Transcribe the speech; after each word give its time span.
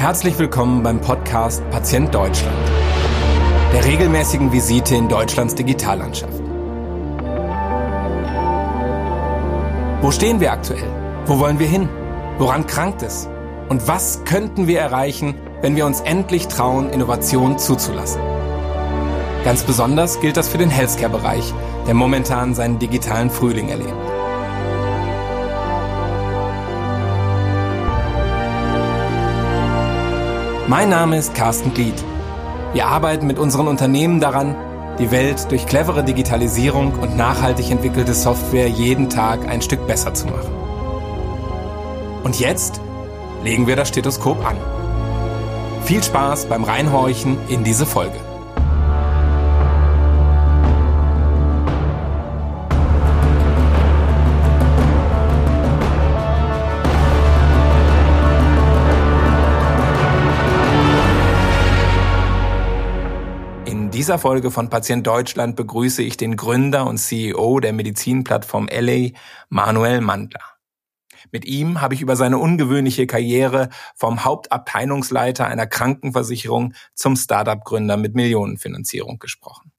Herzlich 0.00 0.38
willkommen 0.38 0.82
beim 0.82 0.98
Podcast 0.98 1.62
Patient 1.68 2.14
Deutschland, 2.14 2.56
der 3.70 3.84
regelmäßigen 3.84 4.50
Visite 4.50 4.96
in 4.96 5.10
Deutschlands 5.10 5.54
Digitallandschaft. 5.54 6.40
Wo 10.00 10.10
stehen 10.10 10.40
wir 10.40 10.52
aktuell? 10.52 10.88
Wo 11.26 11.38
wollen 11.38 11.58
wir 11.58 11.66
hin? 11.66 11.86
Woran 12.38 12.66
krankt 12.66 13.02
es? 13.02 13.28
Und 13.68 13.88
was 13.88 14.24
könnten 14.24 14.66
wir 14.66 14.80
erreichen, 14.80 15.34
wenn 15.60 15.76
wir 15.76 15.84
uns 15.84 16.00
endlich 16.00 16.48
trauen, 16.48 16.88
Innovation 16.88 17.58
zuzulassen? 17.58 18.22
Ganz 19.44 19.64
besonders 19.64 20.18
gilt 20.20 20.38
das 20.38 20.48
für 20.48 20.56
den 20.56 20.70
Healthcare-Bereich, 20.70 21.52
der 21.86 21.92
momentan 21.92 22.54
seinen 22.54 22.78
digitalen 22.78 23.28
Frühling 23.28 23.68
erlebt. 23.68 24.19
Mein 30.70 30.88
Name 30.88 31.18
ist 31.18 31.34
Carsten 31.34 31.74
Glied. 31.74 31.96
Wir 32.74 32.86
arbeiten 32.86 33.26
mit 33.26 33.40
unseren 33.40 33.66
Unternehmen 33.66 34.20
daran, 34.20 34.54
die 35.00 35.10
Welt 35.10 35.50
durch 35.50 35.66
clevere 35.66 36.04
Digitalisierung 36.04 36.92
und 36.92 37.16
nachhaltig 37.16 37.72
entwickelte 37.72 38.14
Software 38.14 38.68
jeden 38.68 39.10
Tag 39.10 39.48
ein 39.48 39.62
Stück 39.62 39.84
besser 39.88 40.14
zu 40.14 40.26
machen. 40.26 40.52
Und 42.22 42.38
jetzt 42.38 42.80
legen 43.42 43.66
wir 43.66 43.74
das 43.74 43.88
Stethoskop 43.88 44.46
an. 44.46 44.58
Viel 45.82 46.04
Spaß 46.04 46.46
beim 46.46 46.62
Reinhorchen 46.62 47.36
in 47.48 47.64
diese 47.64 47.84
Folge. 47.84 48.29
Dieser 64.00 64.18
Folge 64.18 64.50
von 64.50 64.70
Patient 64.70 65.06
Deutschland 65.06 65.56
begrüße 65.56 66.02
ich 66.02 66.16
den 66.16 66.34
Gründer 66.34 66.86
und 66.86 66.96
CEO 66.96 67.60
der 67.60 67.74
Medizinplattform 67.74 68.66
LA, 68.72 69.10
Manuel 69.50 70.00
Mandler. 70.00 70.40
Mit 71.30 71.44
ihm 71.44 71.82
habe 71.82 71.92
ich 71.92 72.00
über 72.00 72.16
seine 72.16 72.38
ungewöhnliche 72.38 73.06
Karriere 73.06 73.68
vom 73.94 74.24
Hauptabteilungsleiter 74.24 75.46
einer 75.46 75.66
Krankenversicherung 75.66 76.72
zum 76.94 77.14
Startup-Gründer 77.14 77.98
mit 77.98 78.14
Millionenfinanzierung 78.14 79.18
gesprochen. 79.18 79.70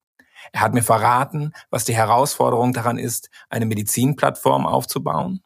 Er 0.52 0.62
hat 0.62 0.76
mir 0.76 0.84
verraten, 0.84 1.52
was 1.72 1.86
die 1.86 1.96
Herausforderung 1.96 2.74
daran 2.74 3.00
ist, 3.00 3.32
eine 3.50 3.66
Medizinplattform 3.66 4.68
aufzubauen 4.68 5.42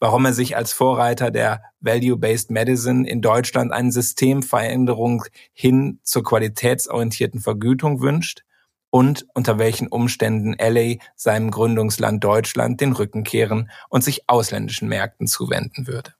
warum 0.00 0.24
er 0.24 0.32
sich 0.32 0.56
als 0.56 0.72
Vorreiter 0.72 1.30
der 1.30 1.62
Value-Based 1.80 2.50
Medicine 2.50 3.08
in 3.08 3.20
Deutschland 3.20 3.72
eine 3.72 3.92
Systemveränderung 3.92 5.24
hin 5.52 6.00
zur 6.02 6.24
qualitätsorientierten 6.24 7.40
Vergütung 7.40 8.00
wünscht 8.00 8.44
und 8.90 9.26
unter 9.34 9.58
welchen 9.58 9.88
Umständen 9.88 10.54
LA 10.58 10.96
seinem 11.14 11.50
Gründungsland 11.50 12.22
Deutschland 12.24 12.80
den 12.80 12.92
Rücken 12.92 13.24
kehren 13.24 13.70
und 13.88 14.02
sich 14.02 14.28
ausländischen 14.28 14.88
Märkten 14.88 15.26
zuwenden 15.26 15.86
würde. 15.86 16.14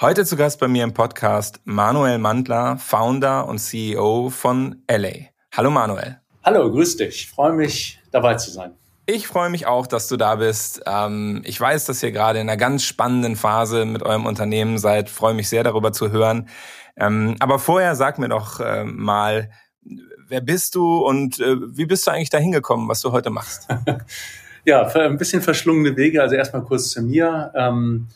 Heute 0.00 0.24
zu 0.24 0.36
Gast 0.36 0.60
bei 0.60 0.68
mir 0.68 0.84
im 0.84 0.94
Podcast 0.94 1.60
Manuel 1.64 2.18
Mandler, 2.18 2.78
Founder 2.78 3.46
und 3.46 3.58
CEO 3.58 4.30
von 4.30 4.82
LA. 4.90 5.28
Hallo 5.52 5.70
Manuel. 5.70 6.20
Hallo, 6.42 6.70
grüß 6.70 6.96
dich. 6.96 7.08
Ich 7.08 7.30
freue 7.30 7.52
mich, 7.52 8.00
dabei 8.10 8.34
zu 8.36 8.50
sein. 8.50 8.79
Ich 9.12 9.26
freue 9.26 9.50
mich 9.50 9.66
auch, 9.66 9.88
dass 9.88 10.06
du 10.06 10.16
da 10.16 10.36
bist. 10.36 10.82
Ähm, 10.86 11.42
ich 11.44 11.60
weiß, 11.60 11.84
dass 11.86 12.00
ihr 12.00 12.12
gerade 12.12 12.38
in 12.38 12.48
einer 12.48 12.56
ganz 12.56 12.84
spannenden 12.84 13.34
Phase 13.34 13.84
mit 13.84 14.04
eurem 14.04 14.24
Unternehmen 14.24 14.78
seid. 14.78 15.10
Freue 15.10 15.34
mich 15.34 15.48
sehr 15.48 15.64
darüber 15.64 15.92
zu 15.92 16.12
hören. 16.12 16.48
Ähm, 16.96 17.34
aber 17.40 17.58
vorher 17.58 17.96
sag 17.96 18.20
mir 18.20 18.28
doch 18.28 18.60
äh, 18.60 18.84
mal, 18.84 19.50
wer 20.28 20.40
bist 20.40 20.76
du 20.76 20.98
und 20.98 21.40
äh, 21.40 21.56
wie 21.76 21.86
bist 21.86 22.06
du 22.06 22.12
eigentlich 22.12 22.30
da 22.30 22.38
hingekommen, 22.38 22.88
was 22.88 23.00
du 23.00 23.10
heute 23.10 23.30
machst? 23.30 23.66
ja, 24.64 24.86
ein 24.86 25.18
bisschen 25.18 25.42
verschlungene 25.42 25.96
Wege. 25.96 26.22
Also 26.22 26.36
erstmal 26.36 26.62
kurz 26.62 26.90
zu 26.90 27.02
mir. 27.02 27.50
Ähm, 27.56 28.06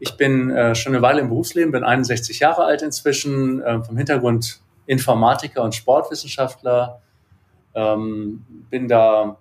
ich 0.00 0.16
bin 0.16 0.50
äh, 0.50 0.74
schon 0.74 0.94
eine 0.94 1.02
Weile 1.02 1.20
im 1.20 1.28
Berufsleben, 1.28 1.70
bin 1.70 1.84
61 1.84 2.40
Jahre 2.40 2.64
alt 2.64 2.82
inzwischen, 2.82 3.62
vom 3.84 3.96
Hintergrund 3.96 4.60
Informatiker 4.86 5.62
und 5.62 5.76
Sportwissenschaftler. 5.76 7.00
bin 7.72 8.88
da 8.88 9.36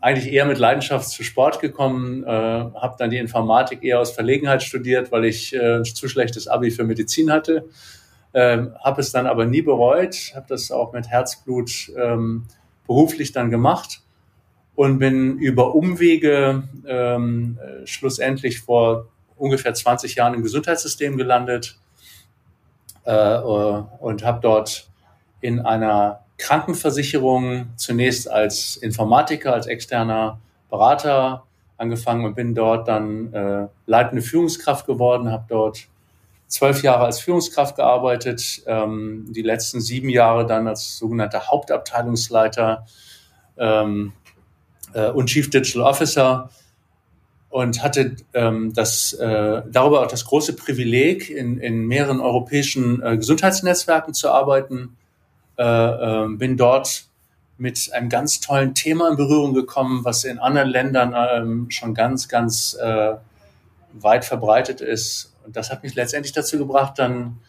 eigentlich 0.00 0.32
eher 0.32 0.44
mit 0.44 0.58
Leidenschaft 0.58 1.08
zu 1.08 1.24
Sport 1.24 1.60
gekommen, 1.60 2.24
äh, 2.24 2.28
habe 2.28 2.96
dann 2.98 3.10
die 3.10 3.18
Informatik 3.18 3.82
eher 3.82 4.00
aus 4.00 4.12
Verlegenheit 4.12 4.62
studiert, 4.62 5.10
weil 5.10 5.24
ich 5.24 5.54
äh, 5.54 5.78
ein 5.78 5.84
zu 5.84 6.08
schlechtes 6.08 6.46
Abi 6.46 6.70
für 6.70 6.84
Medizin 6.84 7.32
hatte. 7.32 7.68
Ähm, 8.34 8.74
habe 8.80 9.00
es 9.00 9.10
dann 9.10 9.26
aber 9.26 9.46
nie 9.46 9.62
bereut, 9.62 10.32
habe 10.34 10.46
das 10.48 10.70
auch 10.70 10.92
mit 10.92 11.08
Herzblut 11.08 11.90
ähm, 11.96 12.44
beruflich 12.86 13.32
dann 13.32 13.50
gemacht 13.50 14.02
und 14.74 14.98
bin 14.98 15.38
über 15.38 15.74
Umwege 15.74 16.62
ähm, 16.86 17.58
äh, 17.60 17.86
schlussendlich 17.86 18.60
vor 18.60 19.08
ungefähr 19.36 19.74
20 19.74 20.14
Jahren 20.14 20.34
im 20.34 20.42
Gesundheitssystem 20.42 21.16
gelandet 21.16 21.78
äh, 23.04 23.10
äh 23.12 23.82
und 23.98 24.24
habe 24.24 24.40
dort 24.40 24.88
in 25.40 25.60
einer 25.60 26.24
Krankenversicherung 26.38 27.66
zunächst 27.76 28.30
als 28.30 28.76
Informatiker, 28.76 29.52
als 29.52 29.66
externer 29.66 30.40
Berater 30.70 31.44
angefangen 31.76 32.24
und 32.24 32.34
bin 32.34 32.54
dort 32.54 32.88
dann 32.88 33.32
äh, 33.32 33.66
leitende 33.86 34.22
Führungskraft 34.22 34.86
geworden, 34.86 35.30
habe 35.30 35.44
dort 35.48 35.86
zwölf 36.48 36.82
Jahre 36.82 37.04
als 37.04 37.20
Führungskraft 37.20 37.76
gearbeitet, 37.76 38.62
ähm, 38.66 39.26
die 39.30 39.42
letzten 39.42 39.80
sieben 39.80 40.08
Jahre 40.08 40.46
dann 40.46 40.66
als 40.66 40.98
sogenannter 40.98 41.48
Hauptabteilungsleiter 41.48 42.86
ähm, 43.58 44.12
äh, 44.94 45.10
und 45.10 45.26
Chief 45.26 45.50
Digital 45.50 45.82
Officer 45.82 46.50
und 47.50 47.82
hatte 47.82 48.16
ähm, 48.34 48.72
das, 48.74 49.12
äh, 49.14 49.62
darüber 49.70 50.02
auch 50.02 50.06
das 50.06 50.24
große 50.24 50.54
Privileg, 50.54 51.30
in, 51.30 51.58
in 51.58 51.86
mehreren 51.86 52.20
europäischen 52.20 53.02
äh, 53.02 53.16
Gesundheitsnetzwerken 53.16 54.14
zu 54.14 54.30
arbeiten, 54.30 54.97
äh, 55.58 55.62
äh, 55.62 56.28
bin 56.28 56.56
dort 56.56 57.04
mit 57.56 57.90
einem 57.92 58.08
ganz 58.08 58.40
tollen 58.40 58.74
Thema 58.74 59.10
in 59.10 59.16
Berührung 59.16 59.52
gekommen, 59.52 60.04
was 60.04 60.24
in 60.24 60.38
anderen 60.38 60.68
Ländern 60.68 61.14
ähm, 61.16 61.70
schon 61.70 61.92
ganz, 61.94 62.28
ganz 62.28 62.74
äh, 62.80 63.14
weit 63.92 64.24
verbreitet 64.24 64.80
ist. 64.80 65.34
Und 65.44 65.56
das 65.56 65.70
hat 65.70 65.82
mich 65.82 65.94
letztendlich 65.96 66.32
dazu 66.32 66.58
gebracht, 66.58 66.98
dann 66.98 67.40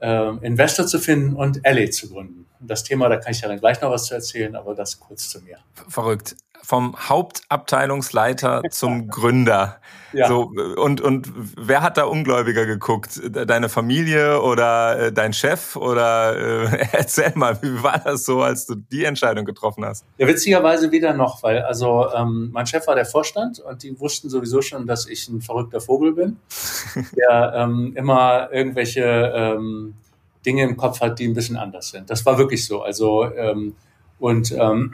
äh, 0.00 0.36
Investor 0.44 0.86
zu 0.86 0.98
finden 0.98 1.34
und 1.34 1.60
LA 1.64 1.90
zu 1.90 2.10
gründen. 2.10 2.46
Das 2.60 2.84
Thema, 2.84 3.08
da 3.08 3.16
kann 3.16 3.32
ich 3.32 3.40
ja 3.40 3.48
dann 3.48 3.58
gleich 3.58 3.80
noch 3.80 3.90
was 3.90 4.04
zu 4.04 4.14
erzählen, 4.14 4.54
aber 4.54 4.74
das 4.74 5.00
kurz 5.00 5.30
zu 5.30 5.40
mir. 5.40 5.56
Verrückt 5.88 6.36
vom 6.62 6.96
Hauptabteilungsleiter 7.08 8.62
zum 8.70 9.08
Gründer. 9.08 9.80
Ja. 10.12 10.26
So, 10.26 10.52
und, 10.76 11.00
und 11.00 11.32
wer 11.56 11.82
hat 11.82 11.96
da 11.96 12.04
ungläubiger 12.04 12.66
geguckt? 12.66 13.20
Deine 13.30 13.68
Familie 13.68 14.42
oder 14.42 14.98
äh, 14.98 15.12
dein 15.12 15.32
Chef? 15.32 15.76
Oder 15.76 16.36
äh, 16.72 16.86
erzähl 16.92 17.32
mal, 17.36 17.62
wie 17.62 17.82
war 17.82 17.98
das 17.98 18.24
so, 18.24 18.42
als 18.42 18.66
du 18.66 18.74
die 18.74 19.04
Entscheidung 19.04 19.44
getroffen 19.44 19.84
hast? 19.84 20.04
Ja, 20.18 20.26
witzigerweise 20.26 20.90
wieder 20.90 21.14
noch, 21.14 21.42
weil 21.42 21.62
also 21.62 22.08
ähm, 22.12 22.50
mein 22.52 22.66
Chef 22.66 22.86
war 22.86 22.96
der 22.96 23.06
Vorstand 23.06 23.60
und 23.60 23.82
die 23.82 23.98
wussten 24.00 24.28
sowieso 24.30 24.62
schon, 24.62 24.86
dass 24.86 25.06
ich 25.06 25.28
ein 25.28 25.40
verrückter 25.40 25.80
Vogel 25.80 26.12
bin, 26.12 26.38
der 27.16 27.52
ähm, 27.54 27.92
immer 27.94 28.52
irgendwelche 28.52 29.32
ähm, 29.34 29.94
Dinge 30.44 30.64
im 30.64 30.76
Kopf 30.76 31.00
hat, 31.00 31.18
die 31.18 31.28
ein 31.28 31.34
bisschen 31.34 31.56
anders 31.56 31.90
sind. 31.90 32.10
Das 32.10 32.24
war 32.26 32.38
wirklich 32.38 32.66
so. 32.66 32.82
Also 32.82 33.24
ähm, 33.32 33.74
und 34.18 34.52
ähm, 34.52 34.92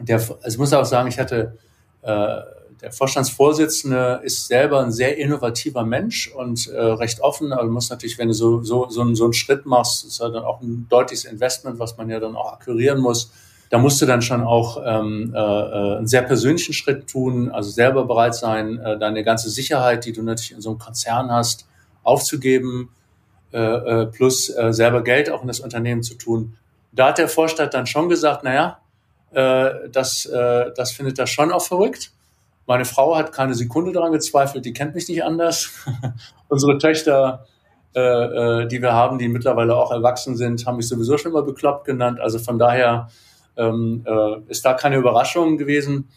der, 0.00 0.16
also 0.16 0.46
ich 0.46 0.58
muss 0.58 0.72
auch 0.72 0.84
sagen, 0.84 1.08
ich 1.08 1.18
hatte, 1.18 1.58
äh, 2.02 2.40
der 2.80 2.92
Vorstandsvorsitzende 2.92 4.20
ist 4.22 4.46
selber 4.46 4.80
ein 4.80 4.92
sehr 4.92 5.18
innovativer 5.18 5.84
Mensch 5.84 6.28
und 6.28 6.68
äh, 6.68 6.80
recht 6.80 7.20
offen, 7.20 7.52
aber 7.52 7.64
du 7.64 7.70
musst 7.70 7.90
natürlich, 7.90 8.18
wenn 8.18 8.28
du 8.28 8.34
so, 8.34 8.62
so, 8.62 8.88
so, 8.88 9.00
einen, 9.00 9.16
so 9.16 9.24
einen 9.24 9.32
Schritt 9.32 9.66
machst, 9.66 10.04
ist 10.04 10.20
ja 10.20 10.28
dann 10.28 10.44
auch 10.44 10.60
ein 10.60 10.86
deutliches 10.88 11.24
Investment, 11.24 11.78
was 11.78 11.96
man 11.96 12.08
ja 12.08 12.20
dann 12.20 12.36
auch 12.36 12.52
akquirieren 12.52 13.00
muss. 13.00 13.32
Da 13.70 13.78
musst 13.78 14.00
du 14.00 14.06
dann 14.06 14.22
schon 14.22 14.42
auch 14.42 14.80
ähm, 14.84 15.32
äh, 15.34 15.38
äh 15.38 15.96
einen 15.98 16.06
sehr 16.06 16.22
persönlichen 16.22 16.72
Schritt 16.72 17.08
tun, 17.08 17.50
also 17.50 17.70
selber 17.70 18.04
bereit 18.04 18.34
sein, 18.34 18.78
äh, 18.78 18.98
deine 18.98 19.24
ganze 19.24 19.50
Sicherheit, 19.50 20.04
die 20.04 20.12
du 20.12 20.22
natürlich 20.22 20.52
in 20.52 20.60
so 20.60 20.70
einem 20.70 20.78
Konzern 20.78 21.30
hast, 21.30 21.66
aufzugeben, 22.02 22.90
äh, 23.52 23.58
äh, 23.58 24.06
plus 24.06 24.50
äh, 24.50 24.72
selber 24.72 25.02
Geld 25.02 25.30
auch 25.30 25.42
in 25.42 25.48
das 25.48 25.60
Unternehmen 25.60 26.02
zu 26.02 26.14
tun. 26.14 26.56
Da 26.92 27.08
hat 27.08 27.18
der 27.18 27.28
Vorstand 27.28 27.74
dann 27.74 27.86
schon 27.86 28.08
gesagt, 28.08 28.44
naja, 28.44 28.78
äh, 29.32 29.88
das, 29.90 30.26
äh, 30.26 30.72
das 30.74 30.92
findet 30.92 31.18
er 31.18 31.26
schon 31.26 31.52
auch 31.52 31.62
verrückt. 31.62 32.12
Meine 32.66 32.84
Frau 32.84 33.16
hat 33.16 33.32
keine 33.32 33.54
Sekunde 33.54 33.92
daran 33.92 34.12
gezweifelt, 34.12 34.64
die 34.64 34.72
kennt 34.72 34.94
mich 34.94 35.08
nicht 35.08 35.24
anders. 35.24 35.70
Unsere 36.48 36.78
Töchter, 36.78 37.46
äh, 37.94 38.00
äh, 38.00 38.68
die 38.68 38.82
wir 38.82 38.92
haben, 38.92 39.18
die 39.18 39.28
mittlerweile 39.28 39.76
auch 39.76 39.90
erwachsen 39.90 40.36
sind, 40.36 40.66
haben 40.66 40.76
mich 40.76 40.88
sowieso 40.88 41.16
schon 41.16 41.32
mal 41.32 41.42
bekloppt 41.42 41.86
genannt. 41.86 42.20
Also 42.20 42.38
von 42.38 42.58
daher 42.58 43.08
ähm, 43.56 44.04
äh, 44.06 44.50
ist 44.50 44.64
da 44.64 44.74
keine 44.74 44.96
Überraschung 44.96 45.56
gewesen. 45.56 46.08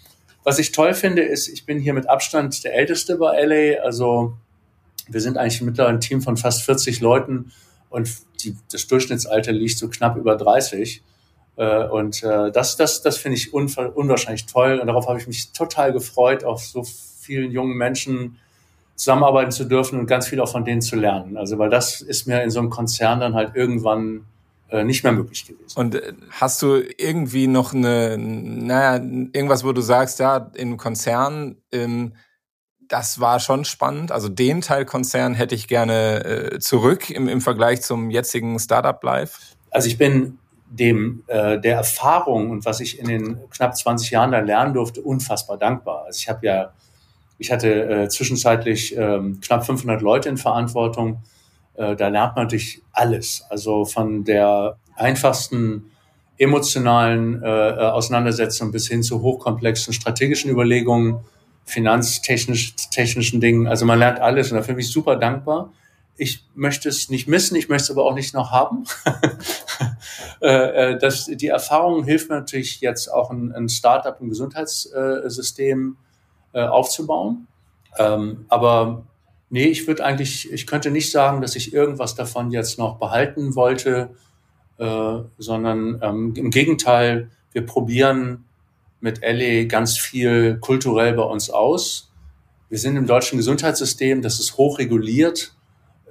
Was 0.44 0.60
ich 0.60 0.72
toll 0.72 0.94
finde, 0.94 1.22
ist, 1.22 1.48
ich 1.48 1.66
bin 1.66 1.80
hier 1.80 1.94
mit 1.94 2.10
Abstand 2.10 2.64
der 2.64 2.76
Älteste 2.76 3.18
bei 3.18 3.42
LA. 3.44 3.82
Also 3.82 4.34
wir 5.08 5.22
sind 5.22 5.38
eigentlich 5.38 5.62
mittlerweile 5.62 5.96
ein 5.96 6.02
Team 6.02 6.22
von 6.22 6.38
fast 6.38 6.64
40 6.64 7.00
Leuten 7.02 7.52
und 7.90 8.10
die, 8.44 8.56
das 8.72 8.88
Durchschnittsalter 8.88 9.52
liegt 9.52 9.78
so 9.78 9.90
knapp 9.90 10.18
über 10.18 10.36
30. 10.36 11.04
Äh, 11.56 11.86
und 11.86 12.24
äh, 12.24 12.52
das, 12.52 12.78
das, 12.78 13.02
das 13.02 13.18
finde 13.18 13.38
ich 13.38 13.54
unwahrscheinlich 13.54 14.46
toll. 14.46 14.80
Und 14.80 14.88
darauf 14.88 15.08
habe 15.08 15.20
ich 15.20 15.28
mich 15.28 15.52
total 15.52 15.94
gefreut, 15.94 16.44
auf 16.44 16.64
so 16.64 16.84
vielen 16.84 17.52
jungen 17.52 17.78
Menschen 17.78 18.38
zusammenarbeiten 18.96 19.52
zu 19.52 19.66
dürfen 19.66 20.00
und 20.00 20.06
ganz 20.06 20.28
viel 20.28 20.40
auch 20.40 20.52
von 20.52 20.64
denen 20.64 20.82
zu 20.82 20.96
lernen. 20.96 21.38
Also 21.38 21.58
weil 21.58 21.70
das 21.70 22.02
ist 22.02 22.28
mir 22.28 22.44
in 22.44 22.52
so 22.52 22.60
einem 22.60 22.70
Konzern 22.70 23.20
dann 23.20 23.34
halt 23.34 23.56
irgendwann 23.56 24.26
äh, 24.70 24.84
nicht 24.84 25.04
mehr 25.04 25.12
möglich 25.12 25.46
gewesen. 25.46 25.78
Und 25.78 26.02
hast 26.30 26.62
du 26.62 26.82
irgendwie 26.98 27.48
noch 27.48 27.74
eine, 27.74 28.18
naja, 28.18 28.96
irgendwas, 28.96 29.64
wo 29.64 29.72
du 29.72 29.82
sagst, 29.82 30.20
ja, 30.20 30.52
im 30.56 30.78
Konzern, 30.78 31.58
ähm, 31.72 32.14
das 32.88 33.20
war 33.20 33.40
schon 33.40 33.66
spannend. 33.66 34.12
Also 34.12 34.30
den 34.30 34.62
Teil 34.62 34.86
Konzern 34.86 35.34
hätte 35.34 35.56
ich 35.56 35.68
gerne 35.68 36.24
äh, 36.26 36.60
zurück 36.60 37.10
im, 37.10 37.28
im 37.28 37.42
Vergleich 37.42 37.82
zum 37.82 38.10
jetzigen 38.10 38.60
Startup 38.60 39.02
Life. 39.04 39.40
Also 39.72 39.88
ich 39.88 39.98
bin 39.98 40.38
dem 40.72 41.24
äh, 41.28 41.60
der 41.60 41.76
Erfahrung 41.76 42.50
und 42.50 42.66
was 42.66 42.80
ich 42.80 42.98
in 42.98 43.08
den 43.08 43.38
knapp 43.50 43.76
20 43.76 44.12
Jahren 44.12 44.32
da 44.32 44.40
lernen 44.40 44.74
durfte, 44.74 45.02
unfassbar 45.02 45.58
dankbar. 45.58 46.06
Also 46.06 46.18
ich 46.18 46.30
habe 46.30 46.46
ja 46.46 46.72
ich 47.42 47.52
hatte 47.52 48.04
äh, 48.04 48.08
zwischenzeitlich 48.08 48.96
ähm, 48.96 49.42
knapp 49.42 49.66
500 49.66 50.04
Leute 50.04 50.30
in 50.30 50.38
Verantwortung. 50.38 51.24
Äh, 51.74 51.96
da 51.96 52.08
lernt 52.08 52.36
man 52.36 52.46
natürlich 52.46 52.84
alles. 52.94 53.44
Also 53.50 53.84
von 53.84 54.24
der 54.24 54.78
einfachsten 54.96 55.90
emotionalen 56.38 57.42
äh, 57.42 57.48
äh 57.48 57.74
Auseinandersetzung 57.90 58.72
bis 58.72 58.88
hin 58.88 59.02
zu 59.02 59.24
hochkomplexen 59.24 59.92
strategischen 59.92 60.52
Überlegungen, 60.52 61.18
finanztechnisch, 61.66 62.76
technischen 62.92 63.42
Dingen. 63.42 63.66
Also 63.66 63.88
man 63.88 63.98
lernt 63.98 64.20
alles 64.20 64.52
und 64.52 64.58
dafür 64.58 64.76
bin 64.76 64.86
ich 64.86 64.92
super 64.92 65.16
dankbar. 65.16 65.74
Ich 66.18 66.46
möchte 66.54 66.90
es 66.90 67.10
nicht 67.10 67.28
missen, 67.28 67.56
ich 67.56 67.70
möchte 67.70 67.86
es 67.86 67.92
aber 67.92 68.06
auch 68.06 68.14
nicht 68.14 68.36
noch 68.36 68.52
haben. 68.52 68.86
Äh, 70.42 70.94
äh, 70.94 70.98
das, 70.98 71.26
die 71.26 71.48
Erfahrung 71.48 72.04
hilft 72.04 72.30
mir 72.30 72.38
natürlich 72.38 72.82
jetzt 72.82 73.08
auch 73.10 73.30
ein, 73.30 73.52
ein 73.52 73.70
Startup 73.70 74.20
im 74.20 74.30
Gesundheitssystem 74.30 75.98
äh, 76.54 76.64
aufzubauen. 76.64 77.48
Ähm, 78.00 78.46
aber 78.50 79.04
nee, 79.52 79.66
ich 79.66 79.86
würde 79.88 80.04
eigentlich, 80.04 80.52
ich 80.52 80.66
könnte 80.66 80.90
nicht 80.90 81.12
sagen, 81.12 81.42
dass 81.42 81.56
ich 81.56 81.74
irgendwas 81.74 82.16
davon 82.16 82.50
jetzt 82.52 82.80
noch 82.80 82.98
behalten 82.98 83.56
wollte, 83.56 84.10
sondern 85.38 86.00
ähm, 86.02 86.34
im 86.36 86.50
Gegenteil, 86.50 87.30
wir 87.52 87.64
probieren 87.68 88.46
mit 89.00 89.22
Ellie 89.22 89.68
ganz 89.68 90.00
viel 90.00 90.58
kulturell 90.60 91.14
bei 91.14 91.22
uns 91.22 91.52
aus. 91.52 92.12
Wir 92.68 92.80
sind 92.80 92.96
im 92.96 93.06
deutschen 93.06 93.38
Gesundheitssystem, 93.38 94.24
das 94.24 94.40
ist 94.40 94.58
hochreguliert. 94.58 95.54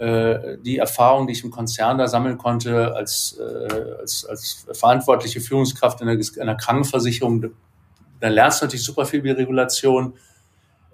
Äh, 0.01 0.57
die 0.63 0.79
Erfahrung, 0.79 1.27
die 1.27 1.35
ich 1.35 1.45
im 1.45 1.51
Konzern 1.51 1.99
da 1.99 2.09
sammeln 2.09 2.39
konnte 2.39 2.95
als, 2.97 3.39
äh, 3.39 3.99
als, 4.01 4.25
als 4.25 4.65
verantwortliche 4.73 5.43
Führungskraft 5.43 6.01
in 6.01 6.09
einer, 6.09 6.19
in 6.19 6.41
einer 6.41 6.55
Krankenversicherung, 6.55 7.51
da 8.19 8.29
lernst 8.29 8.63
du 8.63 8.65
natürlich 8.65 8.83
super 8.83 9.05
viel 9.05 9.21
über 9.21 9.37
Regulation. 9.37 10.15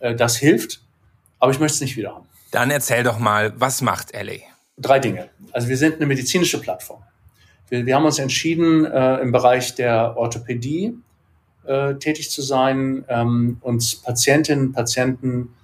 Äh, 0.00 0.16
das 0.16 0.36
hilft, 0.38 0.82
aber 1.38 1.52
ich 1.52 1.60
möchte 1.60 1.76
es 1.76 1.80
nicht 1.82 1.96
wieder 1.96 2.16
haben. 2.16 2.26
Dann 2.50 2.72
erzähl 2.72 3.04
doch 3.04 3.20
mal, 3.20 3.52
was 3.56 3.80
macht 3.80 4.12
LA? 4.12 4.38
Drei 4.76 4.98
Dinge. 4.98 5.30
Also 5.52 5.68
wir 5.68 5.76
sind 5.76 5.96
eine 5.96 6.06
medizinische 6.06 6.60
Plattform. 6.60 7.04
Wir, 7.68 7.86
wir 7.86 7.94
haben 7.94 8.06
uns 8.06 8.18
entschieden, 8.18 8.86
im 8.86 9.30
Bereich 9.30 9.76
der 9.76 10.16
Orthopädie 10.16 10.98
tätig 11.98 12.30
zu 12.30 12.42
sein, 12.42 13.04
ähm, 13.08 13.58
uns 13.60 13.96
Patientinnen 13.96 14.68
und 14.68 14.72
Patienten 14.72 15.54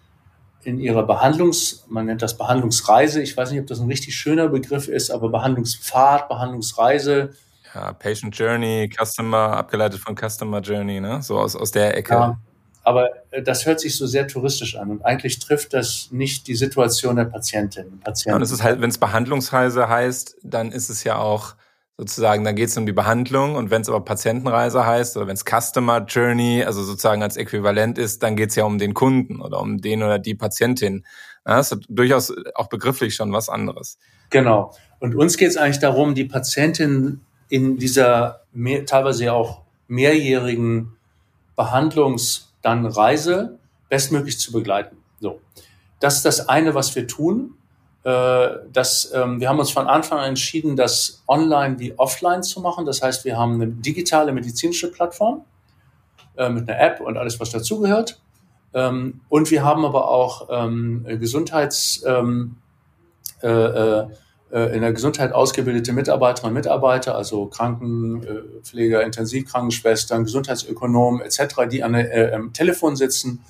in 0.64 0.78
ihrer 0.78 1.04
Behandlungs, 1.04 1.84
man 1.88 2.06
nennt 2.06 2.22
das 2.22 2.36
Behandlungsreise, 2.36 3.22
ich 3.22 3.36
weiß 3.36 3.50
nicht, 3.50 3.60
ob 3.60 3.66
das 3.66 3.80
ein 3.80 3.88
richtig 3.88 4.14
schöner 4.14 4.48
Begriff 4.48 4.88
ist, 4.88 5.10
aber 5.10 5.28
Behandlungspfad, 5.28 6.28
Behandlungsreise. 6.28 7.34
Ja, 7.74 7.92
Patient 7.92 8.36
Journey, 8.36 8.88
Customer, 8.88 9.56
abgeleitet 9.56 10.00
von 10.00 10.16
Customer 10.16 10.60
Journey, 10.60 11.00
ne? 11.00 11.22
So 11.22 11.38
aus, 11.38 11.56
aus 11.56 11.70
der 11.70 11.96
Ecke. 11.96 12.12
Ja, 12.12 12.38
aber 12.84 13.10
äh, 13.30 13.42
das 13.42 13.66
hört 13.66 13.80
sich 13.80 13.96
so 13.96 14.06
sehr 14.06 14.26
touristisch 14.26 14.76
an 14.76 14.90
und 14.90 15.04
eigentlich 15.04 15.38
trifft 15.38 15.72
das 15.72 16.08
nicht 16.10 16.46
die 16.48 16.54
Situation 16.54 17.16
der 17.16 17.24
Patientinnen 17.24 17.92
und 17.92 18.04
Patienten. 18.04 18.30
Ja, 18.30 18.36
und 18.36 18.42
es 18.42 18.50
ist 18.50 18.62
halt, 18.62 18.80
wenn 18.80 18.90
es 18.90 18.98
Behandlungsreise 18.98 19.88
heißt, 19.88 20.36
dann 20.42 20.72
ist 20.72 20.90
es 20.90 21.04
ja 21.04 21.16
auch 21.16 21.54
sozusagen, 22.02 22.42
dann 22.42 22.56
geht 22.56 22.68
es 22.68 22.76
um 22.76 22.84
die 22.84 22.92
Behandlung 22.92 23.54
und 23.54 23.70
wenn 23.70 23.82
es 23.82 23.88
aber 23.88 24.04
Patientenreise 24.04 24.84
heißt 24.84 25.16
oder 25.16 25.28
wenn 25.28 25.36
es 25.36 25.44
Customer 25.44 26.04
Journey, 26.04 26.64
also 26.64 26.82
sozusagen 26.82 27.22
als 27.22 27.36
Äquivalent 27.36 27.96
ist, 27.96 28.24
dann 28.24 28.34
geht 28.34 28.50
es 28.50 28.56
ja 28.56 28.64
um 28.64 28.78
den 28.78 28.92
Kunden 28.92 29.40
oder 29.40 29.60
um 29.60 29.80
den 29.80 30.02
oder 30.02 30.18
die 30.18 30.34
Patientin. 30.34 31.04
Ja, 31.46 31.56
das 31.56 31.70
ist 31.70 31.86
durchaus 31.88 32.32
auch 32.56 32.68
begrifflich 32.68 33.14
schon 33.14 33.32
was 33.32 33.48
anderes. 33.48 33.98
Genau. 34.30 34.74
Und 34.98 35.14
uns 35.14 35.36
geht 35.36 35.50
es 35.50 35.56
eigentlich 35.56 35.78
darum, 35.78 36.16
die 36.16 36.24
Patientin 36.24 37.20
in 37.48 37.76
dieser 37.76 38.42
mehr, 38.52 38.84
teilweise 38.84 39.32
auch 39.32 39.62
mehrjährigen 39.86 40.96
Behandlungs- 41.56 42.48
dann 42.62 42.86
Reise 42.86 43.58
bestmöglich 43.88 44.38
zu 44.38 44.52
begleiten. 44.52 44.96
So, 45.20 45.40
das 46.00 46.16
ist 46.16 46.24
das 46.24 46.48
eine, 46.48 46.74
was 46.74 46.94
wir 46.96 47.06
tun. 47.06 47.54
Äh, 48.04 48.48
das, 48.72 49.12
ähm, 49.14 49.40
wir 49.40 49.48
haben 49.48 49.58
uns 49.58 49.70
von 49.70 49.86
Anfang 49.86 50.18
an 50.18 50.30
entschieden, 50.30 50.76
das 50.76 51.22
online 51.28 51.78
wie 51.78 51.98
offline 51.98 52.42
zu 52.42 52.60
machen. 52.60 52.84
Das 52.84 53.02
heißt, 53.02 53.24
wir 53.24 53.36
haben 53.36 53.54
eine 53.54 53.68
digitale 53.68 54.32
medizinische 54.32 54.90
Plattform 54.90 55.44
äh, 56.36 56.48
mit 56.48 56.68
einer 56.68 56.80
App 56.80 57.00
und 57.00 57.16
alles, 57.16 57.38
was 57.38 57.50
dazugehört. 57.50 58.20
Ähm, 58.74 59.20
und 59.28 59.50
wir 59.50 59.64
haben 59.64 59.84
aber 59.84 60.08
auch 60.08 60.48
ähm, 60.50 61.04
Gesundheits, 61.20 62.02
ähm, 62.06 62.56
äh, 63.42 63.48
äh, 63.48 64.06
äh, 64.52 64.74
in 64.74 64.82
der 64.82 64.92
Gesundheit 64.92 65.32
ausgebildete 65.32 65.92
Mitarbeiterinnen 65.92 66.54
und 66.54 66.62
Mitarbeiter, 66.62 67.16
also 67.16 67.46
Krankenpfleger, 67.46 69.02
Intensivkrankenschwestern, 69.02 70.24
Gesundheitsökonomen 70.24 71.22
etc., 71.22 71.68
die 71.70 71.82
an 71.82 71.94
äh, 71.94 72.32
am 72.34 72.52
Telefon 72.52 72.94
sitzen 72.94 73.42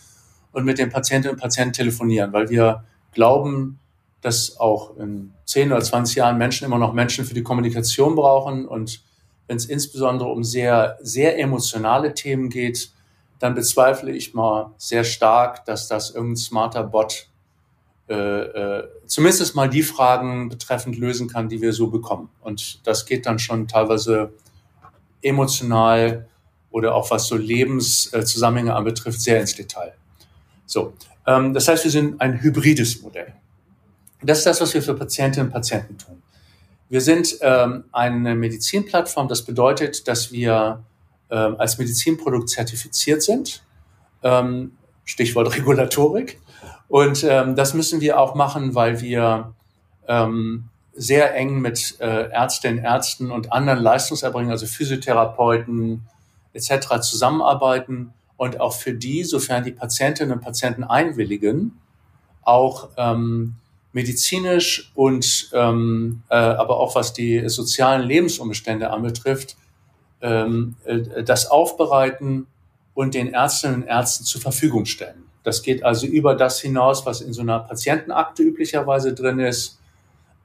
und 0.52 0.64
mit 0.64 0.78
den 0.78 0.90
Patientinnen 0.90 1.34
und 1.34 1.40
Patienten 1.40 1.72
telefonieren, 1.72 2.32
weil 2.32 2.50
wir 2.50 2.84
glauben, 3.12 3.80
dass 4.22 4.58
auch 4.58 4.96
in 4.96 5.34
10 5.44 5.72
oder 5.72 5.82
20 5.82 6.16
Jahren 6.16 6.38
Menschen 6.38 6.64
immer 6.64 6.78
noch 6.78 6.94
Menschen 6.94 7.24
für 7.24 7.34
die 7.34 7.42
Kommunikation 7.42 8.14
brauchen 8.14 8.66
und 8.66 9.02
wenn 9.48 9.56
es 9.56 9.66
insbesondere 9.66 10.30
um 10.30 10.44
sehr, 10.44 10.96
sehr 11.02 11.38
emotionale 11.38 12.14
Themen 12.14 12.48
geht, 12.48 12.90
dann 13.38 13.54
bezweifle 13.54 14.12
ich 14.12 14.34
mal 14.34 14.72
sehr 14.78 15.04
stark, 15.04 15.64
dass 15.66 15.88
das 15.88 16.10
irgendein 16.10 16.36
smarter 16.36 16.84
Bot 16.84 17.28
äh, 18.08 18.14
äh, 18.14 18.88
zumindest 19.06 19.54
mal 19.54 19.68
die 19.68 19.82
Fragen 19.82 20.48
betreffend 20.48 20.96
lösen 20.96 21.28
kann, 21.28 21.48
die 21.48 21.60
wir 21.60 21.72
so 21.72 21.88
bekommen. 21.88 22.30
Und 22.40 22.86
das 22.86 23.04
geht 23.04 23.26
dann 23.26 23.38
schon 23.38 23.68
teilweise 23.68 24.32
emotional 25.22 26.28
oder 26.70 26.94
auch 26.94 27.10
was 27.10 27.26
so 27.26 27.36
Lebenszusammenhänge 27.36 28.74
anbetrifft, 28.74 29.20
sehr 29.20 29.40
ins 29.40 29.54
Detail. 29.54 29.92
So, 30.66 30.94
ähm, 31.26 31.52
das 31.52 31.68
heißt, 31.68 31.84
wir 31.84 31.90
sind 31.90 32.20
ein 32.20 32.42
hybrides 32.42 33.02
Modell. 33.02 33.34
Das 34.22 34.38
ist 34.38 34.46
das, 34.46 34.60
was 34.60 34.72
wir 34.74 34.82
für 34.82 34.94
Patientinnen 34.94 35.48
und 35.48 35.52
Patienten 35.52 35.98
tun. 35.98 36.22
Wir 36.88 37.00
sind 37.00 37.38
ähm, 37.40 37.84
eine 37.92 38.34
Medizinplattform. 38.34 39.28
Das 39.28 39.42
bedeutet, 39.42 40.06
dass 40.06 40.30
wir 40.30 40.84
ähm, 41.30 41.56
als 41.58 41.78
Medizinprodukt 41.78 42.50
zertifiziert 42.50 43.22
sind. 43.22 43.64
Ähm, 44.22 44.72
Stichwort 45.04 45.56
Regulatorik. 45.56 46.40
Und 46.88 47.24
ähm, 47.24 47.56
das 47.56 47.74
müssen 47.74 48.00
wir 48.00 48.20
auch 48.20 48.34
machen, 48.34 48.74
weil 48.74 49.00
wir 49.00 49.54
ähm, 50.06 50.68
sehr 50.94 51.34
eng 51.34 51.60
mit 51.60 51.98
äh, 52.00 52.28
Ärztinnen, 52.28 52.84
Ärzten 52.84 53.30
und 53.30 53.50
anderen 53.52 53.80
Leistungserbringern, 53.80 54.52
also 54.52 54.66
Physiotherapeuten 54.66 56.02
etc. 56.52 57.00
zusammenarbeiten 57.00 58.12
und 58.36 58.60
auch 58.60 58.74
für 58.74 58.92
die, 58.92 59.24
sofern 59.24 59.64
die 59.64 59.72
Patientinnen 59.72 60.34
und 60.34 60.42
Patienten 60.42 60.84
einwilligen, 60.84 61.80
auch 62.42 62.90
ähm, 62.98 63.56
medizinisch 63.92 64.90
und 64.94 65.50
ähm, 65.52 66.22
äh, 66.30 66.34
aber 66.34 66.78
auch 66.80 66.94
was 66.94 67.12
die 67.12 67.48
sozialen 67.48 68.06
Lebensumstände 68.06 68.90
anbetrifft, 68.90 69.56
ähm, 70.20 70.76
äh, 70.84 71.22
das 71.22 71.50
aufbereiten 71.50 72.46
und 72.94 73.14
den 73.14 73.32
Ärztinnen 73.32 73.82
und 73.82 73.88
Ärzten 73.88 74.24
zur 74.24 74.40
Verfügung 74.40 74.86
stellen. 74.86 75.24
Das 75.42 75.62
geht 75.62 75.82
also 75.82 76.06
über 76.06 76.34
das 76.34 76.60
hinaus, 76.60 77.04
was 77.04 77.20
in 77.20 77.32
so 77.32 77.42
einer 77.42 77.60
Patientenakte 77.60 78.42
üblicherweise 78.42 79.12
drin 79.12 79.40
ist. 79.40 79.78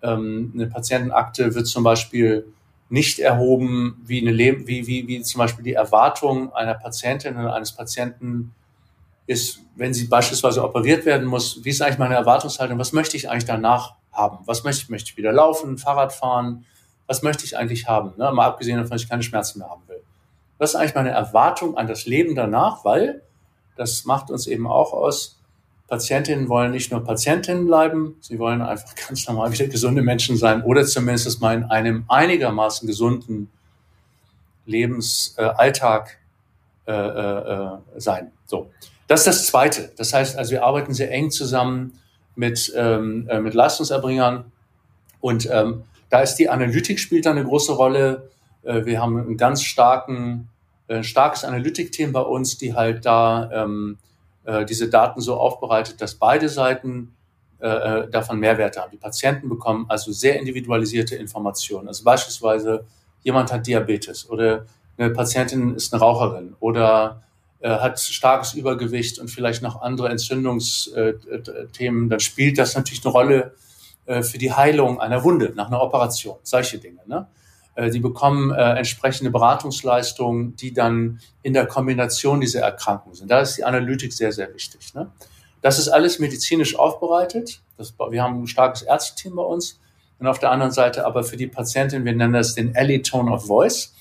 Ähm, 0.02 0.52
eine 0.54 0.68
Patientenakte 0.68 1.54
wird 1.56 1.68
zum 1.68 1.84
Beispiel 1.84 2.46
nicht 2.90 3.20
erhoben, 3.20 4.02
wie, 4.06 4.22
eine 4.22 4.32
Le 4.32 4.68
wie, 4.68 4.88
wie, 4.88 5.08
wie 5.08 5.22
zum 5.22 5.40
Beispiel 5.40 5.64
die 5.64 5.74
Erwartung 5.74 6.54
einer 6.54 6.74
Patientin 6.74 7.38
oder 7.38 7.54
eines 7.54 7.74
Patienten 7.74 8.54
ist, 9.28 9.60
wenn 9.76 9.94
sie 9.94 10.06
beispielsweise 10.06 10.64
operiert 10.64 11.06
werden 11.06 11.28
muss, 11.28 11.64
wie 11.64 11.70
ist 11.70 11.82
eigentlich 11.82 12.00
meine 12.00 12.16
Erwartungshaltung, 12.16 12.80
was 12.80 12.94
möchte 12.94 13.18
ich 13.18 13.30
eigentlich 13.30 13.46
danach 13.46 13.96
haben? 14.12 14.40
Was 14.46 14.64
möchte 14.64 14.84
ich? 14.84 14.90
Möchte 14.90 15.12
ich 15.12 15.18
wieder 15.18 15.32
laufen, 15.32 15.78
Fahrrad 15.78 16.14
fahren? 16.14 16.66
Was 17.06 17.22
möchte 17.22 17.46
ich 17.46 17.58
eigentlich 17.58 17.88
haben? 17.88 18.14
Ne? 18.18 18.32
Mal 18.32 18.48
abgesehen 18.48 18.78
davon, 18.78 18.92
dass 18.92 19.04
ich 19.04 19.10
keine 19.10 19.24
Schmerzen 19.24 19.60
mehr 19.60 19.70
haben 19.70 19.84
will. 19.88 20.02
Was 20.58 20.72
ist 20.72 20.76
eigentlich 20.76 20.96
meine 20.96 21.12
Erwartung 21.12 21.78
an 21.78 21.88
das 21.88 22.06
Leben 22.06 22.36
danach? 22.36 22.84
Weil 22.84 23.22
das 23.76 24.06
macht 24.06 24.32
uns 24.32 24.48
eben 24.48 24.66
auch 24.66 24.92
aus, 24.92 25.38
Patientinnen 25.88 26.50
wollen 26.50 26.72
nicht 26.72 26.92
nur 26.92 27.04
Patientinnen 27.04 27.66
bleiben, 27.66 28.18
sie 28.20 28.40
wollen 28.40 28.62
einfach 28.62 28.94
ganz 29.08 29.26
normal 29.28 29.52
wieder 29.52 29.68
gesunde 29.68 30.02
Menschen 30.02 30.36
sein 30.36 30.64
oder 30.64 30.86
zumindest 30.86 31.40
mal 31.42 31.56
in 31.56 31.64
einem 31.66 32.06
einigermaßen 32.10 32.88
gesunden 32.88 33.50
Lebensalltag 34.66 36.18
äh, 36.88 36.92
äh, 36.92 37.64
äh, 37.66 37.78
sein. 37.98 38.32
So, 38.46 38.70
das 39.08 39.22
ist 39.22 39.28
das 39.28 39.46
Zweite. 39.48 39.92
Das 39.98 40.14
heißt, 40.14 40.38
also 40.38 40.52
wir 40.52 40.64
arbeiten 40.64 40.94
sehr 40.94 41.12
eng 41.12 41.32
zusammen 41.32 42.00
mit 42.36 42.72
ähm, 42.76 43.28
äh, 43.30 43.40
mit 43.40 43.54
Leistungserbringern 43.54 44.52
und 45.20 45.50
ähm, 45.52 45.84
da 46.10 46.22
ist 46.22 46.36
die 46.36 46.50
Analytik 46.50 47.00
spielt 47.00 47.26
da 47.26 47.32
eine 47.32 47.44
große 47.44 47.74
Rolle. 47.74 48.30
Äh, 48.64 48.86
wir 48.86 49.02
haben 49.02 49.18
einen 49.18 49.38
ganz 49.38 49.64
starken, 49.64 50.50
äh, 50.88 51.04
starkes 51.04 51.44
Analytikteam 51.44 52.12
bei 52.12 52.22
uns, 52.22 52.58
die 52.58 52.74
halt 52.74 53.06
da 53.06 53.50
ähm, 53.52 53.98
äh, 54.46 54.66
diese 54.66 54.90
Daten 54.90 55.22
so 55.22 55.36
aufbereitet, 55.36 56.02
dass 56.02 56.16
beide 56.16 56.50
Seiten 56.50 57.16
äh, 57.60 57.68
äh, 57.68 58.10
davon 58.10 58.40
Mehrwerte 58.40 58.80
haben. 58.80 58.92
Die 58.92 58.98
Patienten 58.98 59.50
bekommen 59.50 59.86
also 59.90 60.12
sehr 60.12 60.40
individualisierte 60.40 61.16
Informationen. 61.16 61.88
Also 61.88 62.04
beispielsweise 62.04 62.86
jemand 63.24 63.52
hat 63.52 63.66
Diabetes 63.66 64.30
oder 64.30 64.66
eine 64.98 65.10
Patientin 65.10 65.76
ist 65.76 65.92
eine 65.92 66.02
Raucherin 66.02 66.56
oder 66.60 67.24
hat 67.62 68.00
starkes 68.00 68.54
Übergewicht 68.54 69.18
und 69.18 69.30
vielleicht 69.30 69.64
noch 69.64 69.82
andere 69.82 70.10
Entzündungsthemen, 70.10 72.10
dann 72.10 72.20
spielt 72.20 72.60
das 72.60 72.76
natürlich 72.76 73.04
eine 73.04 73.12
Rolle 73.12 73.56
äh, 74.08 74.24
für 74.24 74.38
die 74.38 74.54
Heilung 74.54 75.02
einer 75.02 75.24
Wunde 75.24 75.52
nach 75.56 75.68
einer 75.68 75.82
Operation, 75.82 76.38
solche 76.42 76.78
Dinge. 76.78 77.02
Ne? 77.06 77.28
Äh, 77.76 77.92
die 77.92 78.00
bekommen 78.00 78.52
äh, 78.52 78.76
entsprechende 78.76 79.32
Beratungsleistungen, 79.32 80.56
die 80.56 80.74
dann 80.74 81.20
in 81.44 81.54
der 81.54 81.68
Kombination 81.68 82.40
dieser 82.40 82.62
Erkrankungen 82.62 83.16
sind. 83.16 83.30
Da 83.30 83.42
ist 83.42 83.58
die 83.58 83.66
Analytik 83.66 84.14
sehr, 84.14 84.32
sehr 84.32 84.54
wichtig. 84.54 84.94
Ne? 84.94 85.12
Das 85.62 85.78
ist 85.78 85.90
alles 85.90 86.20
medizinisch 86.20 86.80
aufbereitet. 86.80 87.62
Das, 87.78 87.94
wir 88.00 88.24
haben 88.24 88.44
ein 88.44 88.48
starkes 88.48 88.82
Ärzteteam 88.82 89.36
bei 89.36 89.44
uns. 89.44 89.80
Und 90.20 90.28
auf 90.28 90.40
der 90.40 90.52
anderen 90.52 90.72
Seite 90.72 91.06
aber 91.06 91.24
für 91.24 91.38
die 91.38 91.48
Patientin, 91.48 92.06
wir 92.06 92.14
nennen 92.14 92.34
das 92.34 92.56
den 92.56 92.74
Ellie 92.76 93.02
Tone 93.02 93.30
of 93.30 93.46
Voice. 93.46 93.94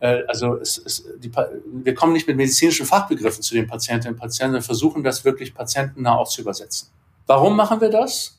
Äh, 0.00 0.22
also 0.26 0.56
es, 0.56 0.78
es, 0.78 1.04
die, 1.18 1.30
wir 1.30 1.94
kommen 1.94 2.12
nicht 2.12 2.26
mit 2.26 2.36
medizinischen 2.36 2.86
Fachbegriffen 2.86 3.42
zu 3.42 3.54
den 3.54 3.66
Patientinnen 3.66 4.14
und 4.14 4.20
Patienten, 4.20 4.54
wir 4.54 4.62
versuchen 4.62 5.04
das 5.04 5.24
wirklich 5.24 5.54
patientennah 5.54 6.16
auch 6.16 6.28
zu 6.28 6.40
übersetzen. 6.40 6.88
Warum 7.26 7.56
machen 7.56 7.80
wir 7.80 7.90
das? 7.90 8.38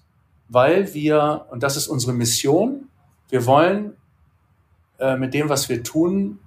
Weil 0.49 0.93
wir, 0.93 1.45
und 1.49 1.63
das 1.63 1.77
ist 1.77 1.87
unsere 1.87 2.13
Mission, 2.13 2.89
wir 3.29 3.45
wollen 3.45 3.95
äh, 4.99 5.15
mit 5.15 5.33
dem, 5.33 5.47
was 5.47 5.69
wir 5.69 5.81
tun, 5.83 6.39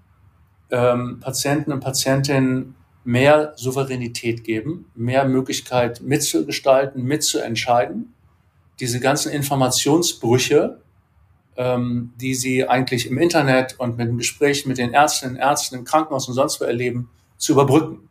ähm, 0.71 1.21
Patienten 1.21 1.73
und 1.73 1.81
Patientinnen 1.81 2.75
mehr 3.05 3.53
Souveränität 3.57 4.45
geben, 4.45 4.91
mehr 4.95 5.25
Möglichkeit 5.25 6.01
mitzugestalten, 6.01 7.03
mitzuentscheiden. 7.03 8.15
Diese 8.81 8.99
ganzen 8.99 9.31
Informationsbrüche, 9.31 10.81
ähm, 11.57 12.13
die 12.17 12.35
sie 12.35 12.69
eigentlich 12.69 13.07
im 13.07 13.19
Internet 13.19 13.79
und 13.79 13.97
mit 13.97 14.09
dem 14.09 14.19
Gespräch 14.19 14.67
mit 14.67 14.79
den 14.79 14.93
Ärztinnen, 14.93 15.37
Ärzten 15.37 15.77
im 15.77 15.85
Krankenhaus 15.85 16.29
und 16.29 16.35
sonst 16.35 16.61
wo 16.61 16.65
erleben, 16.65 17.11
zu 17.37 17.53
überbrücken. 17.53 18.09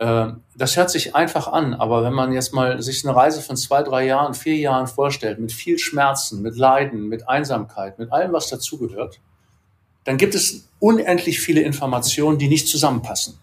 Ähm, 0.00 0.42
das 0.56 0.76
hört 0.76 0.90
sich 0.90 1.14
einfach 1.16 1.48
an, 1.48 1.74
aber 1.74 2.04
wenn 2.04 2.12
man 2.12 2.32
jetzt 2.32 2.54
mal 2.54 2.80
sich 2.80 3.04
eine 3.04 3.16
Reise 3.16 3.40
von 3.40 3.56
zwei, 3.56 3.82
drei 3.82 4.06
Jahren, 4.06 4.34
vier 4.34 4.56
Jahren 4.56 4.86
vorstellt, 4.86 5.40
mit 5.40 5.52
viel 5.52 5.78
Schmerzen, 5.78 6.42
mit 6.42 6.56
Leiden, 6.56 7.08
mit 7.08 7.28
Einsamkeit, 7.28 7.98
mit 7.98 8.12
allem, 8.12 8.32
was 8.32 8.48
dazugehört, 8.48 9.20
dann 10.04 10.16
gibt 10.16 10.34
es 10.34 10.68
unendlich 10.78 11.40
viele 11.40 11.60
Informationen, 11.60 12.38
die 12.38 12.48
nicht 12.48 12.68
zusammenpassen. 12.68 13.38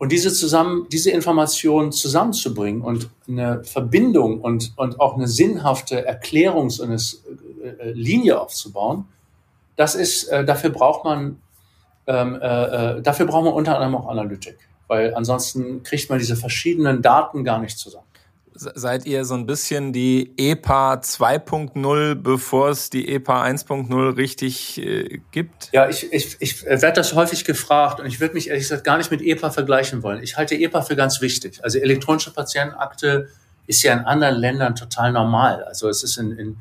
Und 0.00 0.12
diese 0.12 0.32
zusammen, 0.32 0.86
diese 0.90 1.10
Informationen 1.10 1.92
zusammenzubringen 1.92 2.80
und 2.80 3.10
eine 3.28 3.62
Verbindung 3.64 4.40
und, 4.40 4.72
und 4.76 4.98
auch 4.98 5.14
eine 5.14 5.28
sinnhafte 5.28 6.08
Erklärungs- 6.08 6.80
und 6.80 6.86
eine 6.86 7.78
äh, 7.78 7.90
Linie 7.92 8.40
aufzubauen, 8.40 9.04
das 9.76 9.94
ist, 9.94 10.24
äh, 10.28 10.42
dafür 10.42 10.70
braucht 10.70 11.04
man, 11.04 11.42
ähm, 12.06 12.38
äh, 12.40 12.46
äh 12.46 13.02
dafür 13.02 13.26
braucht 13.26 13.44
man 13.44 13.52
unter 13.52 13.74
anderem 13.74 13.94
auch 13.94 14.08
Analytik, 14.08 14.56
weil 14.88 15.14
ansonsten 15.14 15.82
kriegt 15.82 16.08
man 16.08 16.18
diese 16.18 16.34
verschiedenen 16.34 17.02
Daten 17.02 17.44
gar 17.44 17.58
nicht 17.58 17.76
zusammen 17.76 18.09
seid 18.60 19.06
ihr 19.06 19.24
so 19.24 19.34
ein 19.34 19.46
bisschen 19.46 19.92
die 19.92 20.32
EPA 20.36 20.94
2.0, 20.94 22.14
bevor 22.16 22.68
es 22.68 22.90
die 22.90 23.08
EPA 23.08 23.44
1.0 23.44 24.16
richtig 24.16 24.78
äh, 24.78 25.20
gibt? 25.30 25.70
Ja, 25.72 25.88
ich, 25.88 26.12
ich, 26.12 26.36
ich 26.40 26.64
werde 26.64 26.92
das 26.92 27.14
häufig 27.14 27.44
gefragt 27.44 28.00
und 28.00 28.06
ich 28.06 28.20
würde 28.20 28.34
mich 28.34 28.48
ehrlich 28.48 28.64
gesagt 28.64 28.84
gar 28.84 28.98
nicht 28.98 29.10
mit 29.10 29.22
EPA 29.22 29.50
vergleichen 29.50 30.02
wollen. 30.02 30.22
Ich 30.22 30.36
halte 30.36 30.54
EPA 30.54 30.82
für 30.82 30.94
ganz 30.94 31.20
wichtig. 31.20 31.60
Also 31.62 31.78
elektronische 31.78 32.32
Patientenakte 32.32 33.28
ist 33.66 33.82
ja 33.82 33.94
in 33.94 34.00
anderen 34.00 34.36
Ländern 34.36 34.74
total 34.74 35.12
normal. 35.12 35.64
Also 35.64 35.88
es 35.88 36.02
ist 36.02 36.18
in, 36.18 36.32
in 36.32 36.56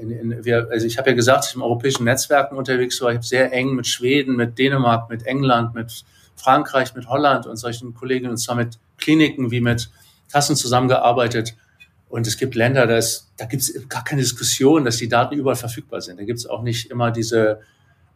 in, 0.00 0.10
in, 0.10 0.44
wir, 0.44 0.68
also 0.70 0.86
ich 0.86 0.98
habe 0.98 1.10
ja 1.10 1.16
gesagt, 1.16 1.46
ich 1.46 1.52
bin 1.52 1.60
im 1.60 1.64
europäischen 1.64 2.04
Netzwerken 2.04 2.56
unterwegs 2.56 3.00
war. 3.00 3.10
Ich 3.10 3.16
habe 3.16 3.26
sehr 3.26 3.52
eng 3.52 3.74
mit 3.74 3.86
Schweden, 3.86 4.36
mit 4.36 4.58
Dänemark, 4.58 5.08
mit 5.08 5.24
England, 5.24 5.74
mit 5.74 6.04
Frankreich, 6.36 6.94
mit 6.94 7.08
Holland 7.08 7.46
und 7.46 7.56
solchen 7.56 7.94
Kolleginnen 7.94 8.32
und 8.32 8.36
zwar 8.36 8.56
mit 8.56 8.78
Kliniken 8.98 9.50
wie 9.50 9.60
mit 9.60 9.88
Kassen 10.30 10.56
zusammengearbeitet. 10.56 11.56
Und 12.08 12.26
es 12.26 12.38
gibt 12.38 12.54
Länder, 12.54 12.86
das, 12.86 13.30
da 13.36 13.44
gibt 13.44 13.62
es 13.62 13.88
gar 13.88 14.02
keine 14.04 14.22
Diskussion, 14.22 14.84
dass 14.84 14.96
die 14.96 15.08
Daten 15.08 15.34
überall 15.34 15.56
verfügbar 15.56 16.00
sind. 16.00 16.18
Da 16.18 16.24
gibt 16.24 16.38
es 16.38 16.46
auch 16.46 16.62
nicht 16.62 16.90
immer 16.90 17.10
diese 17.10 17.60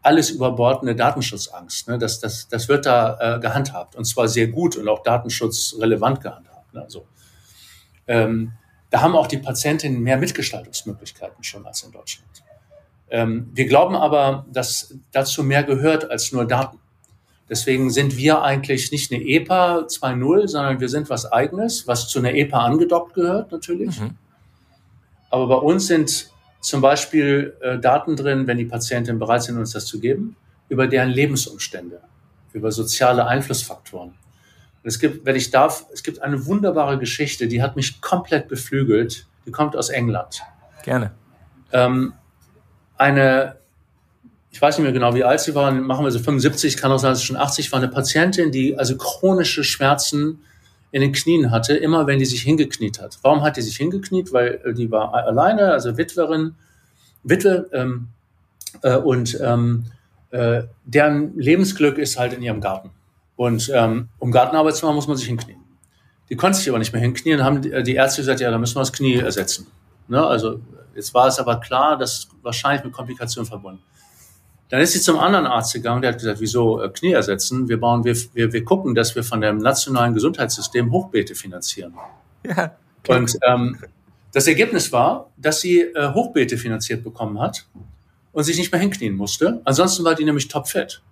alles 0.03 0.31
überbordene 0.31 0.97
Datenschutzangst. 0.97 1.89
Ne? 1.89 1.99
Das, 1.99 2.19
das, 2.21 2.49
das 2.49 2.69
wird 2.69 2.87
da 2.87 3.37
äh, 3.37 3.41
gehandhabt 3.41 3.95
und 3.95 4.05
zwar 4.05 4.29
sehr 4.29 4.49
gut 4.49 4.77
und 4.77 4.89
auch 4.89 5.03
datenschutzrelevant 5.03 6.21
gehandhabt. 6.21 6.75
Ne? 6.75 6.83
Also, 6.83 7.07
ähm, 8.09 8.53
da 8.91 9.01
haben 9.01 9.17
auch 9.17 9.27
die 9.27 9.39
Patientinnen 9.39 10.03
mehr 10.03 10.19
Mitgestaltungsmöglichkeiten 10.19 11.43
schon 11.45 11.65
als 11.65 11.83
in 11.83 11.93
Deutschland. 11.93 12.43
Ähm, 13.11 13.51
wir 13.55 13.67
glauben 13.67 13.95
aber, 13.95 14.45
dass 14.53 14.95
dazu 15.13 15.43
mehr 15.45 15.63
gehört 15.63 16.11
als 16.11 16.33
nur 16.33 16.47
Daten. 16.47 16.79
Deswegen 17.49 17.91
sind 17.91 18.17
wir 18.17 18.43
eigentlich 18.43 18.93
nicht 18.93 19.13
eine 19.13 19.23
EPA 19.23 19.81
2.0, 19.81 20.49
sondern 20.49 20.81
wir 20.81 20.89
sind 20.89 21.11
was 21.11 21.31
Eigenes, 21.31 21.87
was 21.87 22.09
zu 22.09 22.19
einer 22.19 22.35
EPA 22.35 22.65
angedockt 22.65 23.15
gehört 23.15 23.53
natürlich. 23.53 24.01
Mhm. 24.01 24.17
Aber 25.31 25.49
bei 25.49 25.57
uns 25.57 25.87
sind 25.87 26.31
zum 26.61 26.81
Beispiel 26.81 27.57
äh, 27.61 27.79
Daten 27.79 28.17
drin, 28.17 28.47
wenn 28.47 28.59
die 28.59 28.65
Patientinnen 28.65 29.19
bereit 29.19 29.43
sind, 29.43 29.59
uns 29.59 29.73
das 29.73 29.87
zu 29.87 29.99
geben, 29.99 30.37
über 30.69 30.87
deren 30.87 31.11
Lebensumstände, 31.11 32.01
über 32.53 32.71
soziale 32.71 33.27
Einflussfaktoren. 33.27 34.11
Und 34.11 34.89
es 34.89 34.99
gibt, 34.99 35.25
wenn 35.25 35.37
ich 35.37 35.51
darf, 35.51 35.87
es 35.93 36.03
gibt 36.03 36.23
eine 36.23 36.47
wunderbare 36.47 36.99
Geschichte, 36.99 37.49
die 37.49 37.63
hat 37.63 37.77
mich 37.77 38.01
komplett 38.01 38.49
beflügelt. 38.49 39.27
Die 39.45 39.51
kommt 39.51 39.77
aus 39.77 39.91
England. 39.91 40.43
Gerne. 40.85 41.13
Ähm, 41.73 42.15
eine 42.97 43.57
ich 44.53 44.61
weiß 44.61 44.79
nicht 44.79 44.85
mehr 44.85 44.93
genau, 44.93 45.15
wie 45.15 45.25
alt 45.25 45.41
sie 45.41 45.55
waren, 45.55 45.83
machen 45.83 46.05
wir 46.05 46.11
so 46.11 46.19
75, 46.19 46.77
kann 46.77 46.93
auch 46.93 46.99
sein, 46.99 47.13
dass 47.13 47.21
sie 47.21 47.27
schon 47.27 47.37
80 47.37 47.73
war, 47.73 47.79
eine 47.79 47.89
Patientin, 47.89 48.53
die 48.53 48.79
also 48.79 48.97
chronische 48.97 49.65
Schmerzen 49.65 50.41
in 50.93 51.01
den 51.01 51.13
Knien 51.13 51.51
hatte, 51.51 51.75
immer 51.75 52.07
wenn 52.07 52.19
die 52.19 52.27
sich 52.27 52.43
hingekniet 52.43 53.01
hat. 53.01 53.19
Warum 53.23 53.43
hat 53.43 53.57
die 53.57 53.63
sich 53.63 53.79
hingekniet? 53.79 54.33
Weil 54.33 54.61
äh, 54.65 54.75
die 54.75 54.91
war 54.91 55.15
alleine, 55.15 55.73
also 55.73 55.97
Witwerin, 55.97 56.55
Witwe, 57.23 57.67
ähm, 57.73 58.09
äh, 58.83 58.97
und 58.97 59.39
ähm, 59.43 59.87
äh, 60.31 60.65
deren 60.85 61.39
Lebensglück 61.39 61.97
ist 61.97 62.19
halt 62.19 62.35
in 62.35 62.43
ihrem 62.43 62.61
Garten. 62.61 62.91
Und 63.37 63.71
ähm, 63.75 64.09
um 64.19 64.31
Gartenarbeit 64.31 64.77
zu 64.77 64.85
machen, 64.85 64.97
muss 64.97 65.09
man 65.09 65.17
sich 65.17 65.27
hinknien. 65.27 65.59
Die 66.29 66.37
konnte 66.37 66.59
sich 66.59 66.69
aber 66.69 66.79
nicht 66.79 66.93
mehr 66.93 67.01
hinknien, 67.01 67.43
haben 67.43 67.63
die, 67.63 67.83
die 67.83 67.95
Ärzte 67.95 68.21
gesagt, 68.21 68.41
ja, 68.41 68.51
da 68.51 68.59
müssen 68.59 68.77
wir 68.77 68.81
das 68.81 68.93
Knie 68.93 69.17
ersetzen. 69.17 69.67
Ne? 70.09 70.25
Also 70.25 70.61
jetzt 70.95 71.15
war 71.15 71.27
es 71.27 71.39
aber 71.39 71.59
klar, 71.61 71.97
dass 71.97 72.29
wahrscheinlich 72.43 72.85
mit 72.85 72.93
Komplikationen 72.93 73.47
verbunden. 73.47 73.83
Dann 74.73 74.81
ist 74.81 74.93
sie 74.95 75.03
zum 75.03 75.19
anderen 75.19 75.45
Arzt 75.45 75.75
gegangen, 75.75 76.01
der 76.01 76.13
hat 76.13 76.19
gesagt, 76.19 76.41
wieso 76.41 76.81
äh, 76.81 76.89
Knie 76.89 77.13
ersetzen? 77.13 77.69
Wir 77.69 77.79
bauen, 77.79 78.05
wir, 78.05 78.17
wir, 78.33 78.55
wir 78.55 78.65
gucken, 78.65 78.95
dass 78.95 79.15
wir 79.15 79.23
von 79.23 79.43
dem 79.43 79.59
nationalen 79.59 80.15
Gesundheitssystem 80.15 80.91
Hochbeete 80.91 81.35
finanzieren. 81.35 81.93
Ja. 82.47 82.75
Und 83.07 83.37
ähm, 83.47 83.77
das 84.33 84.47
Ergebnis 84.47 84.91
war, 84.91 85.31
dass 85.37 85.61
sie 85.61 85.83
äh, 85.83 86.15
Hochbeete 86.15 86.57
finanziert 86.57 87.05
bekommen 87.05 87.39
hat 87.39 87.67
und 88.33 88.45
sich 88.45 88.57
nicht 88.57 88.73
mehr 88.73 88.81
hinknien 88.81 89.15
musste. 89.15 89.61
Ansonsten 89.65 90.05
war 90.05 90.15
die 90.15 90.25
nämlich 90.25 90.49
topfit 90.49 91.03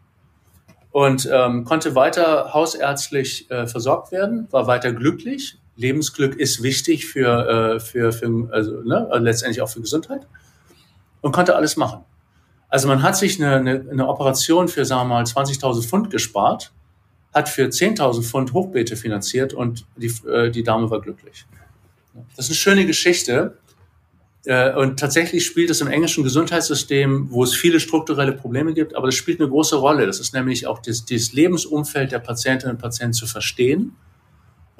und 0.90 1.28
ähm, 1.30 1.64
konnte 1.64 1.94
weiter 1.94 2.54
hausärztlich 2.54 3.50
äh, 3.50 3.66
versorgt 3.66 4.10
werden, 4.10 4.48
war 4.52 4.68
weiter 4.68 4.90
glücklich. 4.94 5.58
Lebensglück 5.76 6.34
ist 6.34 6.62
wichtig 6.62 7.08
für, 7.08 7.74
äh, 7.76 7.80
für, 7.80 8.12
für 8.12 8.48
also, 8.52 8.80
ne, 8.80 9.06
letztendlich 9.18 9.60
auch 9.60 9.68
für 9.68 9.82
Gesundheit 9.82 10.26
und 11.20 11.32
konnte 11.32 11.56
alles 11.56 11.76
machen. 11.76 12.06
Also 12.70 12.88
man 12.88 13.02
hat 13.02 13.16
sich 13.16 13.42
eine, 13.42 13.56
eine, 13.56 13.86
eine 13.90 14.08
Operation 14.08 14.68
für, 14.68 14.84
sagen 14.84 15.08
wir 15.08 15.14
mal, 15.16 15.24
20.000 15.24 15.82
Pfund 15.82 16.10
gespart, 16.10 16.72
hat 17.34 17.48
für 17.48 17.66
10.000 17.66 18.22
Pfund 18.22 18.52
Hochbeete 18.52 18.96
finanziert 18.96 19.52
und 19.52 19.84
die, 19.96 20.12
äh, 20.28 20.50
die 20.50 20.62
Dame 20.62 20.88
war 20.90 21.00
glücklich. 21.00 21.46
Das 22.36 22.46
ist 22.46 22.50
eine 22.50 22.56
schöne 22.56 22.86
Geschichte. 22.86 23.58
Äh, 24.46 24.72
und 24.74 24.98
tatsächlich 24.98 25.44
spielt 25.44 25.68
es 25.70 25.80
im 25.80 25.88
englischen 25.88 26.24
Gesundheitssystem, 26.24 27.30
wo 27.30 27.44
es 27.44 27.54
viele 27.54 27.78
strukturelle 27.78 28.32
Probleme 28.32 28.72
gibt, 28.72 28.94
aber 28.94 29.08
das 29.08 29.16
spielt 29.16 29.40
eine 29.40 29.50
große 29.50 29.76
Rolle. 29.76 30.06
Das 30.06 30.18
ist 30.20 30.32
nämlich 30.32 30.66
auch 30.66 30.78
das, 30.78 31.04
das 31.04 31.32
Lebensumfeld 31.32 32.12
der 32.12 32.20
Patientinnen 32.20 32.76
und 32.76 32.80
Patienten 32.80 33.14
zu 33.14 33.26
verstehen 33.26 33.96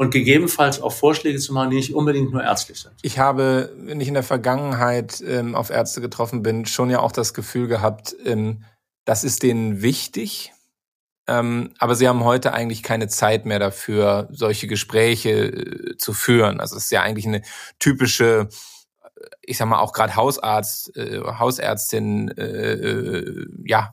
und 0.01 0.13
gegebenenfalls 0.13 0.81
auch 0.81 0.95
Vorschläge 0.95 1.39
zu 1.41 1.53
machen, 1.53 1.69
die 1.69 1.77
nicht 1.77 1.95
unbedingt 1.95 2.33
nur 2.33 2.43
ärztlich 2.43 2.81
sind. 2.81 2.95
Ich 3.03 3.19
habe, 3.19 3.71
wenn 3.77 4.01
ich 4.01 4.09
in 4.09 4.15
der 4.15 4.23
Vergangenheit 4.23 5.23
ähm, 5.29 5.55
auf 5.55 5.69
Ärzte 5.69 6.01
getroffen 6.01 6.43
bin, 6.43 6.65
schon 6.65 6.89
ja 6.89 7.01
auch 7.01 7.13
das 7.13 7.35
Gefühl 7.35 7.69
gehabt, 7.69 8.17
ähm, 8.25 8.65
das 9.05 9.25
ist 9.25 9.43
denen 9.43 9.83
wichtig, 9.83 10.55
ähm, 11.27 11.75
aber 11.79 11.97
sie 11.97 12.09
haben 12.09 12.25
heute 12.25 12.55
eigentlich 12.55 12.83
keine 12.83 13.09
Zeit 13.09 13.45
mehr 13.45 13.59
dafür, 13.59 14.29
solche 14.31 14.69
Gespräche 14.69 15.33
äh, 15.33 15.97
zu 15.99 16.15
führen. 16.15 16.61
Also 16.61 16.79
es 16.79 16.85
ist 16.85 16.93
ja 16.93 17.03
eigentlich 17.03 17.27
eine 17.27 17.43
typische 17.79 18.49
ich 19.43 19.59
sag 19.59 19.69
mal 19.69 19.81
auch 19.81 19.93
gerade 19.93 20.17
Hausarzt, 20.17 20.97
äh, 20.97 21.21
Hausärztin, 21.21 22.29
äh, 22.39 22.73
äh, 22.73 23.47
ja 23.67 23.91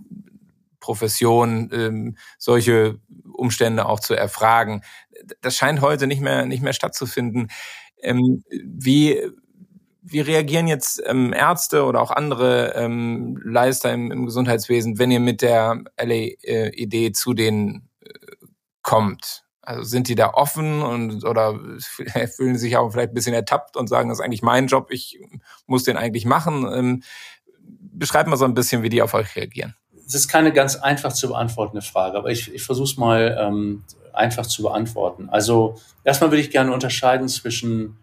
Profession, 0.88 1.70
äh, 1.72 2.17
solche 2.38 2.98
Umstände 3.34 3.86
auch 3.86 4.00
zu 4.00 4.13
erfragen. 4.13 4.84
Das 5.41 5.58
scheint 5.58 5.82
heute 5.82 6.08
nicht 6.08 6.22
mehr 6.22 6.46
nicht 6.46 6.63
mehr 6.63 6.72
stattzufinden. 6.72 7.50
Ähm, 8.01 8.41
wie 8.50 9.22
wie 10.01 10.22
reagieren 10.22 10.70
jetzt 10.70 11.03
ähm, 11.06 11.34
Ärzte 11.34 11.84
oder 11.84 12.01
auch 12.01 12.12
andere 12.12 12.74
ähm, 12.75 13.38
Leister 13.44 13.94
im, 13.94 14.13
im 14.13 14.25
Gesundheitswesen, 14.25 14.98
wenn 14.98 15.12
ihr 15.12 15.20
mit 15.20 15.41
der 15.41 15.84
LA-Idee 16.00 17.12
zu 17.12 17.34
denen 17.34 17.89
äh, 18.00 18.13
kommt? 18.82 19.44
Also 19.62 19.84
sind 19.84 20.08
die 20.08 20.15
da 20.15 20.29
offen 20.29 20.82
und 20.82 21.25
oder 21.25 21.60
fühlen 22.38 22.58
sich 22.58 22.77
auch 22.77 22.89
vielleicht 22.91 23.12
ein 23.12 23.15
bisschen 23.15 23.34
ertappt 23.34 23.75
und 23.75 23.88
sagen, 23.88 24.08
das 24.08 24.20
ist 24.20 24.24
eigentlich 24.24 24.41
mein 24.41 24.67
Job, 24.67 24.88
ich 24.91 25.20
muss 25.65 25.84
den 25.84 25.98
eigentlich 25.98 26.24
machen. 26.24 26.65
Ähm, 26.74 27.03
beschreibt 27.98 28.29
mal 28.29 28.38
so 28.38 28.46
ein 28.46 28.53
bisschen, 28.53 28.84
wie 28.84 28.89
die 28.89 29.01
auf 29.01 29.13
euch 29.13 29.36
reagieren. 29.36 29.75
Das 30.08 30.16
ist 30.16 30.28
keine 30.30 30.52
ganz 30.54 30.78
einfach 30.78 31.14
zu 31.14 31.28
beantwortende 31.28 31.82
Frage, 31.82 32.18
aber 32.18 32.32
ich, 32.32 32.54
ich 32.54 32.64
versuche 32.64 32.86
es 32.86 32.98
mal 32.98 33.38
ähm, 33.40 33.84
einfach 34.14 34.46
zu 34.46 34.64
beantworten. 34.64 35.30
Also 35.30 35.76
erstmal 36.04 36.32
würde 36.32 36.42
ich 36.42 36.50
gerne 36.50 36.74
unterscheiden 36.74 37.28
zwischen 37.28 37.98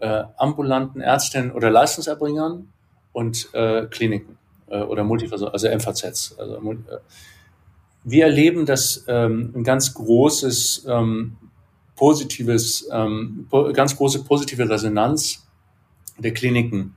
äh, 0.00 0.24
ambulanten 0.36 1.00
Ärztinnen 1.00 1.52
oder 1.52 1.70
Leistungserbringern 1.70 2.68
und 3.12 3.48
äh, 3.54 3.86
Kliniken 3.86 4.36
äh, 4.68 4.82
oder 4.82 5.04
Multiversorgung, 5.04 5.52
also 5.52 5.68
MVZs. 5.68 6.36
Also, 6.38 6.56
äh, 6.56 6.76
wir 8.04 8.24
erleben, 8.24 8.66
dass 8.66 9.04
ähm, 9.06 9.52
ein 9.54 9.64
ganz 9.64 9.94
großes 9.94 10.86
ähm, 10.88 11.36
positives, 11.96 12.88
ähm, 12.90 13.46
po 13.48 13.72
ganz 13.72 13.96
große 13.96 14.24
positive 14.24 14.68
Resonanz 14.68 15.46
der 16.18 16.32
Kliniken 16.32 16.96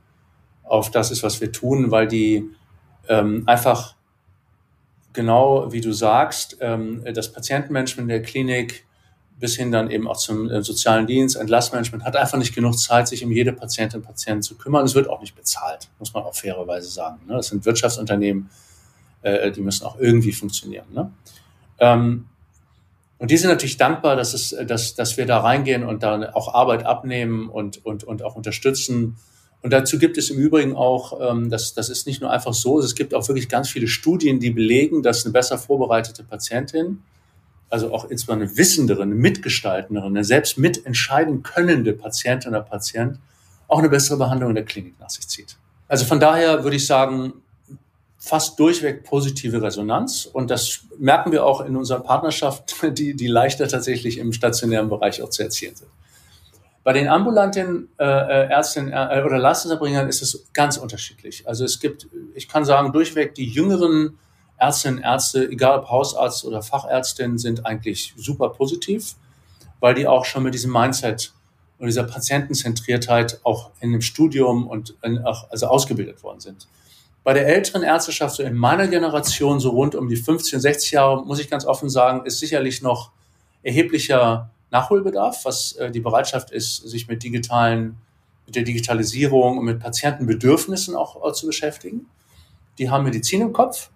auf 0.64 0.90
das 0.90 1.10
ist, 1.10 1.22
was 1.22 1.40
wir 1.40 1.52
tun, 1.52 1.90
weil 1.90 2.08
die 2.08 2.50
ähm, 3.08 3.44
einfach 3.46 3.95
genau 5.16 5.72
wie 5.72 5.80
du 5.80 5.92
sagst, 5.92 6.58
ähm, 6.60 7.02
das 7.12 7.32
Patientenmanagement 7.32 8.08
der 8.08 8.22
Klinik 8.22 8.86
bis 9.38 9.56
hin 9.56 9.70
dann 9.70 9.90
eben 9.90 10.08
auch 10.08 10.16
zum 10.16 10.48
äh, 10.48 10.62
sozialen 10.62 11.06
Dienst, 11.06 11.36
Entlassmanagement 11.36 12.04
hat 12.04 12.16
einfach 12.16 12.38
nicht 12.38 12.54
genug 12.54 12.78
Zeit, 12.78 13.08
sich 13.08 13.24
um 13.24 13.32
jede 13.32 13.52
Patientin 13.52 14.00
und 14.00 14.06
Patienten 14.06 14.42
zu 14.42 14.56
kümmern. 14.56 14.84
Es 14.84 14.94
wird 14.94 15.10
auch 15.10 15.20
nicht 15.20 15.36
bezahlt, 15.36 15.88
muss 15.98 16.14
man 16.14 16.22
auch 16.22 16.34
fairerweise 16.34 16.88
sagen. 16.88 17.18
Ne? 17.26 17.34
Das 17.34 17.48
sind 17.48 17.66
Wirtschaftsunternehmen, 17.66 18.48
äh, 19.22 19.50
die 19.50 19.60
müssen 19.60 19.84
auch 19.84 19.98
irgendwie 19.98 20.32
funktionieren. 20.32 20.86
Ne? 20.94 21.10
Ähm, 21.80 22.26
und 23.18 23.30
die 23.30 23.36
sind 23.36 23.50
natürlich 23.50 23.76
dankbar, 23.76 24.16
dass, 24.16 24.34
es, 24.34 24.54
dass, 24.66 24.94
dass 24.94 25.16
wir 25.16 25.26
da 25.26 25.40
reingehen 25.40 25.84
und 25.84 26.02
dann 26.02 26.24
auch 26.24 26.54
Arbeit 26.54 26.84
abnehmen 26.84 27.48
und, 27.48 27.84
und, 27.84 28.04
und 28.04 28.22
auch 28.22 28.36
unterstützen. 28.36 29.16
Und 29.62 29.72
dazu 29.72 29.98
gibt 29.98 30.16
es 30.18 30.30
im 30.30 30.38
Übrigen 30.38 30.76
auch, 30.76 31.20
ähm, 31.20 31.50
das, 31.50 31.74
das 31.74 31.88
ist 31.88 32.06
nicht 32.06 32.20
nur 32.20 32.30
einfach 32.30 32.54
so, 32.54 32.78
es 32.78 32.94
gibt 32.94 33.14
auch 33.14 33.26
wirklich 33.28 33.48
ganz 33.48 33.68
viele 33.68 33.88
Studien, 33.88 34.38
die 34.38 34.50
belegen, 34.50 35.02
dass 35.02 35.24
eine 35.24 35.32
besser 35.32 35.58
vorbereitete 35.58 36.22
Patientin, 36.22 37.02
also 37.68 37.92
auch 37.92 38.04
insbesondere 38.04 38.48
eine 38.48 38.58
wissendere, 38.58 39.02
eine 39.02 39.14
mitgestaltendere, 39.14 40.06
eine 40.06 40.24
selbst 40.24 40.56
mitentscheiden 40.56 41.42
könnende 41.42 41.94
Patientin 41.94 42.50
oder 42.50 42.62
Patient 42.62 43.18
auch 43.68 43.80
eine 43.80 43.88
bessere 43.88 44.18
Behandlung 44.18 44.50
in 44.50 44.54
der 44.54 44.64
Klinik 44.64 44.94
nach 45.00 45.10
sich 45.10 45.26
zieht. 45.26 45.56
Also 45.88 46.04
von 46.04 46.20
daher 46.20 46.62
würde 46.62 46.76
ich 46.76 46.86
sagen, 46.86 47.32
fast 48.26 48.58
durchweg 48.58 49.04
positive 49.04 49.62
Resonanz. 49.62 50.26
Und 50.26 50.50
das 50.50 50.80
merken 50.98 51.32
wir 51.32 51.44
auch 51.44 51.60
in 51.60 51.76
unserer 51.76 52.00
Partnerschaft, 52.00 52.74
die, 52.98 53.14
die 53.14 53.26
leichter 53.28 53.68
tatsächlich 53.68 54.18
im 54.18 54.32
stationären 54.32 54.88
Bereich 54.88 55.22
auch 55.22 55.30
zu 55.30 55.42
erzielen 55.42 55.76
sind. 55.76 55.90
Bei 56.86 56.92
den 56.92 57.08
ambulanten 57.08 57.88
äh, 57.98 58.04
äh 58.04 58.48
Ärztinnen 58.48 58.92
äh, 58.92 59.20
oder 59.26 59.38
Leistungserbringern 59.38 60.08
ist 60.08 60.22
es 60.22 60.46
ganz 60.52 60.76
unterschiedlich. 60.76 61.42
Also 61.48 61.64
es 61.64 61.80
gibt, 61.80 62.06
ich 62.36 62.48
kann 62.48 62.64
sagen, 62.64 62.92
durchweg 62.92 63.34
die 63.34 63.48
jüngeren 63.48 64.20
Ärztinnen, 64.56 65.02
Ärzte, 65.02 65.50
egal 65.50 65.80
ob 65.80 65.90
Hausarzt 65.90 66.44
oder 66.44 66.62
Fachärztin, 66.62 67.38
sind 67.38 67.66
eigentlich 67.66 68.14
super 68.16 68.50
positiv, 68.50 69.16
weil 69.80 69.94
die 69.94 70.06
auch 70.06 70.24
schon 70.24 70.44
mit 70.44 70.54
diesem 70.54 70.70
Mindset 70.70 71.32
und 71.80 71.88
dieser 71.88 72.04
Patientenzentriertheit 72.04 73.40
auch 73.42 73.72
in 73.80 73.90
dem 73.90 74.00
Studium 74.00 74.68
und 74.68 74.94
in, 75.02 75.18
also 75.18 75.66
ausgebildet 75.66 76.22
worden 76.22 76.38
sind. 76.38 76.68
Bei 77.24 77.32
der 77.32 77.48
älteren 77.48 77.82
Ärzteschaft, 77.82 78.36
so 78.36 78.44
in 78.44 78.54
meiner 78.54 78.86
Generation, 78.86 79.58
so 79.58 79.70
rund 79.70 79.96
um 79.96 80.08
die 80.08 80.14
15, 80.14 80.60
60 80.60 80.92
Jahre, 80.92 81.26
muss 81.26 81.40
ich 81.40 81.50
ganz 81.50 81.66
offen 81.66 81.90
sagen, 81.90 82.24
ist 82.24 82.38
sicherlich 82.38 82.80
noch 82.80 83.10
erheblicher 83.64 84.50
Nachholbedarf, 84.70 85.44
was 85.44 85.72
äh, 85.72 85.90
die 85.90 86.00
Bereitschaft 86.00 86.50
ist, 86.50 86.88
sich 86.88 87.08
mit 87.08 87.22
digitalen, 87.22 87.96
mit 88.46 88.56
der 88.56 88.62
Digitalisierung 88.62 89.58
und 89.58 89.64
mit 89.64 89.80
Patientenbedürfnissen 89.80 90.94
auch, 90.94 91.16
auch 91.16 91.32
zu 91.32 91.46
beschäftigen. 91.46 92.06
Die 92.78 92.90
haben 92.90 93.04
Medizin 93.04 93.40
im 93.40 93.52
Kopf. 93.52 93.90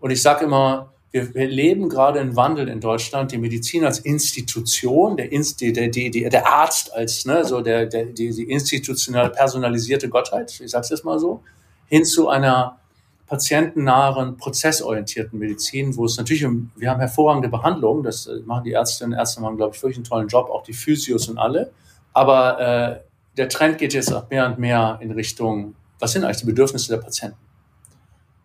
Und 0.00 0.10
ich 0.10 0.22
sage 0.22 0.44
immer, 0.44 0.92
wir, 1.10 1.34
wir 1.34 1.48
leben 1.48 1.88
gerade 1.88 2.20
einen 2.20 2.36
Wandel 2.36 2.68
in 2.68 2.80
Deutschland, 2.80 3.32
die 3.32 3.38
Medizin 3.38 3.84
als 3.84 4.00
Institution, 4.00 5.16
der, 5.16 5.32
Inst, 5.32 5.60
der, 5.60 5.72
der, 5.72 6.10
der 6.10 6.46
Arzt 6.46 6.92
als 6.92 7.24
ne, 7.24 7.44
so 7.44 7.60
der, 7.60 7.86
der, 7.86 8.06
die, 8.06 8.30
die 8.30 8.50
institutionell 8.50 9.30
personalisierte 9.30 10.08
Gottheit, 10.08 10.60
ich 10.60 10.70
sage 10.70 10.82
es 10.84 10.90
jetzt 10.90 11.04
mal 11.04 11.18
so, 11.18 11.42
hin 11.86 12.04
zu 12.04 12.28
einer 12.28 12.78
patientennahen, 13.26 14.36
prozessorientierten 14.36 15.38
Medizin, 15.38 15.96
wo 15.96 16.04
es 16.04 16.16
natürlich, 16.16 16.44
um, 16.44 16.70
wir 16.76 16.90
haben 16.90 17.00
hervorragende 17.00 17.48
Behandlungen, 17.48 18.02
das 18.02 18.26
äh, 18.26 18.40
machen 18.44 18.64
die 18.64 18.72
Ärztinnen 18.72 19.12
und 19.12 19.18
Ärzte, 19.18 19.40
machen, 19.40 19.56
glaube 19.56 19.74
ich, 19.74 19.82
wirklich 19.82 19.96
einen 19.96 20.04
tollen 20.04 20.28
Job, 20.28 20.48
auch 20.48 20.62
die 20.62 20.72
Physios 20.72 21.28
und 21.28 21.38
alle. 21.38 21.72
Aber 22.12 22.60
äh, 22.60 23.00
der 23.36 23.48
Trend 23.48 23.78
geht 23.78 23.94
jetzt 23.94 24.12
auch 24.12 24.30
mehr 24.30 24.46
und 24.46 24.58
mehr 24.58 24.98
in 25.00 25.10
Richtung, 25.10 25.74
was 25.98 26.12
sind 26.12 26.24
eigentlich 26.24 26.38
die 26.38 26.46
Bedürfnisse 26.46 26.88
der 26.88 27.02
Patienten? 27.02 27.38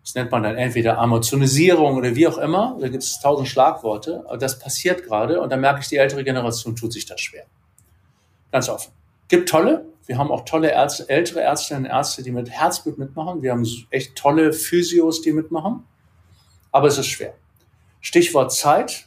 Das 0.02 0.14
nennt 0.16 0.32
man 0.32 0.42
dann 0.42 0.56
entweder 0.56 0.98
Amazonisierung 0.98 1.96
oder 1.96 2.14
wie 2.16 2.26
auch 2.26 2.38
immer. 2.38 2.76
Da 2.80 2.88
gibt 2.88 3.04
es 3.04 3.20
tausend 3.20 3.48
Schlagworte. 3.48 4.24
Aber 4.26 4.36
das 4.36 4.58
passiert 4.58 5.04
gerade 5.04 5.40
und 5.40 5.50
da 5.50 5.56
merke 5.56 5.80
ich, 5.80 5.88
die 5.88 5.96
ältere 5.96 6.24
Generation 6.24 6.74
tut 6.74 6.92
sich 6.92 7.06
das 7.06 7.20
schwer. 7.20 7.44
Ganz 8.50 8.68
offen. 8.68 8.92
Gibt 9.28 9.48
tolle, 9.48 9.86
wir 10.06 10.18
haben 10.18 10.30
auch 10.30 10.44
tolle 10.44 10.70
Ärzte, 10.70 11.08
ältere 11.08 11.40
Ärztinnen 11.40 11.84
und 11.84 11.90
Ärzte, 11.90 12.22
die 12.22 12.32
mit 12.32 12.50
Herzblut 12.50 12.98
mitmachen. 12.98 13.42
Wir 13.42 13.52
haben 13.52 13.66
echt 13.90 14.16
tolle 14.16 14.52
Physios, 14.52 15.22
die 15.22 15.32
mitmachen. 15.32 15.84
Aber 16.72 16.88
es 16.88 16.98
ist 16.98 17.06
schwer. 17.06 17.34
Stichwort 18.00 18.52
Zeit. 18.52 19.06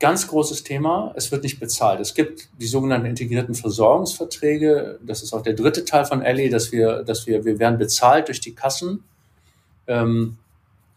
Ganz 0.00 0.26
großes 0.26 0.64
Thema. 0.64 1.12
Es 1.16 1.32
wird 1.32 1.44
nicht 1.44 1.60
bezahlt. 1.60 2.00
Es 2.00 2.14
gibt 2.14 2.48
die 2.60 2.66
sogenannten 2.66 3.06
integrierten 3.06 3.54
Versorgungsverträge. 3.54 4.98
Das 5.02 5.22
ist 5.22 5.32
auch 5.32 5.40
der 5.40 5.54
dritte 5.54 5.84
Teil 5.84 6.04
von 6.04 6.20
Ellie, 6.20 6.50
dass 6.50 6.72
wir, 6.72 7.04
dass 7.04 7.26
wir, 7.26 7.44
wir 7.44 7.58
werden 7.58 7.78
bezahlt 7.78 8.28
durch 8.28 8.40
die 8.40 8.54
Kassen. 8.54 9.04
Ähm, 9.86 10.36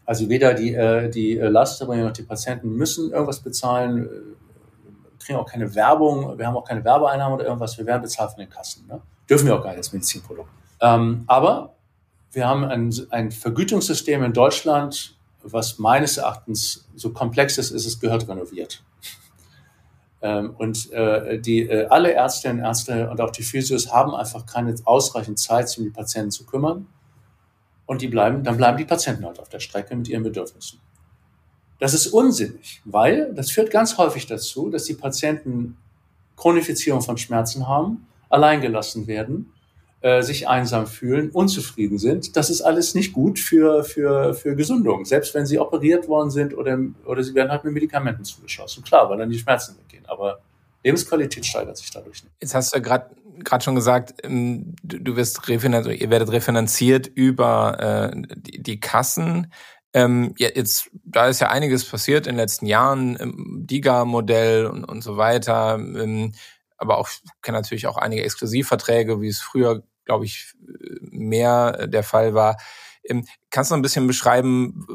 also 0.05 0.29
weder 0.29 0.53
die, 0.53 0.73
äh, 0.73 1.09
die 1.09 1.35
Leistungserbringer 1.35 2.05
noch 2.05 2.13
die 2.13 2.23
Patienten 2.23 2.69
müssen 2.75 3.11
irgendwas 3.11 3.41
bezahlen, 3.41 4.03
wir 4.03 5.19
kriegen 5.19 5.37
auch 5.37 5.49
keine 5.49 5.75
Werbung, 5.75 6.37
wir 6.37 6.47
haben 6.47 6.55
auch 6.55 6.63
keine 6.63 6.83
Werbeeinnahmen 6.83 7.35
oder 7.37 7.45
irgendwas, 7.45 7.77
wir 7.77 7.85
werden 7.85 8.01
bezahlt 8.01 8.31
von 8.31 8.39
den 8.39 8.49
Kassen. 8.49 8.87
Ne? 8.87 9.01
Dürfen 9.29 9.47
wir 9.47 9.55
auch 9.55 9.61
gar 9.61 9.69
nicht 9.69 9.79
als 9.79 9.93
Medizinprodukt. 9.93 10.49
Ähm, 10.81 11.23
aber 11.27 11.75
wir 12.31 12.47
haben 12.47 12.63
ein, 12.65 12.93
ein 13.09 13.31
Vergütungssystem 13.31 14.23
in 14.23 14.33
Deutschland, 14.33 15.17
was 15.43 15.79
meines 15.79 16.17
Erachtens 16.17 16.87
so 16.95 17.11
komplex 17.11 17.57
ist, 17.57 17.71
ist 17.71 17.85
es 17.85 17.99
gehört 17.99 18.27
renoviert. 18.27 18.83
Ähm, 20.19 20.55
und 20.57 20.91
äh, 20.93 21.39
die, 21.39 21.69
äh, 21.69 21.85
alle 21.89 22.11
Ärztinnen, 22.11 22.57
Ärzte 22.57 23.07
und 23.11 23.21
auch 23.21 23.29
die 23.29 23.43
Physios 23.43 23.93
haben 23.93 24.15
einfach 24.15 24.47
keine 24.47 24.73
ausreichend 24.83 25.37
Zeit, 25.37 25.69
sich 25.69 25.77
um 25.77 25.83
die 25.83 25.91
Patienten 25.91 26.31
zu 26.31 26.43
kümmern. 26.47 26.87
Und 27.85 28.01
die 28.01 28.07
bleiben, 28.07 28.43
dann 28.43 28.57
bleiben 28.57 28.79
die 28.79 28.85
Patienten 28.85 29.25
halt 29.25 29.39
auf 29.39 29.47
der 29.49 29.59
Strecke 29.59 29.95
mit 29.95 30.07
ihren 30.07 30.23
Bedürfnissen. 30.23 30.79
Das 31.77 31.93
ist 31.93 32.07
unsinnig, 32.07 32.81
weil 32.83 33.31
das 33.35 33.51
führt 33.51 33.69
ganz 33.69 33.99
häufig 33.99 34.25
dazu, 34.25 34.71
dass 34.71 34.85
die 34.85 34.95
Patienten 34.95 35.77
Chronifizierung 36.35 37.03
von 37.03 37.19
Schmerzen 37.19 37.67
haben 37.67 38.07
alleingelassen 38.29 39.07
werden, 39.07 39.53
äh, 40.01 40.21
sich 40.21 40.47
einsam 40.47 40.87
fühlen, 40.87 41.31
unzufrieden 41.31 41.97
sind. 41.97 42.35
Das 42.35 42.49
ist 42.49 42.61
alles 42.61 42.93
nicht 42.95 43.13
gut 43.13 43.39
für, 43.39 43.83
für, 43.83 44.33
für 44.33 44.55
Gesundung, 44.55 45.05
selbst 45.05 45.33
wenn 45.33 45.45
sie 45.45 45.59
operiert 45.59 46.07
worden 46.07 46.29
sind 46.29 46.55
oder, 46.55 46.77
oder 47.05 47.23
sie 47.23 47.33
werden 47.33 47.51
halt 47.51 47.63
mit 47.63 47.73
Medikamenten 47.73 48.23
zugeschossen. 48.23 48.83
Klar, 48.83 49.09
weil 49.09 49.17
dann 49.17 49.29
die 49.29 49.39
Schmerzen 49.39 49.75
weggehen, 49.77 50.05
aber 50.07 50.39
Lebensqualität 50.83 51.45
steigert 51.45 51.77
sich 51.77 51.89
dadurch 51.89 52.23
nicht. 52.23 52.33
Jetzt 52.41 52.53
hast 52.53 52.73
du 52.73 52.77
ja 52.77 52.83
gerade 52.83 53.09
gerade 53.43 53.63
schon 53.63 53.75
gesagt, 53.75 54.15
ähm, 54.23 54.75
du, 54.83 55.15
wirst 55.15 55.47
refinanziert, 55.47 56.01
ihr 56.01 56.09
werdet 56.09 56.31
refinanziert 56.31 57.07
über 57.07 58.11
äh, 58.11 58.21
die, 58.35 58.61
die 58.63 58.79
Kassen. 58.79 59.51
Ähm, 59.93 60.33
jetzt, 60.37 60.89
da 61.03 61.27
ist 61.27 61.39
ja 61.39 61.49
einiges 61.49 61.85
passiert 61.85 62.27
in 62.27 62.33
den 62.33 62.39
letzten 62.39 62.65
Jahren, 62.65 63.17
ähm, 63.19 63.63
DIGA-Modell 63.65 64.67
und, 64.67 64.83
und 64.85 65.01
so 65.01 65.17
weiter. 65.17 65.75
Ähm, 65.75 66.33
aber 66.77 66.97
auch 66.97 67.09
kenne 67.41 67.57
natürlich 67.57 67.87
auch 67.87 67.97
einige 67.97 68.23
Exklusivverträge, 68.23 69.21
wie 69.21 69.27
es 69.27 69.41
früher, 69.41 69.83
glaube 70.05 70.25
ich, 70.25 70.53
mehr 71.01 71.87
der 71.87 72.03
Fall 72.03 72.33
war. 72.33 72.57
Ähm, 73.07 73.25
kannst 73.49 73.71
du 73.71 73.75
ein 73.75 73.81
bisschen 73.81 74.05
beschreiben, 74.07 74.85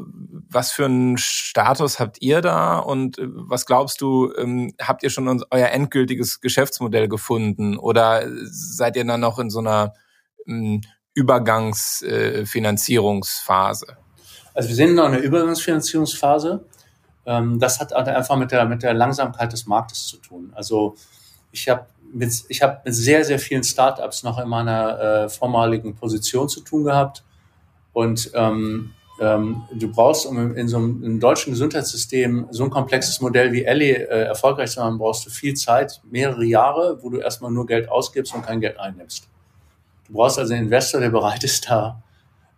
was 0.49 0.71
für 0.71 0.85
einen 0.85 1.17
Status 1.17 1.99
habt 1.99 2.21
ihr 2.21 2.41
da 2.41 2.77
und 2.77 3.17
äh, 3.17 3.25
was 3.27 3.65
glaubst 3.65 3.99
du, 4.01 4.31
ähm, 4.37 4.75
habt 4.79 5.01
ihr 5.03 5.09
schon 5.09 5.43
euer 5.49 5.69
endgültiges 5.69 6.39
Geschäftsmodell 6.39 7.07
gefunden 7.07 7.75
oder 7.77 8.27
seid 8.43 8.95
ihr 8.95 9.05
dann 9.05 9.21
noch 9.21 9.39
in 9.39 9.49
so 9.49 9.57
einer 9.59 9.95
ähm, 10.47 10.81
Übergangsfinanzierungsphase? 11.15 13.87
Äh, 13.89 13.95
also 14.53 14.69
wir 14.69 14.75
sind 14.75 14.93
noch 14.95 15.07
in 15.07 15.13
einer 15.13 15.23
Übergangsfinanzierungsphase. 15.23 16.65
Das 17.25 17.79
hat 17.79 17.93
einfach 17.93 18.35
mit 18.35 18.51
der, 18.51 18.65
mit 18.65 18.83
der 18.83 18.93
Langsamkeit 18.93 19.53
des 19.53 19.65
Marktes 19.65 20.07
zu 20.07 20.17
tun. 20.17 20.51
Also 20.53 20.97
ich 21.53 21.69
habe 21.69 21.85
mit, 22.13 22.43
ich 22.49 22.61
habe 22.61 22.81
mit 22.83 22.93
sehr, 22.93 23.23
sehr 23.23 23.39
vielen 23.39 23.63
Startups 23.63 24.23
noch 24.23 24.37
in 24.37 24.49
meiner 24.49 24.99
äh, 24.99 25.29
vormaligen 25.29 25.95
Position 25.95 26.49
zu 26.49 26.61
tun 26.61 26.83
gehabt 26.83 27.23
und 27.93 28.31
ähm, 28.33 28.91
ähm, 29.19 29.63
du 29.71 29.91
brauchst, 29.91 30.25
um 30.25 30.55
in 30.55 30.67
so 30.67 30.77
einem, 30.77 31.03
einem, 31.03 31.19
deutschen 31.19 31.51
Gesundheitssystem 31.51 32.47
so 32.49 32.63
ein 32.63 32.71
komplexes 32.71 33.21
Modell 33.21 33.53
wie 33.53 33.63
Ellie 33.63 33.93
äh, 33.93 34.23
erfolgreich 34.25 34.71
zu 34.71 34.79
machen, 34.79 34.97
brauchst 34.97 35.25
du 35.25 35.29
viel 35.29 35.53
Zeit, 35.53 36.01
mehrere 36.09 36.43
Jahre, 36.43 36.97
wo 37.01 37.09
du 37.09 37.19
erstmal 37.19 37.51
nur 37.51 37.67
Geld 37.67 37.89
ausgibst 37.89 38.33
und 38.33 38.43
kein 38.43 38.59
Geld 38.59 38.79
einnimmst. 38.79 39.29
Du 40.07 40.13
brauchst 40.13 40.39
also 40.39 40.53
einen 40.53 40.65
Investor, 40.65 40.99
der 40.99 41.09
bereit 41.09 41.43
ist, 41.43 41.69
da 41.69 42.01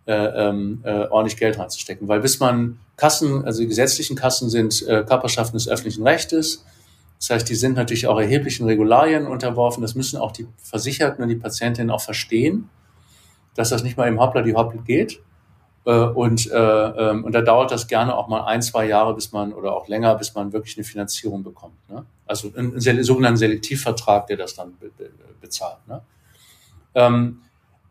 äh, 0.06 0.14
ähm, 0.14 0.80
äh, 0.84 1.06
ordentlich 1.08 1.36
Geld 1.36 1.58
reinzustecken. 1.58 2.08
Weil 2.08 2.20
bis 2.20 2.40
man 2.40 2.78
Kassen, 2.96 3.44
also 3.44 3.60
die 3.60 3.68
gesetzlichen 3.68 4.16
Kassen 4.16 4.48
sind 4.48 4.82
äh, 4.88 5.04
Körperschaften 5.04 5.58
des 5.58 5.68
öffentlichen 5.68 6.06
Rechtes. 6.06 6.64
Das 7.18 7.30
heißt, 7.30 7.48
die 7.48 7.54
sind 7.54 7.76
natürlich 7.76 8.06
auch 8.06 8.18
erheblichen 8.18 8.66
Regularien 8.66 9.26
unterworfen. 9.26 9.80
Das 9.82 9.94
müssen 9.94 10.18
auch 10.18 10.32
die 10.32 10.46
Versicherten 10.58 11.22
und 11.22 11.28
die 11.28 11.36
Patientinnen 11.36 11.90
auch 11.90 12.02
verstehen, 12.02 12.68
dass 13.54 13.70
das 13.70 13.82
nicht 13.82 13.96
mal 13.96 14.06
im 14.06 14.20
Hoppla 14.20 14.42
die 14.42 14.54
Hoppel 14.54 14.80
geht. 14.82 15.20
Äh, 15.86 15.92
und, 15.92 16.50
äh, 16.50 16.56
ähm, 16.56 17.24
und 17.24 17.32
da 17.32 17.40
dauert 17.40 17.70
das 17.70 17.86
gerne 17.86 18.16
auch 18.16 18.28
mal 18.28 18.44
ein, 18.44 18.60
zwei 18.60 18.86
Jahre, 18.86 19.14
bis 19.14 19.32
man 19.32 19.52
oder 19.52 19.74
auch 19.74 19.88
länger, 19.88 20.16
bis 20.16 20.34
man 20.34 20.52
wirklich 20.52 20.76
eine 20.76 20.84
Finanzierung 20.84 21.42
bekommt. 21.42 21.76
Ne? 21.88 22.04
Also 22.26 22.52
einen, 22.54 22.80
sogenannten 22.80 23.38
Selektivvertrag, 23.38 24.26
der 24.26 24.36
das 24.36 24.54
dann 24.54 24.76
be 24.78 24.90
be 24.96 25.10
bezahlt. 25.40 25.86
Ne? 25.86 26.02
Ähm, 26.94 27.42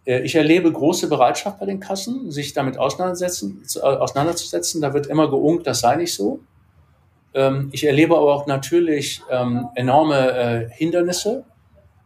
äh, 0.06 0.22
ich 0.22 0.36
erlebe 0.36 0.72
große 0.72 1.08
Bereitschaft 1.08 1.60
bei 1.60 1.66
den 1.66 1.80
Kassen, 1.80 2.32
sich 2.32 2.54
damit 2.54 2.78
auseinandersetzen, 2.78 3.64
auseinanderzusetzen. 3.82 4.82
Da 4.82 4.94
wird 4.94 5.08
immer 5.08 5.30
geungt, 5.30 5.66
das 5.66 5.80
sei 5.80 5.96
nicht 5.96 6.14
so. 6.14 6.42
Ähm, 7.36 7.70
ich 7.74 7.86
erlebe 7.86 8.16
aber 8.16 8.34
auch 8.34 8.48
natürlich 8.48 9.22
ähm, 9.30 9.68
enorme 9.76 10.32
äh, 10.32 10.70
Hindernisse. 10.72 11.44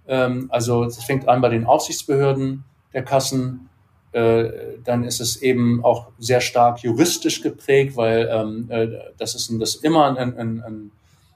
Ähm, 0.07 0.49
also 0.51 0.83
es 0.83 1.01
fängt 1.03 1.29
an 1.29 1.39
bei 1.39 1.49
den 1.49 1.65
Aufsichtsbehörden 1.65 2.65
der 2.93 3.03
Kassen, 3.03 3.69
äh, 4.11 4.49
dann 4.83 5.03
ist 5.03 5.21
es 5.21 5.37
eben 5.37 5.85
auch 5.85 6.07
sehr 6.17 6.41
stark 6.41 6.79
juristisch 6.79 7.43
geprägt, 7.43 7.95
weil 7.95 8.67
äh, 8.69 9.11
das 9.19 9.35
ist 9.35 9.51
ein, 9.51 9.59
das 9.59 9.75
immer 9.75 10.17
ein, 10.17 10.35
ein, 10.35 10.63
ein, 10.63 10.91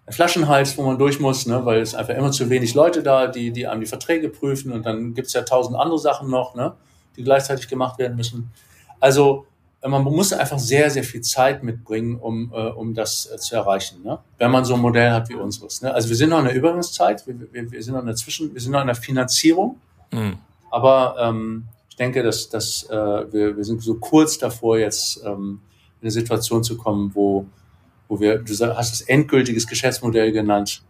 Flaschenhals, 0.09 0.77
wo 0.77 0.81
man 0.81 0.97
durch 0.97 1.21
muss, 1.21 1.45
ne, 1.45 1.65
weil 1.65 1.79
es 1.79 1.95
einfach 1.95 2.13
immer 2.13 2.31
zu 2.31 2.49
wenig 2.49 2.73
Leute 2.73 3.03
da, 3.03 3.27
die, 3.27 3.51
die 3.51 3.67
einem 3.67 3.79
die 3.79 3.87
Verträge 3.87 4.27
prüfen 4.27 4.73
und 4.73 4.85
dann 4.85 5.13
gibt's 5.13 5.31
ja 5.31 5.43
tausend 5.43 5.77
andere 5.77 5.97
Sachen 5.97 6.29
noch, 6.29 6.55
ne, 6.55 6.73
die 7.15 7.23
gleichzeitig 7.23 7.69
gemacht 7.69 7.99
werden 7.99 8.17
müssen. 8.17 8.51
Also 8.99 9.45
man 9.89 10.03
muss 10.03 10.31
einfach 10.31 10.59
sehr, 10.59 10.89
sehr 10.89 11.03
viel 11.03 11.21
Zeit 11.21 11.63
mitbringen, 11.63 12.17
um, 12.17 12.51
äh, 12.53 12.69
um 12.69 12.93
das 12.93 13.29
äh, 13.31 13.37
zu 13.37 13.55
erreichen, 13.55 14.01
ne? 14.03 14.19
wenn 14.37 14.51
man 14.51 14.63
so 14.63 14.75
ein 14.75 14.79
Modell 14.79 15.11
hat 15.11 15.29
wie 15.29 15.35
unseres. 15.35 15.81
Ne? 15.81 15.93
Also 15.93 16.09
wir 16.09 16.15
sind 16.15 16.29
noch 16.29 16.39
in 16.39 16.45
der 16.45 16.55
Übergangszeit, 16.55 17.25
wir, 17.27 17.35
wir, 17.51 17.71
wir 17.71 17.83
sind 17.83 17.93
noch 17.93 18.01
in 18.01 18.07
der 18.07 18.15
Zwischen, 18.15 18.53
wir 18.53 18.61
sind 18.61 18.71
noch 18.71 18.81
in 18.81 18.87
der 18.87 18.95
Finanzierung, 18.95 19.77
mhm. 20.11 20.37
aber 20.71 21.15
ähm, 21.19 21.65
ich 21.89 21.97
denke, 21.97 22.23
dass, 22.23 22.49
dass 22.49 22.83
äh, 22.89 22.95
wir, 22.95 23.57
wir 23.57 23.63
sind 23.63 23.83
so 23.83 23.95
kurz 23.95 24.37
davor, 24.37 24.77
jetzt 24.77 25.21
ähm, 25.25 25.59
in 25.99 26.05
eine 26.05 26.11
Situation 26.11 26.63
zu 26.63 26.77
kommen, 26.77 27.11
wo, 27.13 27.45
wo 28.07 28.19
wir, 28.19 28.39
du 28.39 28.53
hast 28.75 28.91
das 28.93 29.01
endgültiges 29.01 29.67
Geschäftsmodell 29.67 30.31
genannt, 30.31 30.81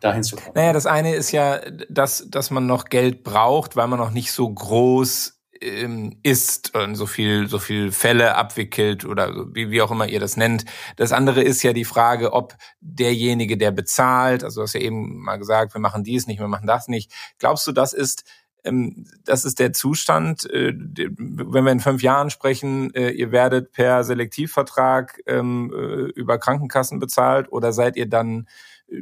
dahin 0.00 0.22
zu 0.22 0.36
kommen. 0.36 0.52
Naja, 0.54 0.72
das 0.72 0.86
eine 0.86 1.14
ist 1.14 1.32
ja, 1.32 1.60
dass, 1.88 2.26
dass 2.28 2.50
man 2.50 2.66
noch 2.66 2.86
Geld 2.86 3.22
braucht, 3.24 3.76
weil 3.76 3.88
man 3.88 3.98
noch 3.98 4.10
nicht 4.10 4.32
so 4.32 4.48
groß 4.48 5.38
ähm, 5.62 6.18
ist 6.22 6.74
und 6.74 6.96
so 6.96 7.06
viel, 7.06 7.48
so 7.48 7.58
viel 7.58 7.92
Fälle 7.92 8.34
abwickelt 8.34 9.04
oder 9.04 9.46
wie, 9.54 9.70
wie 9.70 9.82
auch 9.82 9.90
immer 9.90 10.08
ihr 10.08 10.20
das 10.20 10.36
nennt. 10.36 10.64
Das 10.96 11.12
andere 11.12 11.42
ist 11.42 11.62
ja 11.62 11.72
die 11.72 11.84
Frage, 11.84 12.32
ob 12.32 12.54
derjenige, 12.80 13.56
der 13.56 13.70
bezahlt, 13.70 14.44
also 14.44 14.60
du 14.60 14.64
hast 14.64 14.74
ja 14.74 14.80
eben 14.80 15.18
mal 15.22 15.36
gesagt, 15.36 15.74
wir 15.74 15.80
machen 15.80 16.04
dies 16.04 16.26
nicht, 16.26 16.40
wir 16.40 16.48
machen 16.48 16.66
das 16.66 16.88
nicht. 16.88 17.12
Glaubst 17.38 17.66
du, 17.66 17.72
das 17.72 17.92
ist 17.92 18.24
ähm, 18.64 19.06
das 19.24 19.44
ist 19.44 19.58
der 19.58 19.72
Zustand. 19.72 20.48
Äh, 20.50 20.72
wenn 20.76 21.64
wir 21.64 21.72
in 21.72 21.80
fünf 21.80 22.02
Jahren 22.02 22.30
sprechen, 22.30 22.94
äh, 22.94 23.10
ihr 23.10 23.32
werdet 23.32 23.72
per 23.72 24.04
Selektivvertrag 24.04 25.20
ähm, 25.26 25.72
äh, 25.74 26.10
über 26.12 26.38
Krankenkassen 26.38 26.98
bezahlt 26.98 27.50
oder 27.50 27.72
seid 27.72 27.96
ihr 27.96 28.08
dann 28.08 28.46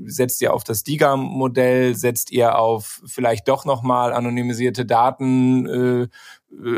setzt 0.04 0.40
ihr 0.42 0.54
auf 0.54 0.64
das 0.64 0.84
DIGA-Modell, 0.84 1.94
setzt 1.94 2.30
ihr 2.30 2.58
auf 2.58 3.02
vielleicht 3.06 3.48
doch 3.48 3.64
nochmal 3.64 4.12
anonymisierte 4.12 4.86
Daten 4.86 6.10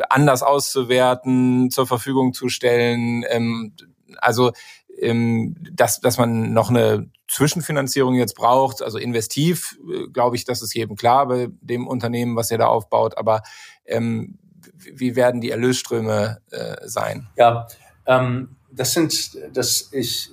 anders 0.09 0.43
auszuwerten, 0.43 1.71
zur 1.71 1.87
Verfügung 1.87 2.33
zu 2.35 2.49
stellen. 2.49 3.25
Ähm, 3.29 3.75
also 4.19 4.53
ähm, 4.99 5.57
dass, 5.73 6.01
dass 6.01 6.19
man 6.19 6.53
noch 6.53 6.71
eine 6.71 7.11
Zwischenfinanzierung 7.29 8.15
jetzt 8.15 8.35
braucht, 8.35 8.83
also 8.83 8.99
investiv, 8.99 9.79
äh, 9.91 10.09
glaube 10.09 10.37
ich, 10.37 10.45
das 10.45 10.63
ist 10.63 10.75
jedem 10.75 10.97
klar 10.97 11.27
bei 11.27 11.49
dem 11.61 11.87
Unternehmen, 11.87 12.37
was 12.37 12.51
ihr 12.51 12.59
da 12.59 12.67
aufbaut, 12.67 13.17
aber 13.17 13.43
ähm, 13.87 14.39
wie 14.75 15.17
werden 15.17 15.41
die 15.41 15.51
Erlösströme 15.51 16.41
äh, 16.51 16.77
sein? 16.87 17.29
Ja, 17.37 17.67
ähm, 18.07 18.57
das 18.71 18.93
sind, 18.93 19.39
das 19.55 19.89
ich, 19.93 20.31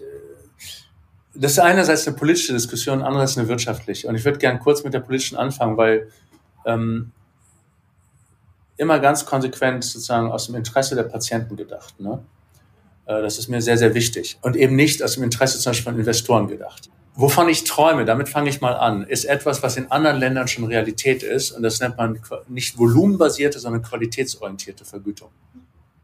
das 1.36 1.54
ist 1.54 1.60
einerseits 1.60 2.08
eine 2.08 2.16
politische 2.16 2.54
Diskussion, 2.54 3.02
andererseits 3.02 3.38
eine 3.38 3.48
wirtschaftliche. 3.48 4.08
Und 4.08 4.16
ich 4.16 4.26
würde 4.26 4.40
gern 4.40 4.60
kurz 4.60 4.84
mit 4.84 4.94
der 4.94 5.00
politischen 5.00 5.38
anfangen, 5.38 5.78
weil 5.78 6.10
ähm, 6.66 7.12
immer 8.78 9.00
ganz 9.00 9.26
konsequent 9.26 9.84
sozusagen 9.84 10.32
aus 10.32 10.48
dem 10.48 10.56
Interesse 10.56 10.96
der 10.96 11.04
Patienten 11.04 11.56
gedacht. 11.56 12.00
Ne? 12.00 12.24
Äh, 13.06 13.22
das 13.22 13.38
ist 13.38 13.50
mir 13.50 13.62
sehr, 13.62 13.78
sehr 13.78 13.94
wichtig. 13.94 14.40
Und 14.42 14.56
eben 14.56 14.76
nicht 14.76 15.04
aus 15.04 15.14
dem 15.14 15.24
Interesse 15.24 15.60
zum 15.60 15.72
Beispiel 15.72 15.92
von 15.92 16.00
Investoren 16.00 16.48
gedacht. 16.48 16.90
Wovon 17.16 17.50
ich 17.50 17.66
träume, 17.66 18.06
damit 18.06 18.30
fange 18.30 18.50
ich 18.50 18.62
mal 18.62 18.74
an, 18.74 19.04
ist 19.04 19.26
etwas, 19.26 19.62
was 19.62 19.76
in 19.76 19.92
anderen 19.92 20.18
Ländern 20.18 20.48
schon 20.48 20.64
Realität 20.64 21.22
ist. 21.22 21.52
Und 21.52 21.64
das 21.64 21.80
nennt 21.82 21.98
man 21.98 22.20
nicht 22.48 22.78
volumenbasierte, 22.78 23.60
sondern 23.60 23.82
qualitätsorientierte 23.82 24.86
Vergütung. 24.86 25.30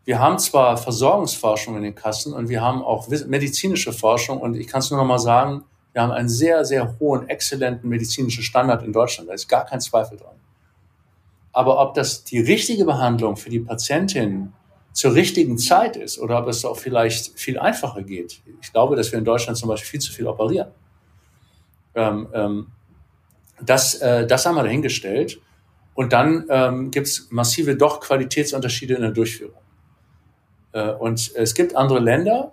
Wir 0.06 0.20
haben 0.20 0.38
zwar 0.38 0.78
Versorgungsforschung 0.78 1.76
in 1.78 1.82
den 1.82 1.96
Kassen 1.96 2.34
und 2.34 2.48
wir 2.48 2.62
haben 2.62 2.84
auch 2.84 3.08
medizinische 3.08 3.92
Forschung. 3.92 4.40
Und 4.40 4.56
ich 4.56 4.68
kann 4.68 4.80
es 4.80 4.92
nur 4.92 5.00
noch 5.00 5.08
mal 5.08 5.18
sagen, 5.18 5.64
wir 5.94 6.04
haben 6.04 6.12
einen 6.12 6.30
sehr, 6.30 6.64
sehr 6.64 7.00
hohen, 7.00 7.28
exzellenten 7.28 7.90
medizinischen 7.90 8.44
Standard 8.44 8.84
in 8.84 8.94
Deutschland. 8.94 9.30
Da 9.30 9.34
ist 9.34 9.48
gar 9.48 9.66
kein 9.66 9.82
Zweifel 9.82 10.18
dran. 10.18 10.36
Aber 11.52 11.82
ob 11.82 11.96
das 11.96 12.24
die 12.24 12.40
richtige 12.40 12.86
Behandlung 12.86 13.36
für 13.36 13.50
die 13.50 13.60
Patientin 13.60 14.54
zur 14.94 15.16
richtigen 15.16 15.58
Zeit 15.58 15.98
ist 15.98 16.20
oder 16.20 16.40
ob 16.40 16.48
es 16.48 16.64
auch 16.66 16.78
vielleicht 16.78 17.40
viel 17.40 17.58
einfacher 17.58 18.04
geht. 18.04 18.42
Ich 18.62 18.72
glaube, 18.72 18.96
dass 18.96 19.12
wir 19.12 19.20
in 19.20 19.26
Deutschland 19.26 19.58
zum 19.58 19.70
Beispiel 19.70 19.90
viel 19.90 20.00
zu 20.02 20.14
viel 20.14 20.28
operieren. 20.28 20.68
Ähm, 21.96 22.28
ähm, 22.34 22.68
das, 23.62 23.96
äh, 23.96 24.28
das 24.28 24.46
haben 24.46 24.56
wir 24.56 24.64
dahingestellt. 24.64 25.42
Und 25.96 26.14
dann 26.14 26.46
ähm, 26.50 26.92
gibt 26.92 27.08
es 27.08 27.28
massive 27.32 27.76
doch 27.76 28.02
Qualitätsunterschiede 28.02 28.96
in 28.96 29.02
der 29.02 29.12
Durchführung. 29.12 29.65
Äh, 30.76 30.92
und 30.92 31.32
es 31.36 31.56
gibt 31.56 31.76
andere 31.76 32.00
Länder, 32.00 32.52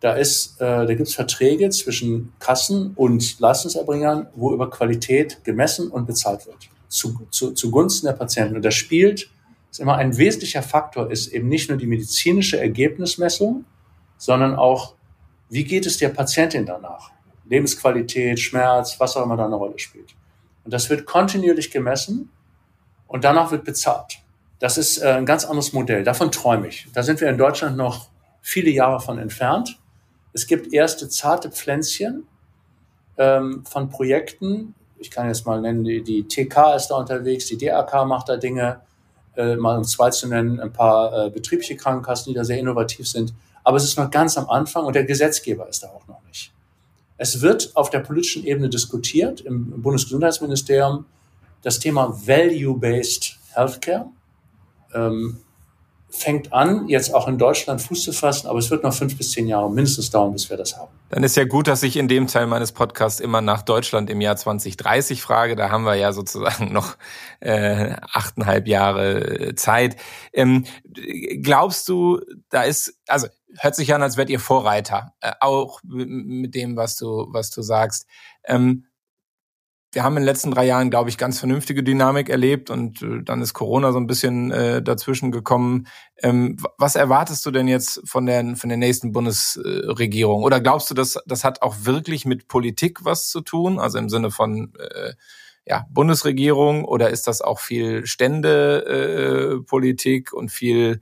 da, 0.00 0.12
ist, 0.12 0.60
äh, 0.60 0.86
da 0.86 0.94
gibt 0.94 1.08
es 1.08 1.14
Verträge 1.14 1.70
zwischen 1.70 2.34
Kassen 2.38 2.92
und 2.94 3.40
Leistungserbringern, 3.40 4.28
wo 4.34 4.52
über 4.52 4.68
Qualität 4.68 5.42
gemessen 5.44 5.90
und 5.90 6.06
bezahlt 6.06 6.46
wird. 6.46 6.68
Zu, 6.88 7.26
zu, 7.30 7.52
zugunsten 7.52 8.06
der 8.06 8.12
Patienten. 8.12 8.54
Und 8.54 8.64
das 8.64 8.74
spielt 8.74 9.30
ist 9.74 9.80
immer 9.80 9.96
ein 9.96 10.16
wesentlicher 10.16 10.62
Faktor 10.62 11.10
ist 11.10 11.32
eben 11.32 11.48
nicht 11.48 11.68
nur 11.68 11.76
die 11.76 11.88
medizinische 11.88 12.60
Ergebnismessung, 12.60 13.64
sondern 14.18 14.54
auch, 14.54 14.94
wie 15.48 15.64
geht 15.64 15.84
es 15.84 15.98
der 15.98 16.10
Patientin 16.10 16.64
danach? 16.64 17.10
Lebensqualität, 17.46 18.38
Schmerz, 18.38 19.00
was 19.00 19.16
auch 19.16 19.24
immer 19.24 19.36
da 19.36 19.46
eine 19.46 19.56
Rolle 19.56 19.76
spielt. 19.80 20.14
Und 20.62 20.72
das 20.72 20.88
wird 20.90 21.06
kontinuierlich 21.06 21.72
gemessen 21.72 22.30
und 23.08 23.24
danach 23.24 23.50
wird 23.50 23.64
bezahlt. 23.64 24.18
Das 24.58 24.78
ist 24.78 24.98
äh, 24.98 25.08
ein 25.08 25.26
ganz 25.26 25.44
anderes 25.44 25.72
Modell. 25.72 26.04
Davon 26.04 26.30
träume 26.30 26.68
ich. 26.68 26.86
Da 26.92 27.02
sind 27.02 27.20
wir 27.20 27.28
in 27.28 27.38
Deutschland 27.38 27.76
noch 27.76 28.08
viele 28.40 28.70
Jahre 28.70 29.00
von 29.00 29.18
entfernt. 29.18 29.78
Es 30.32 30.46
gibt 30.46 30.72
erste 30.72 31.08
zarte 31.08 31.50
Pflänzchen 31.50 32.26
ähm, 33.18 33.64
von 33.64 33.88
Projekten. 33.88 34.74
Ich 34.98 35.10
kann 35.10 35.28
jetzt 35.28 35.46
mal 35.46 35.60
nennen, 35.60 35.84
die, 35.84 36.02
die 36.02 36.26
TK 36.26 36.74
ist 36.76 36.88
da 36.88 36.96
unterwegs, 36.96 37.46
die 37.46 37.58
DAK 37.58 38.06
macht 38.06 38.28
da 38.28 38.36
Dinge 38.36 38.80
äh, 39.36 39.56
mal 39.56 39.76
um 39.76 39.84
zwei 39.84 40.10
zu 40.10 40.28
nennen, 40.28 40.60
ein 40.60 40.72
paar 40.72 41.26
äh, 41.26 41.30
betriebliche 41.30 41.76
Krankenkassen, 41.76 42.32
die 42.32 42.34
da 42.34 42.44
sehr 42.44 42.58
innovativ 42.58 43.08
sind. 43.08 43.34
Aber 43.64 43.76
es 43.76 43.84
ist 43.84 43.98
noch 43.98 44.10
ganz 44.10 44.36
am 44.36 44.48
Anfang 44.48 44.84
und 44.84 44.94
der 44.94 45.04
Gesetzgeber 45.04 45.68
ist 45.68 45.82
da 45.82 45.88
auch 45.88 46.06
noch 46.06 46.22
nicht. 46.26 46.52
Es 47.16 47.40
wird 47.40 47.74
auf 47.74 47.90
der 47.90 48.00
politischen 48.00 48.44
Ebene 48.44 48.68
diskutiert 48.68 49.40
im 49.40 49.82
Bundesgesundheitsministerium 49.82 51.06
das 51.62 51.78
Thema 51.78 52.08
Value-Based 52.26 53.38
Healthcare 53.54 54.06
ähm, 54.94 55.40
fängt 56.14 56.52
an, 56.52 56.88
jetzt 56.88 57.12
auch 57.12 57.26
in 57.26 57.38
Deutschland 57.38 57.82
Fuß 57.82 58.04
zu 58.04 58.12
fassen, 58.12 58.46
aber 58.46 58.58
es 58.60 58.70
wird 58.70 58.84
noch 58.84 58.94
fünf 58.94 59.18
bis 59.18 59.32
zehn 59.32 59.48
Jahre 59.48 59.68
mindestens 59.70 60.10
dauern, 60.10 60.32
bis 60.32 60.48
wir 60.48 60.56
das 60.56 60.76
haben. 60.76 60.92
Dann 61.10 61.24
ist 61.24 61.36
ja 61.36 61.44
gut, 61.44 61.66
dass 61.66 61.82
ich 61.82 61.96
in 61.96 62.06
dem 62.06 62.28
Teil 62.28 62.46
meines 62.46 62.72
Podcasts 62.72 63.20
immer 63.20 63.40
nach 63.40 63.62
Deutschland 63.62 64.08
im 64.10 64.20
Jahr 64.20 64.36
2030 64.36 65.20
frage. 65.20 65.56
Da 65.56 65.70
haben 65.70 65.84
wir 65.84 65.96
ja 65.96 66.12
sozusagen 66.12 66.72
noch 66.72 66.96
äh, 67.40 67.96
achteinhalb 68.12 68.68
Jahre 68.68 69.54
Zeit. 69.56 69.96
Ähm, 70.32 70.64
glaubst 71.42 71.88
du, 71.88 72.20
da 72.48 72.62
ist, 72.62 72.94
also 73.08 73.26
hört 73.58 73.74
sich 73.74 73.92
an, 73.92 74.02
als 74.02 74.16
wärt 74.16 74.30
ihr 74.30 74.40
Vorreiter, 74.40 75.14
äh, 75.20 75.32
auch 75.40 75.80
mit 75.84 76.54
dem, 76.54 76.76
was 76.76 76.96
du, 76.96 77.26
was 77.30 77.50
du 77.50 77.62
sagst. 77.62 78.06
Ähm, 78.44 78.86
wir 79.94 80.02
haben 80.02 80.16
in 80.16 80.22
den 80.22 80.26
letzten 80.26 80.50
drei 80.50 80.66
Jahren, 80.66 80.90
glaube 80.90 81.08
ich, 81.08 81.18
ganz 81.18 81.38
vernünftige 81.38 81.82
Dynamik 81.82 82.28
erlebt 82.28 82.70
und 82.70 83.02
äh, 83.02 83.22
dann 83.22 83.40
ist 83.40 83.54
Corona 83.54 83.92
so 83.92 83.98
ein 83.98 84.06
bisschen 84.06 84.50
äh, 84.50 84.82
dazwischen 84.82 85.30
gekommen. 85.30 85.86
Ähm, 86.22 86.56
was 86.78 86.96
erwartest 86.96 87.44
du 87.46 87.50
denn 87.50 87.68
jetzt 87.68 88.02
von 88.04 88.26
der, 88.26 88.56
von 88.56 88.68
der 88.68 88.78
nächsten 88.78 89.12
Bundesregierung? 89.12 90.42
Oder 90.42 90.60
glaubst 90.60 90.90
du, 90.90 90.94
dass 90.94 91.18
das 91.26 91.44
hat 91.44 91.62
auch 91.62 91.76
wirklich 91.82 92.26
mit 92.26 92.48
Politik 92.48 93.04
was 93.04 93.28
zu 93.28 93.40
tun? 93.40 93.78
Also 93.78 93.98
im 93.98 94.08
Sinne 94.08 94.30
von 94.30 94.72
äh, 94.78 95.12
ja, 95.66 95.86
Bundesregierung 95.90 96.84
oder 96.84 97.10
ist 97.10 97.26
das 97.26 97.40
auch 97.40 97.60
viel 97.60 98.06
Ständepolitik 98.06 100.30
äh, 100.32 100.36
und 100.36 100.50
viel 100.50 101.00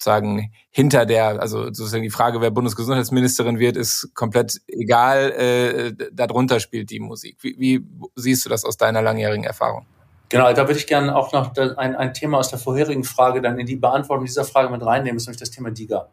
sozusagen 0.00 0.50
hinter 0.70 1.04
der, 1.04 1.40
also 1.40 1.64
sozusagen 1.64 2.02
die 2.02 2.10
Frage, 2.10 2.40
wer 2.40 2.50
Bundesgesundheitsministerin 2.50 3.58
wird, 3.58 3.76
ist 3.76 4.10
komplett 4.14 4.60
egal. 4.66 5.30
Äh, 5.30 5.92
darunter 6.12 6.58
spielt 6.58 6.90
die 6.90 7.00
Musik. 7.00 7.36
Wie, 7.42 7.54
wie 7.58 7.84
siehst 8.16 8.46
du 8.46 8.48
das 8.48 8.64
aus 8.64 8.78
deiner 8.78 9.02
langjährigen 9.02 9.44
Erfahrung? 9.44 9.84
Genau, 10.30 10.50
da 10.52 10.66
würde 10.66 10.78
ich 10.78 10.86
gerne 10.86 11.14
auch 11.14 11.32
noch 11.32 11.54
ein, 11.76 11.96
ein 11.96 12.14
Thema 12.14 12.38
aus 12.38 12.48
der 12.48 12.58
vorherigen 12.58 13.04
Frage 13.04 13.42
dann 13.42 13.58
in 13.58 13.66
die 13.66 13.76
Beantwortung 13.76 14.24
dieser 14.24 14.44
Frage 14.44 14.70
mit 14.70 14.84
reinnehmen, 14.84 15.18
ist 15.18 15.26
nämlich 15.26 15.40
das 15.40 15.50
Thema 15.50 15.70
DIGA. 15.70 16.08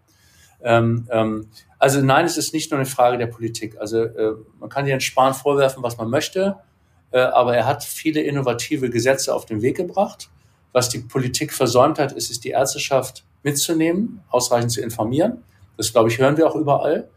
Ähm, 0.61 1.07
ähm, 1.09 1.47
also 1.79 2.01
nein, 2.01 2.25
es 2.25 2.35
ist 2.35 2.53
nicht 2.53 2.71
nur 2.71 2.79
eine 2.79 2.89
Frage 2.89 3.17
der 3.17 3.27
Politik. 3.27 3.77
Also 3.79 4.03
äh, 4.03 4.33
man 4.59 4.69
kann 4.69 4.85
Jens 4.85 5.05
Spahn 5.05 5.33
vorwerfen, 5.33 5.81
was 5.81 5.97
man 5.97 6.09
möchte, 6.09 6.57
äh, 7.11 7.19
aber 7.19 7.55
er 7.55 7.67
hat 7.67 7.85
viele 7.85 8.19
innovative 8.21 8.89
Gesetze 8.89 9.33
auf 9.33 9.45
den 9.45 9.61
Weg 9.61 9.77
gebracht. 9.77 10.29
Was 10.73 10.89
die 10.89 10.99
Politik 10.99 11.53
versäumt 11.53 11.99
hat, 11.99 12.11
ist 12.11 12.29
es 12.29 12.41
die 12.41 12.49
Ärzteschaft 12.49 13.23
mitzunehmen, 13.43 14.21
ausreichend 14.29 14.71
zu 14.71 14.81
informieren. 14.81 15.43
Das, 15.77 15.91
glaube 15.91 16.09
ich, 16.09 16.17
hören 16.17 16.37
wir 16.37 16.47
auch 16.47 16.55
überall. 16.55 17.07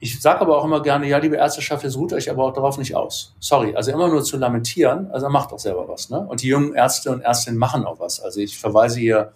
Ich 0.00 0.20
sage 0.20 0.40
aber 0.40 0.58
auch 0.58 0.64
immer 0.64 0.82
gerne, 0.82 1.06
ja, 1.06 1.18
liebe 1.18 1.36
Ärzteschaft, 1.36 1.84
jetzt 1.84 1.96
ruht 1.96 2.12
euch 2.12 2.28
aber 2.28 2.44
auch 2.44 2.52
darauf 2.52 2.76
nicht 2.76 2.96
aus. 2.96 3.36
Sorry, 3.38 3.76
also 3.76 3.92
immer 3.92 4.08
nur 4.08 4.24
zu 4.24 4.36
lamentieren, 4.36 5.08
also 5.12 5.28
macht 5.28 5.52
doch 5.52 5.60
selber 5.60 5.88
was. 5.88 6.10
Ne? 6.10 6.18
Und 6.18 6.42
die 6.42 6.48
jungen 6.48 6.74
Ärzte 6.74 7.12
und 7.12 7.20
Ärztinnen 7.20 7.56
machen 7.56 7.84
auch 7.84 8.00
was. 8.00 8.20
Also 8.20 8.40
ich 8.40 8.58
verweise 8.58 8.98
hier 8.98 9.32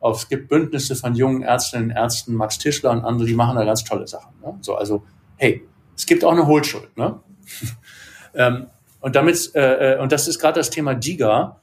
auf, 0.00 0.18
es 0.18 0.28
gibt 0.28 0.50
Bündnisse 0.50 0.96
von 0.96 1.14
jungen 1.14 1.42
Ärztinnen 1.42 1.90
und 1.90 1.96
Ärzten, 1.96 2.34
Max 2.34 2.58
Tischler 2.58 2.90
und 2.90 3.04
andere, 3.06 3.26
die 3.26 3.34
machen 3.34 3.56
da 3.56 3.64
ganz 3.64 3.84
tolle 3.84 4.06
Sachen. 4.06 4.34
Ne? 4.42 4.58
So, 4.60 4.74
also, 4.74 5.02
hey, 5.36 5.66
es 5.96 6.04
gibt 6.04 6.24
auch 6.24 6.32
eine 6.32 6.46
Hohlschuld. 6.46 6.94
Ne? 6.98 7.18
ähm, 8.34 8.66
und 9.00 9.16
damit, 9.16 9.54
äh, 9.54 9.94
äh, 9.94 9.98
und 9.98 10.12
das 10.12 10.28
ist 10.28 10.38
gerade 10.38 10.60
das 10.60 10.68
Thema 10.68 10.94
DIGA, 10.94 11.58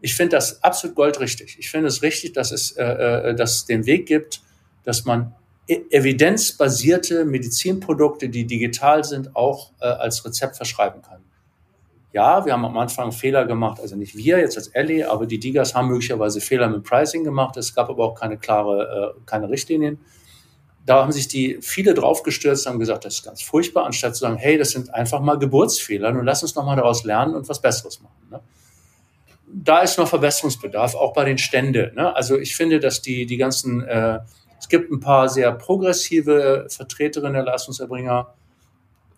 ich 0.00 0.14
finde 0.14 0.36
das 0.36 0.62
absolut 0.62 0.96
goldrichtig. 0.96 1.56
Ich 1.58 1.70
finde 1.70 1.88
es 1.88 2.02
richtig, 2.02 2.32
dass 2.32 2.52
es, 2.52 2.72
äh, 2.72 2.84
äh, 2.84 3.34
dass 3.34 3.56
es 3.56 3.64
den 3.66 3.86
Weg 3.86 4.06
gibt, 4.06 4.40
dass 4.84 5.04
man 5.04 5.34
e-, 5.66 5.82
evidenzbasierte 5.90 7.24
Medizinprodukte, 7.24 8.28
die 8.28 8.46
digital 8.46 9.04
sind, 9.04 9.34
auch 9.34 9.72
äh, 9.80 9.86
als 9.86 10.24
Rezept 10.24 10.56
verschreiben 10.56 11.02
kann. 11.02 11.22
Ja, 12.12 12.46
wir 12.46 12.52
haben 12.52 12.64
am 12.64 12.76
Anfang 12.78 13.12
Fehler 13.12 13.44
gemacht, 13.44 13.80
also 13.80 13.94
nicht 13.94 14.16
wir 14.16 14.38
jetzt 14.38 14.56
als 14.56 14.68
Ellie, 14.68 15.08
aber 15.08 15.26
die 15.26 15.38
Digas 15.38 15.74
haben 15.74 15.88
möglicherweise 15.88 16.40
Fehler 16.40 16.68
mit 16.68 16.84
Pricing 16.84 17.22
gemacht. 17.22 17.56
Es 17.56 17.74
gab 17.74 17.90
aber 17.90 18.04
auch 18.04 18.14
keine 18.14 18.38
klare, 18.38 19.14
äh, 19.16 19.20
keine 19.26 19.50
Richtlinien. 19.50 19.98
Da 20.86 21.02
haben 21.02 21.12
sich 21.12 21.28
die 21.28 21.58
viele 21.60 21.92
draufgestürzt, 21.92 22.66
haben 22.66 22.78
gesagt, 22.78 23.04
das 23.04 23.16
ist 23.16 23.24
ganz 23.24 23.42
furchtbar, 23.42 23.84
anstatt 23.84 24.16
zu 24.16 24.20
sagen, 24.20 24.38
hey, 24.38 24.56
das 24.56 24.70
sind 24.70 24.94
einfach 24.94 25.20
mal 25.20 25.38
Geburtsfehler, 25.38 26.12
nun 26.12 26.24
lass 26.24 26.42
uns 26.42 26.54
noch 26.54 26.64
mal 26.64 26.76
daraus 26.76 27.04
lernen 27.04 27.34
und 27.34 27.46
was 27.46 27.60
Besseres 27.60 28.00
machen. 28.00 28.16
Ne? 28.30 28.40
Da 29.52 29.80
ist 29.80 29.98
noch 29.98 30.08
Verbesserungsbedarf, 30.08 30.94
auch 30.94 31.12
bei 31.12 31.24
den 31.24 31.38
Ständen. 31.38 31.94
Ne? 31.94 32.14
Also 32.14 32.38
ich 32.38 32.54
finde, 32.56 32.80
dass 32.80 33.02
die, 33.02 33.26
die 33.26 33.36
ganzen, 33.36 33.82
äh, 33.82 34.20
es 34.58 34.68
gibt 34.68 34.90
ein 34.90 35.00
paar 35.00 35.28
sehr 35.28 35.52
progressive 35.52 36.66
Vertreterinnen 36.68 37.34
der 37.34 37.44
Leistungserbringer, 37.44 38.34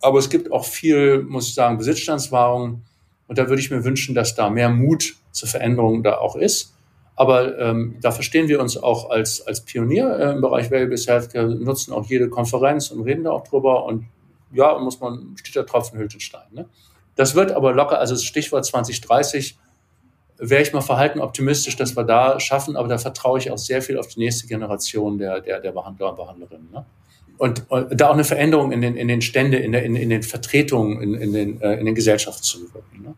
aber 0.01 0.19
es 0.19 0.29
gibt 0.29 0.51
auch 0.51 0.65
viel, 0.65 1.21
muss 1.23 1.49
ich 1.49 1.53
sagen, 1.53 1.77
Besitzstandswahrung. 1.77 2.81
Und 3.27 3.37
da 3.37 3.47
würde 3.47 3.61
ich 3.61 3.71
mir 3.71 3.83
wünschen, 3.83 4.15
dass 4.15 4.35
da 4.35 4.49
mehr 4.49 4.69
Mut 4.69 5.15
zur 5.31 5.47
Veränderung 5.47 6.03
da 6.03 6.17
auch 6.17 6.35
ist. 6.35 6.73
Aber 7.15 7.57
ähm, 7.59 7.97
da 8.01 8.11
verstehen 8.11 8.47
wir 8.47 8.59
uns 8.59 8.77
auch 8.77 9.09
als, 9.09 9.45
als 9.45 9.61
Pionier 9.61 10.17
äh, 10.17 10.31
im 10.31 10.41
Bereich 10.41 10.71
Value-Based 10.71 11.07
Healthcare, 11.07 11.55
nutzen 11.55 11.93
auch 11.93 12.05
jede 12.07 12.29
Konferenz 12.29 12.89
und 12.89 13.03
reden 13.03 13.25
da 13.25 13.31
auch 13.31 13.47
drüber. 13.47 13.85
Und 13.85 14.05
ja, 14.51 14.77
muss 14.79 14.99
man, 14.99 15.35
steht 15.37 15.55
der 15.55 15.65
Tropfen 15.65 15.99
hüllt 15.99 16.13
den 16.13 16.19
Stein. 16.19 16.47
Ne? 16.51 16.67
Das 17.15 17.35
wird 17.35 17.51
aber 17.51 17.73
locker, 17.73 17.99
also 17.99 18.15
das 18.15 18.23
Stichwort 18.23 18.65
2030, 18.65 19.57
wäre 20.41 20.63
ich 20.63 20.73
mal 20.73 20.81
verhalten 20.81 21.19
optimistisch, 21.19 21.75
dass 21.75 21.95
wir 21.95 22.03
da 22.03 22.39
schaffen, 22.39 22.75
aber 22.75 22.87
da 22.87 22.97
vertraue 22.97 23.37
ich 23.37 23.51
auch 23.51 23.59
sehr 23.59 23.81
viel 23.81 23.97
auf 23.99 24.07
die 24.07 24.19
nächste 24.19 24.47
Generation 24.47 25.19
der, 25.19 25.39
der, 25.39 25.59
der 25.59 25.71
Behandler 25.71 26.09
und 26.09 26.15
Behandlerinnen. 26.17 26.71
Ne? 26.71 26.85
Und, 27.37 27.69
und, 27.69 27.99
da 27.99 28.09
auch 28.09 28.13
eine 28.13 28.23
Veränderung 28.23 28.71
in 28.71 28.81
den, 28.81 28.97
in 28.97 29.07
den 29.07 29.21
Stände, 29.21 29.57
in, 29.57 29.71
der, 29.71 29.83
in, 29.83 29.95
in 29.95 30.09
den 30.09 30.23
Vertretungen, 30.23 30.99
in, 31.01 31.13
in, 31.13 31.33
den, 31.33 31.61
äh, 31.61 31.75
in 31.75 31.85
den 31.85 31.93
Gesellschaften 31.93 32.41
zu 32.41 32.65
bewirken. 32.65 33.03
Ne? 33.03 33.15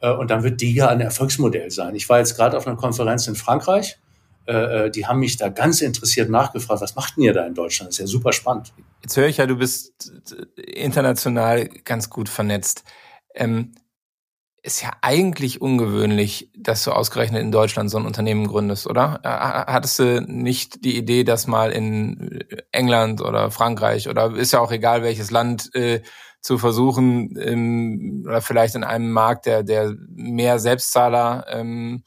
Äh, 0.00 0.12
und 0.12 0.30
dann 0.30 0.42
wird 0.42 0.60
die 0.60 0.74
ja 0.74 0.88
ein 0.88 1.00
Erfolgsmodell 1.00 1.70
sein. 1.70 1.94
Ich 1.94 2.08
war 2.08 2.18
jetzt 2.18 2.36
gerade 2.36 2.56
auf 2.56 2.66
einer 2.66 2.76
Konferenz 2.76 3.28
in 3.28 3.36
Frankreich. 3.36 3.98
Äh, 4.46 4.86
äh, 4.86 4.90
die 4.90 5.06
haben 5.06 5.20
mich 5.20 5.36
da 5.36 5.48
ganz 5.48 5.80
interessiert 5.80 6.28
nachgefragt, 6.28 6.80
was 6.80 6.96
macht 6.96 7.16
denn 7.16 7.22
ihr 7.22 7.32
da 7.32 7.46
in 7.46 7.54
Deutschland? 7.54 7.90
Das 7.90 7.94
ist 7.94 8.00
ja 8.00 8.06
super 8.08 8.32
spannend. 8.32 8.72
Jetzt 9.02 9.16
höre 9.16 9.28
ich 9.28 9.36
ja, 9.36 9.46
du 9.46 9.56
bist 9.56 10.12
international 10.56 11.68
ganz 11.84 12.10
gut 12.10 12.28
vernetzt. 12.28 12.82
Ähm, 13.34 13.72
ist 14.64 14.80
ja 14.80 14.90
eigentlich 15.00 15.60
ungewöhnlich, 15.60 16.50
dass 16.56 16.84
du 16.84 16.92
ausgerechnet 16.92 17.42
in 17.42 17.50
Deutschland 17.50 17.90
so 17.90 17.98
ein 17.98 18.06
Unternehmen 18.06 18.46
gründest, 18.46 18.86
oder? 18.86 19.20
Hattest 19.24 19.98
du 19.98 20.20
nicht 20.20 20.84
die 20.84 20.96
Idee, 20.96 21.24
das 21.24 21.48
mal 21.48 21.72
in 21.72 22.44
England 22.70 23.20
oder 23.20 23.50
Frankreich 23.50 24.08
oder 24.08 24.36
ist 24.36 24.52
ja 24.52 24.60
auch 24.60 24.70
egal 24.70 25.02
welches 25.02 25.32
Land 25.32 25.74
äh, 25.74 26.02
zu 26.40 26.58
versuchen 26.58 27.36
ähm, 27.40 28.24
oder 28.26 28.40
vielleicht 28.40 28.76
in 28.76 28.84
einem 28.84 29.10
Markt, 29.10 29.46
der, 29.46 29.64
der 29.64 29.94
mehr 30.08 30.60
Selbstzahler 30.60 31.46
ähm, 31.48 32.04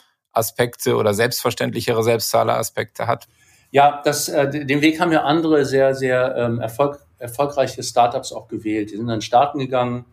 oder 0.87 1.13
selbstverständlichere 1.13 2.03
Selbstzahler 2.03 2.57
Aspekte 2.57 3.07
hat? 3.07 3.27
Ja, 3.71 4.01
das, 4.03 4.29
äh, 4.29 4.49
den 4.65 4.81
Weg 4.81 5.01
haben 5.01 5.11
ja 5.11 5.23
andere 5.23 5.65
sehr, 5.65 5.93
sehr 5.95 6.35
ähm, 6.37 6.59
erfolg, 6.59 6.99
erfolgreiche 7.17 7.83
Startups 7.83 8.31
auch 8.31 8.47
gewählt. 8.47 8.91
Die 8.91 8.97
sind 8.97 9.07
dann 9.07 9.21
Staaten 9.21 9.59
gegangen, 9.59 10.05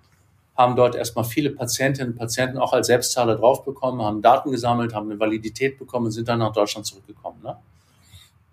haben 0.56 0.76
dort 0.76 0.94
erstmal 0.94 1.24
viele 1.24 1.50
Patientinnen 1.50 2.12
und 2.12 2.18
Patienten 2.18 2.58
auch 2.58 2.72
als 2.72 2.86
Selbstzahler 2.86 3.36
draufbekommen, 3.36 4.04
haben 4.04 4.20
Daten 4.20 4.50
gesammelt, 4.50 4.94
haben 4.94 5.10
eine 5.10 5.18
Validität 5.18 5.78
bekommen 5.78 6.06
und 6.06 6.12
sind 6.12 6.28
dann 6.28 6.40
nach 6.40 6.52
Deutschland 6.52 6.86
zurückgekommen. 6.86 7.40
Ne? 7.42 7.56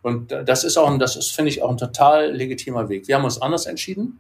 Und 0.02 0.32
das 0.32 0.64
ist 0.64 0.78
auch, 0.78 0.98
das 0.98 1.16
ist, 1.18 1.32
finde 1.32 1.50
ich, 1.50 1.62
auch 1.62 1.70
ein 1.70 1.78
total 1.78 2.32
legitimer 2.32 2.88
Weg. 2.88 3.08
Wir 3.08 3.16
haben 3.16 3.26
uns 3.26 3.42
anders 3.42 3.66
entschieden. 3.66 4.20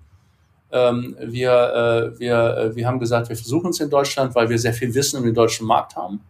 Ähm, 0.72 1.16
wir, 1.20 2.14
äh, 2.16 2.20
wir, 2.20 2.58
äh, 2.58 2.76
wir 2.76 2.86
haben 2.86 3.00
gesagt, 3.00 3.30
wir 3.30 3.36
versuchen 3.36 3.72
es 3.72 3.80
in 3.80 3.90
Deutschland, 3.90 4.36
weil 4.36 4.50
wir 4.50 4.60
sehr 4.60 4.74
viel 4.74 4.94
Wissen 4.94 5.18
um 5.18 5.26
den 5.26 5.34
deutschen 5.34 5.66
Markt 5.66 5.96
haben. 5.96 6.22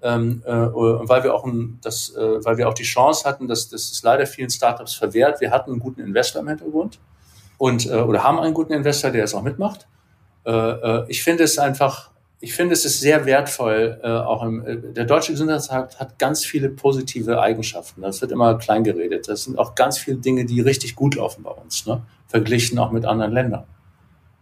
Ähm, 0.00 0.42
äh, 0.46 0.52
weil 0.52 1.24
wir 1.24 1.34
auch 1.34 1.44
ein, 1.44 1.80
das, 1.82 2.14
weil 2.14 2.56
wir 2.56 2.68
auch 2.68 2.74
die 2.74 2.84
Chance 2.84 3.28
hatten, 3.28 3.48
dass 3.48 3.68
das 3.68 3.90
ist 3.90 4.04
leider 4.04 4.26
vielen 4.26 4.48
Startups 4.48 4.94
verwehrt. 4.94 5.40
Wir 5.40 5.50
hatten 5.50 5.72
einen 5.72 5.80
guten 5.80 6.00
Investor 6.00 6.40
im 6.40 6.48
Hintergrund 6.48 7.00
und 7.58 7.90
oder 7.90 8.22
haben 8.22 8.38
einen 8.38 8.54
guten 8.54 8.72
Investor, 8.72 9.10
der 9.10 9.24
es 9.24 9.34
auch 9.34 9.42
mitmacht. 9.42 9.88
Äh, 10.48 10.50
äh, 10.50 11.04
ich 11.08 11.22
finde 11.22 11.44
es 11.44 11.58
einfach, 11.58 12.10
ich 12.40 12.54
finde 12.54 12.72
es 12.72 12.86
ist 12.86 13.00
sehr 13.00 13.26
wertvoll, 13.26 14.00
äh, 14.02 14.08
auch 14.08 14.42
im, 14.42 14.94
der 14.94 15.04
deutsche 15.04 15.32
Gesundheitsmarkt 15.32 16.00
hat 16.00 16.18
ganz 16.18 16.42
viele 16.42 16.70
positive 16.70 17.38
Eigenschaften. 17.38 18.00
Das 18.00 18.22
wird 18.22 18.32
immer 18.32 18.56
klein 18.56 18.82
geredet. 18.82 19.28
Das 19.28 19.44
sind 19.44 19.58
auch 19.58 19.74
ganz 19.74 19.98
viele 19.98 20.16
Dinge, 20.16 20.46
die 20.46 20.62
richtig 20.62 20.96
gut 20.96 21.16
laufen 21.16 21.42
bei 21.42 21.50
uns, 21.50 21.84
ne? 21.84 22.00
verglichen 22.28 22.78
auch 22.78 22.90
mit 22.92 23.04
anderen 23.04 23.32
Ländern. 23.32 23.64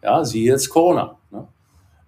Ja, 0.03 0.25
siehe 0.25 0.53
jetzt 0.53 0.69
Corona. 0.69 1.17
Ne? 1.33 1.49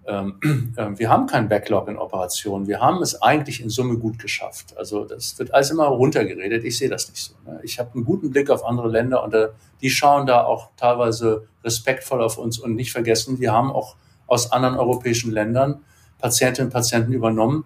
Ähm, 0.09 0.39
äh, 0.75 0.87
wir 0.97 1.09
haben 1.09 1.27
keinen 1.27 1.47
Backlog 1.47 1.87
in 1.87 1.97
Operationen. 1.97 2.67
Wir 2.67 2.81
haben 2.81 3.01
es 3.01 3.21
eigentlich 3.21 3.61
in 3.61 3.69
Summe 3.69 3.97
gut 3.97 4.17
geschafft. 4.17 4.75
Also 4.75 5.05
das 5.05 5.37
wird 5.37 5.53
alles 5.53 5.69
immer 5.69 5.85
runtergeredet. 5.85 6.63
Ich 6.63 6.77
sehe 6.77 6.89
das 6.89 7.09
nicht 7.09 7.23
so. 7.23 7.33
Ne? 7.49 7.59
Ich 7.63 7.79
habe 7.79 7.91
einen 7.93 8.05
guten 8.05 8.31
Blick 8.31 8.49
auf 8.49 8.65
andere 8.65 8.89
Länder 8.89 9.23
und 9.23 9.33
äh, 9.35 9.49
die 9.81 9.89
schauen 9.89 10.25
da 10.25 10.43
auch 10.43 10.69
teilweise 10.77 11.47
respektvoll 11.63 12.23
auf 12.23 12.37
uns 12.37 12.57
und 12.57 12.75
nicht 12.75 12.91
vergessen, 12.91 13.39
wir 13.39 13.53
haben 13.53 13.71
auch 13.71 13.95
aus 14.27 14.51
anderen 14.51 14.75
europäischen 14.77 15.31
Ländern 15.31 15.79
Patientinnen 16.19 16.67
und 16.67 16.73
Patienten 16.73 17.13
übernommen 17.13 17.65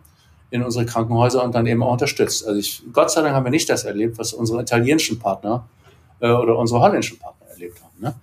in 0.52 0.64
unsere 0.64 0.86
Krankenhäuser 0.86 1.44
und 1.44 1.56
dann 1.56 1.66
eben 1.66 1.82
auch 1.82 1.94
unterstützt. 1.94 2.46
Also 2.46 2.60
ich, 2.60 2.84
Gott 2.92 3.10
sei 3.10 3.22
Dank 3.22 3.34
haben 3.34 3.46
wir 3.46 3.52
nicht 3.52 3.70
das 3.70 3.86
erlebt, 3.86 4.20
was 4.20 4.34
unsere 4.34 4.62
italienischen 4.62 5.18
Partner 5.18 5.68
äh, 6.20 6.30
oder 6.30 6.58
unsere 6.58 6.80
holländischen 6.82 7.18
Partner 7.18 7.48
erlebt 7.48 7.82
haben. 7.82 8.14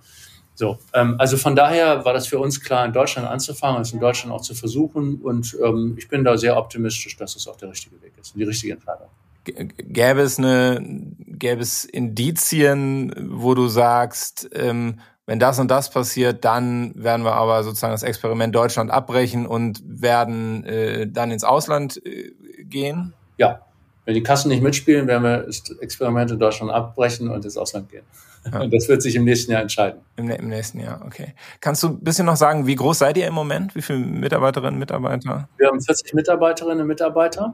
So, 0.61 0.77
ähm, 0.93 1.15
also 1.17 1.37
von 1.37 1.55
daher 1.55 2.05
war 2.05 2.13
das 2.13 2.27
für 2.27 2.37
uns 2.37 2.61
klar, 2.61 2.85
in 2.85 2.93
Deutschland 2.93 3.27
anzufangen, 3.27 3.81
es 3.81 3.93
in 3.93 3.99
Deutschland 3.99 4.31
auch 4.31 4.43
zu 4.43 4.53
versuchen. 4.53 5.15
Und 5.15 5.57
ähm, 5.59 5.95
ich 5.97 6.07
bin 6.07 6.23
da 6.23 6.37
sehr 6.37 6.55
optimistisch, 6.55 7.17
dass 7.17 7.35
es 7.35 7.47
auch 7.47 7.55
der 7.55 7.71
richtige 7.71 7.99
Weg 8.03 8.13
ist 8.21 8.35
und 8.35 8.41
die 8.41 8.45
richtige 8.45 8.73
Entscheidung. 8.73 9.07
Gäbe 9.43 10.21
es 10.21 10.37
eine, 10.37 10.79
gäbe 11.17 11.63
es 11.63 11.83
Indizien, 11.83 13.11
wo 13.31 13.55
du 13.55 13.69
sagst, 13.69 14.51
ähm, 14.53 14.99
wenn 15.25 15.39
das 15.39 15.57
und 15.57 15.71
das 15.71 15.89
passiert, 15.89 16.45
dann 16.45 16.93
werden 16.93 17.25
wir 17.25 17.33
aber 17.33 17.63
sozusagen 17.63 17.93
das 17.93 18.03
Experiment 18.03 18.53
Deutschland 18.53 18.91
abbrechen 18.91 19.47
und 19.47 19.81
werden 19.83 20.63
äh, 20.65 21.07
dann 21.07 21.31
ins 21.31 21.43
Ausland 21.43 22.05
äh, 22.05 22.33
gehen? 22.65 23.15
Ja, 23.39 23.61
wenn 24.05 24.13
die 24.13 24.21
Kassen 24.21 24.49
nicht 24.49 24.61
mitspielen, 24.61 25.07
werden 25.07 25.23
wir 25.23 25.37
das 25.39 25.71
Experiment 25.79 26.29
in 26.29 26.37
Deutschland 26.37 26.71
abbrechen 26.71 27.31
und 27.31 27.43
ins 27.45 27.57
Ausland 27.57 27.89
gehen. 27.89 28.03
Ja. 28.51 28.65
Das 28.65 28.87
wird 28.87 29.01
sich 29.01 29.15
im 29.15 29.23
nächsten 29.23 29.51
Jahr 29.51 29.61
entscheiden. 29.61 30.01
Im, 30.15 30.29
Im, 30.29 30.49
nächsten 30.49 30.79
Jahr, 30.79 31.01
okay. 31.05 31.35
Kannst 31.59 31.83
du 31.83 31.89
ein 31.89 31.99
bisschen 31.99 32.25
noch 32.25 32.35
sagen, 32.35 32.65
wie 32.65 32.75
groß 32.75 32.99
seid 32.99 33.17
ihr 33.17 33.27
im 33.27 33.35
Moment? 33.35 33.75
Wie 33.75 33.81
viele 33.81 33.99
Mitarbeiterinnen 33.99 34.73
und 34.73 34.79
Mitarbeiter? 34.79 35.47
Wir 35.57 35.67
haben 35.67 35.79
40 35.79 36.13
Mitarbeiterinnen 36.13 36.81
und 36.81 36.87
Mitarbeiter, 36.87 37.53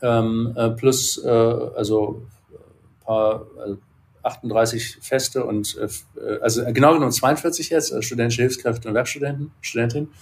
ähm, 0.00 0.54
äh, 0.56 0.70
plus 0.70 1.18
äh, 1.24 1.28
also 1.28 2.22
ein 3.00 3.04
paar, 3.04 3.46
also 3.60 3.78
38 4.22 4.98
Feste 5.00 5.44
und 5.44 5.76
äh, 5.76 6.38
also 6.40 6.64
genau 6.72 6.94
genommen 6.94 7.12
42 7.12 7.70
jetzt, 7.70 7.92
also 7.92 8.02
studentische 8.02 8.42
Hilfskräfte 8.42 8.88
und 8.88 8.94
Werkstudenten, 8.94 9.50
Studentinnen. 9.60 10.12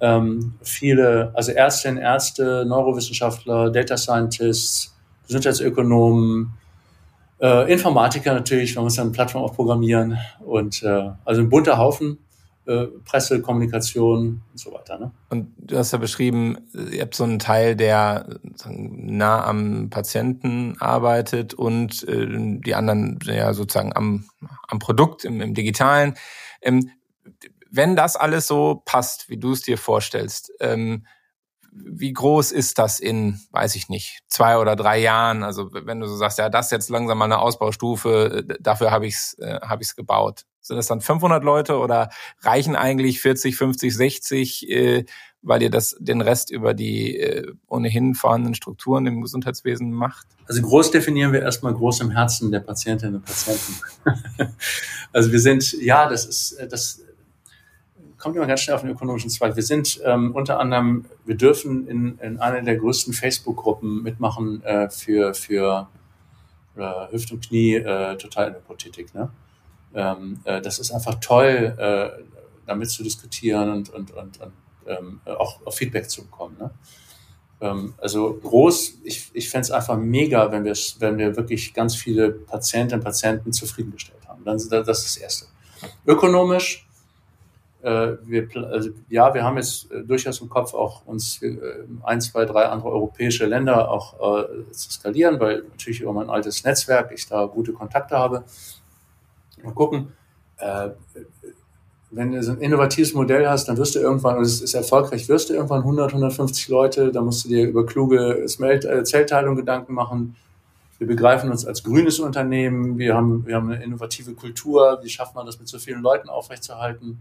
Ähm, 0.00 0.54
viele, 0.62 1.32
also 1.34 1.52
Ärztinnen, 1.52 1.98
Ärzte, 1.98 2.64
Neurowissenschaftler, 2.66 3.70
Data 3.70 3.96
Scientists, 3.96 4.94
Gesundheitsökonomen, 5.26 6.52
äh, 7.40 7.72
Informatiker 7.72 8.34
natürlich, 8.34 8.74
man 8.74 8.84
muss 8.84 8.96
dann 8.96 9.12
Plattform 9.12 9.44
auch 9.44 9.54
programmieren 9.54 10.18
und 10.44 10.82
äh, 10.82 11.10
also 11.24 11.40
ein 11.40 11.48
bunter 11.48 11.78
Haufen. 11.78 12.18
Äh, 12.66 12.88
Presse, 13.04 13.40
Kommunikation 13.42 14.42
und 14.50 14.58
so 14.58 14.72
weiter. 14.72 14.98
Ne? 14.98 15.12
Und 15.28 15.54
du 15.56 15.78
hast 15.78 15.92
ja 15.92 15.98
beschrieben, 15.98 16.58
ihr 16.90 17.00
habt 17.02 17.14
so 17.14 17.22
einen 17.22 17.38
Teil, 17.38 17.76
der 17.76 18.26
nah 18.66 19.44
am 19.44 19.88
Patienten 19.88 20.74
arbeitet 20.80 21.54
und 21.54 22.02
äh, 22.08 22.26
die 22.28 22.74
anderen 22.74 23.20
ja 23.22 23.54
sozusagen 23.54 23.94
am, 23.94 24.24
am 24.66 24.80
Produkt, 24.80 25.24
im, 25.24 25.40
im 25.40 25.54
Digitalen. 25.54 26.14
Ähm, 26.60 26.90
wenn 27.70 27.94
das 27.94 28.16
alles 28.16 28.48
so 28.48 28.82
passt, 28.84 29.30
wie 29.30 29.36
du 29.36 29.52
es 29.52 29.62
dir 29.62 29.78
vorstellst, 29.78 30.50
ähm, 30.58 31.06
wie 31.84 32.12
groß 32.12 32.52
ist 32.52 32.78
das 32.78 33.00
in, 33.00 33.40
weiß 33.50 33.76
ich 33.76 33.88
nicht, 33.88 34.20
zwei 34.28 34.58
oder 34.58 34.76
drei 34.76 34.98
Jahren? 34.98 35.42
Also 35.42 35.70
wenn 35.72 36.00
du 36.00 36.06
so 36.06 36.16
sagst, 36.16 36.38
ja, 36.38 36.48
das 36.48 36.66
ist 36.66 36.72
jetzt 36.72 36.90
langsam 36.90 37.18
mal 37.18 37.26
eine 37.26 37.38
Ausbaustufe, 37.38 38.44
äh, 38.48 38.54
dafür 38.60 38.90
habe 38.90 39.06
ich 39.06 39.14
es 39.14 39.36
äh, 39.38 39.60
hab 39.60 39.80
ich's 39.80 39.96
gebaut. 39.96 40.44
Sind 40.60 40.76
das 40.76 40.88
dann 40.88 41.00
500 41.00 41.44
Leute 41.44 41.78
oder 41.78 42.10
reichen 42.40 42.74
eigentlich 42.74 43.20
40, 43.20 43.56
50, 43.56 43.94
60, 43.94 44.70
äh, 44.70 45.04
weil 45.42 45.62
ihr 45.62 45.70
das 45.70 45.96
den 46.00 46.20
Rest 46.20 46.50
über 46.50 46.74
die 46.74 47.18
äh, 47.18 47.52
ohnehin 47.68 48.14
vorhandenen 48.14 48.54
Strukturen 48.54 49.06
im 49.06 49.22
Gesundheitswesen 49.22 49.92
macht? 49.92 50.26
Also 50.46 50.62
groß 50.62 50.90
definieren 50.90 51.32
wir 51.32 51.42
erstmal 51.42 51.72
groß 51.72 52.00
im 52.00 52.10
Herzen 52.10 52.50
der 52.50 52.60
Patientinnen 52.60 53.16
und 53.16 53.24
Patienten. 53.24 53.74
also 55.12 55.30
wir 55.30 55.40
sind, 55.40 55.72
ja, 55.80 56.08
das 56.08 56.24
ist, 56.24 56.52
äh, 56.52 56.66
das 56.66 57.00
kommt 58.26 58.34
immer 58.34 58.46
ganz 58.48 58.62
schnell 58.62 58.74
auf 58.74 58.80
den 58.80 58.90
ökonomischen 58.90 59.30
Zweig. 59.30 59.54
Wir 59.54 59.62
sind 59.62 60.00
ähm, 60.04 60.34
unter 60.34 60.58
anderem, 60.58 61.04
wir 61.26 61.36
dürfen 61.36 61.86
in, 61.86 62.18
in 62.18 62.40
einer 62.40 62.60
der 62.60 62.74
größten 62.74 63.12
Facebook-Gruppen 63.14 64.02
mitmachen 64.02 64.64
äh, 64.64 64.90
für, 64.90 65.32
für 65.32 65.86
äh, 66.76 67.12
Hüft 67.12 67.30
und 67.30 67.46
Knie, 67.46 67.74
äh. 67.74 68.16
Ne? 69.14 69.30
Ähm, 69.94 70.40
äh, 70.42 70.60
das 70.60 70.80
ist 70.80 70.90
einfach 70.90 71.14
toll, 71.20 71.76
äh, 71.78 72.24
damit 72.66 72.90
zu 72.90 73.04
diskutieren 73.04 73.70
und, 73.70 73.90
und, 73.90 74.10
und, 74.10 74.40
und 74.40 74.52
ähm, 74.88 75.20
auch 75.24 75.64
auf 75.64 75.76
Feedback 75.76 76.10
zu 76.10 76.24
bekommen. 76.24 76.56
Ne? 76.58 76.72
Ähm, 77.60 77.94
also 77.98 78.34
groß, 78.42 79.02
ich, 79.04 79.30
ich 79.34 79.48
fände 79.48 79.66
es 79.66 79.70
einfach 79.70 79.96
mega, 79.96 80.50
wenn 80.50 80.64
wir, 80.64 80.74
wenn 80.98 81.16
wir 81.16 81.36
wirklich 81.36 81.72
ganz 81.74 81.94
viele 81.94 82.32
Patientinnen 82.32 82.98
und 82.98 83.04
Patienten 83.04 83.52
zufriedengestellt 83.52 84.26
haben. 84.26 84.44
Dann, 84.44 84.56
das 84.56 85.04
ist 85.04 85.16
das 85.16 85.16
Erste. 85.16 85.46
Ökonomisch 86.04 86.86
wir, 87.82 88.48
also, 88.70 88.90
ja, 89.08 89.32
wir 89.32 89.44
haben 89.44 89.56
jetzt 89.58 89.90
äh, 89.92 90.02
durchaus 90.02 90.40
im 90.40 90.48
Kopf 90.48 90.74
auch 90.74 91.06
uns 91.06 91.42
äh, 91.42 91.56
ein, 92.02 92.20
zwei, 92.20 92.44
drei 92.44 92.64
andere 92.64 92.90
europäische 92.90 93.46
Länder 93.46 93.90
auch 93.90 94.14
äh, 94.14 94.72
zu 94.72 94.90
skalieren, 94.90 95.38
weil 95.38 95.62
natürlich 95.62 96.00
über 96.00 96.12
mein 96.12 96.30
altes 96.30 96.64
Netzwerk 96.64 97.12
ich 97.12 97.28
da 97.28 97.46
gute 97.46 97.72
Kontakte 97.72 98.18
habe. 98.18 98.44
Mal 99.62 99.72
gucken. 99.72 100.12
Äh, 100.58 100.90
wenn 102.10 102.32
du 102.32 102.42
so 102.42 102.52
ein 102.52 102.60
innovatives 102.60 103.14
Modell 103.14 103.48
hast, 103.48 103.68
dann 103.68 103.76
wirst 103.76 103.94
du 103.94 103.98
irgendwann, 103.98 104.38
und 104.38 104.44
es 104.44 104.60
ist 104.60 104.74
erfolgreich, 104.74 105.28
wirst 105.28 105.50
du 105.50 105.54
irgendwann 105.54 105.80
100, 105.80 106.12
150 106.12 106.68
Leute, 106.68 107.12
da 107.12 107.20
musst 107.20 107.44
du 107.44 107.48
dir 107.48 107.68
über 107.68 107.84
kluge 107.84 108.46
Zellteilung 108.46 109.56
Gedanken 109.56 109.92
machen. 109.92 110.36
Wir 110.98 111.06
begreifen 111.06 111.50
uns 111.50 111.66
als 111.66 111.82
grünes 111.82 112.20
Unternehmen, 112.20 112.96
wir 112.96 113.14
haben, 113.14 113.44
wir 113.44 113.56
haben 113.56 113.70
eine 113.70 113.82
innovative 113.82 114.32
Kultur, 114.32 115.00
wie 115.02 115.10
schafft 115.10 115.34
man 115.34 115.44
das 115.44 115.58
mit 115.58 115.68
so 115.68 115.78
vielen 115.78 116.00
Leuten 116.00 116.28
aufrechtzuerhalten? 116.28 117.18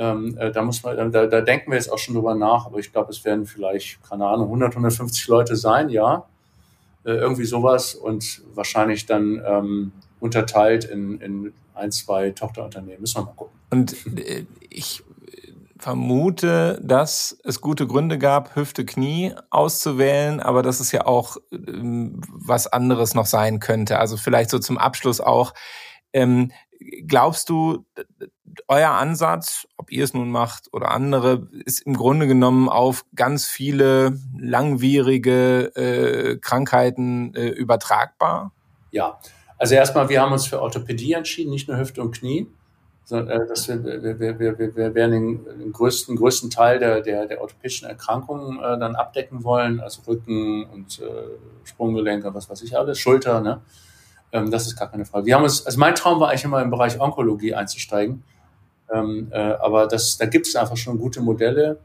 Ähm, 0.00 0.34
äh, 0.38 0.50
da 0.50 0.62
muss 0.62 0.82
man, 0.82 1.12
da, 1.12 1.26
da 1.26 1.40
denken 1.42 1.70
wir 1.70 1.76
jetzt 1.76 1.92
auch 1.92 1.98
schon 1.98 2.14
drüber 2.14 2.34
nach, 2.34 2.64
aber 2.64 2.78
ich 2.78 2.90
glaube, 2.90 3.10
es 3.10 3.22
werden 3.26 3.44
vielleicht, 3.44 4.02
keine 4.02 4.26
Ahnung, 4.26 4.46
100, 4.46 4.70
150 4.70 5.28
Leute 5.28 5.56
sein, 5.56 5.90
ja. 5.90 6.24
Äh, 7.04 7.12
irgendwie 7.12 7.44
sowas 7.44 7.94
und 7.94 8.40
wahrscheinlich 8.54 9.04
dann 9.04 9.42
ähm, 9.46 9.92
unterteilt 10.18 10.86
in, 10.86 11.20
in 11.20 11.52
ein, 11.74 11.92
zwei 11.92 12.30
Tochterunternehmen. 12.30 13.02
Müssen 13.02 13.18
wir 13.18 13.24
mal 13.26 13.34
gucken. 13.36 13.58
Und 13.70 13.94
äh, 14.18 14.46
ich 14.70 15.02
vermute, 15.78 16.80
dass 16.82 17.38
es 17.44 17.60
gute 17.60 17.86
Gründe 17.86 18.16
gab, 18.16 18.56
Hüfte, 18.56 18.86
Knie 18.86 19.34
auszuwählen, 19.50 20.40
aber 20.40 20.62
dass 20.62 20.80
es 20.80 20.92
ja 20.92 21.04
auch 21.04 21.36
ähm, 21.52 22.22
was 22.26 22.66
anderes 22.66 23.14
noch 23.14 23.26
sein 23.26 23.60
könnte. 23.60 23.98
Also 23.98 24.16
vielleicht 24.16 24.48
so 24.48 24.58
zum 24.58 24.78
Abschluss 24.78 25.20
auch, 25.20 25.52
ähm, 26.14 26.52
glaubst 27.06 27.48
du, 27.48 27.84
euer 28.68 28.90
Ansatz, 28.90 29.66
ob 29.76 29.92
ihr 29.92 30.04
es 30.04 30.14
nun 30.14 30.30
macht 30.30 30.68
oder 30.72 30.90
andere, 30.90 31.48
ist 31.64 31.80
im 31.80 31.94
Grunde 31.94 32.26
genommen 32.26 32.68
auf 32.68 33.04
ganz 33.14 33.46
viele 33.46 34.18
langwierige 34.38 35.74
äh, 35.76 36.38
Krankheiten 36.38 37.34
äh, 37.34 37.48
übertragbar? 37.48 38.52
Ja, 38.90 39.18
also 39.58 39.74
erstmal, 39.74 40.08
wir 40.08 40.20
haben 40.22 40.32
uns 40.32 40.46
für 40.46 40.60
Orthopädie 40.60 41.12
entschieden, 41.12 41.50
nicht 41.50 41.68
nur 41.68 41.78
Hüfte 41.78 42.00
und 42.00 42.12
Knie. 42.12 42.46
Sondern, 43.04 43.40
äh, 43.40 43.46
dass 43.46 43.68
wir, 43.68 43.84
wir, 43.84 44.20
wir, 44.20 44.58
wir, 44.58 44.76
wir 44.76 44.94
werden 44.94 45.10
den, 45.10 45.58
den 45.58 45.72
größten, 45.72 46.16
größten 46.16 46.48
Teil 46.48 46.78
der, 46.78 47.00
der, 47.00 47.26
der 47.26 47.40
orthopädischen 47.40 47.88
Erkrankungen 47.88 48.58
äh, 48.58 48.78
dann 48.78 48.94
abdecken 48.94 49.42
wollen, 49.42 49.80
also 49.80 50.02
Rücken 50.06 50.64
und 50.64 51.00
äh, 51.00 51.04
Sprunggelenke, 51.64 52.32
was 52.32 52.48
weiß 52.48 52.62
ich 52.62 52.76
alles, 52.76 52.98
Schulter, 52.98 53.40
ne? 53.40 53.62
Ähm, 54.32 54.50
das 54.50 54.66
ist 54.66 54.76
gar 54.76 54.90
keine 54.90 55.04
Frage. 55.04 55.26
Wir 55.26 55.34
haben 55.34 55.44
uns, 55.44 55.66
also 55.66 55.78
mein 55.78 55.94
Traum 55.94 56.20
war 56.20 56.28
eigentlich 56.28 56.44
immer 56.44 56.62
im 56.62 56.70
Bereich 56.70 57.00
Onkologie 57.00 57.54
einzusteigen. 57.54 58.22
Ähm, 58.92 59.28
äh, 59.30 59.38
aber 59.38 59.86
das, 59.86 60.18
da 60.18 60.26
gibt 60.26 60.46
es 60.46 60.56
einfach 60.56 60.76
schon 60.76 60.98
gute 60.98 61.20
Modelle. 61.20 61.78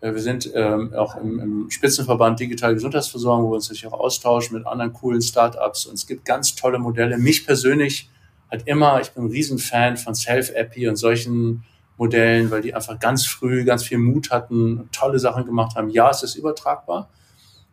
Äh, 0.00 0.14
wir 0.14 0.20
sind 0.20 0.50
ähm, 0.54 0.94
auch 0.94 1.16
im, 1.16 1.38
im 1.40 1.70
Spitzenverband 1.70 2.40
Digitale 2.40 2.74
Gesundheitsversorgung, 2.74 3.46
wo 3.46 3.50
wir 3.50 3.56
uns 3.56 3.68
natürlich 3.68 3.86
auch 3.86 4.00
austauschen 4.00 4.56
mit 4.56 4.66
anderen 4.66 4.92
coolen 4.92 5.22
Startups. 5.22 5.86
Und 5.86 5.94
es 5.94 6.06
gibt 6.06 6.24
ganz 6.24 6.54
tolle 6.54 6.78
Modelle. 6.78 7.18
Mich 7.18 7.46
persönlich 7.46 8.08
hat 8.50 8.66
immer, 8.66 9.00
ich 9.00 9.10
bin 9.12 9.24
ein 9.24 9.30
Riesenfan 9.30 9.96
von 9.96 10.14
Self-Appy 10.14 10.88
und 10.88 10.96
solchen 10.96 11.64
Modellen, 11.96 12.50
weil 12.50 12.62
die 12.62 12.74
einfach 12.74 12.98
ganz 12.98 13.26
früh 13.26 13.64
ganz 13.64 13.84
viel 13.84 13.98
Mut 13.98 14.30
hatten, 14.30 14.88
tolle 14.90 15.18
Sachen 15.18 15.44
gemacht 15.44 15.76
haben. 15.76 15.90
Ja, 15.90 16.10
es 16.10 16.22
ist 16.22 16.34
übertragbar. 16.34 17.10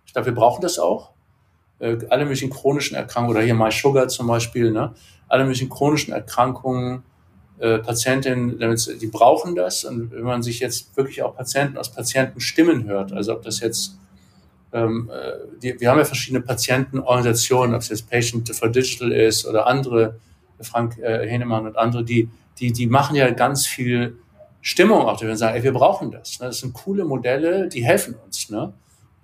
Ich 0.05 0.13
glaube, 0.13 0.27
wir 0.27 0.35
brauchen 0.35 0.61
das 0.61 0.77
auch 0.77 1.11
äh, 1.79 1.97
alle 2.09 2.25
möglichen 2.25 2.49
chronischen 2.49 2.95
Erkrankungen, 2.95 3.35
oder 3.35 3.45
hier 3.45 3.55
My 3.55 3.71
Sugar 3.71 4.07
zum 4.07 4.27
Beispiel, 4.27 4.71
ne? 4.71 4.93
alle 5.27 5.43
möglichen 5.43 5.69
chronischen 5.69 6.13
Erkrankungen, 6.13 7.03
äh, 7.59 7.79
Patientinnen, 7.79 8.59
damit, 8.59 9.01
die 9.01 9.07
brauchen 9.07 9.55
das. 9.55 9.83
Und 9.83 10.11
wenn 10.11 10.23
man 10.23 10.43
sich 10.43 10.59
jetzt 10.59 10.95
wirklich 10.95 11.23
auch 11.23 11.35
Patienten 11.35 11.77
aus 11.77 11.91
Patientenstimmen 11.91 12.85
hört, 12.85 13.13
also 13.13 13.33
ob 13.33 13.43
das 13.43 13.59
jetzt, 13.59 13.97
ähm, 14.73 15.09
äh, 15.11 15.59
die, 15.61 15.79
wir 15.79 15.89
haben 15.89 15.97
ja 15.97 16.05
verschiedene 16.05 16.41
Patientenorganisationen, 16.41 17.75
ob 17.75 17.81
es 17.81 17.89
jetzt 17.89 18.09
Patient 18.09 18.49
for 18.55 18.69
Digital 18.69 19.11
ist 19.11 19.45
oder 19.45 19.67
andere, 19.67 20.19
Frank 20.61 20.97
äh, 20.99 21.27
Henemann 21.27 21.65
und 21.65 21.77
andere, 21.77 22.03
die, 22.03 22.29
die, 22.59 22.71
die 22.71 22.87
machen 22.87 23.15
ja 23.15 23.29
ganz 23.31 23.67
viel 23.67 24.17
Stimmung 24.61 25.03
auch, 25.03 25.17
die 25.17 25.35
sagen, 25.35 25.55
ey, 25.55 25.63
wir 25.63 25.73
brauchen 25.73 26.11
das. 26.11 26.39
Ne? 26.39 26.47
Das 26.47 26.59
sind 26.59 26.73
coole 26.73 27.05
Modelle, 27.05 27.69
die 27.69 27.85
helfen 27.85 28.15
uns. 28.25 28.49
Ne? 28.49 28.73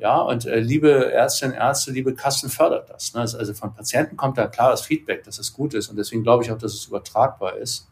Ja, 0.04 0.20
und 0.20 0.46
äh, 0.46 0.60
liebe 0.60 1.14
Ärztinnen, 1.14 1.56
Ärzte, 1.56 1.92
liebe 1.92 2.14
Kassen 2.14 2.50
fördert 2.50 2.90
das. 2.90 3.14
Ne? 3.14 3.22
Also 3.22 3.54
von 3.54 3.74
Patienten 3.74 4.18
kommt 4.18 4.38
da 4.38 4.48
klares 4.48 4.82
Feedback, 4.82 5.24
dass 5.24 5.40
es 5.40 5.54
gut 5.54 5.74
ist. 5.74 5.88
Und 5.88 5.96
deswegen 5.96 6.24
glaube 6.24 6.44
ich 6.44 6.52
auch, 6.52 6.58
dass 6.58 6.74
es 6.74 6.88
übertragbar 6.88 7.56
ist, 7.56 7.88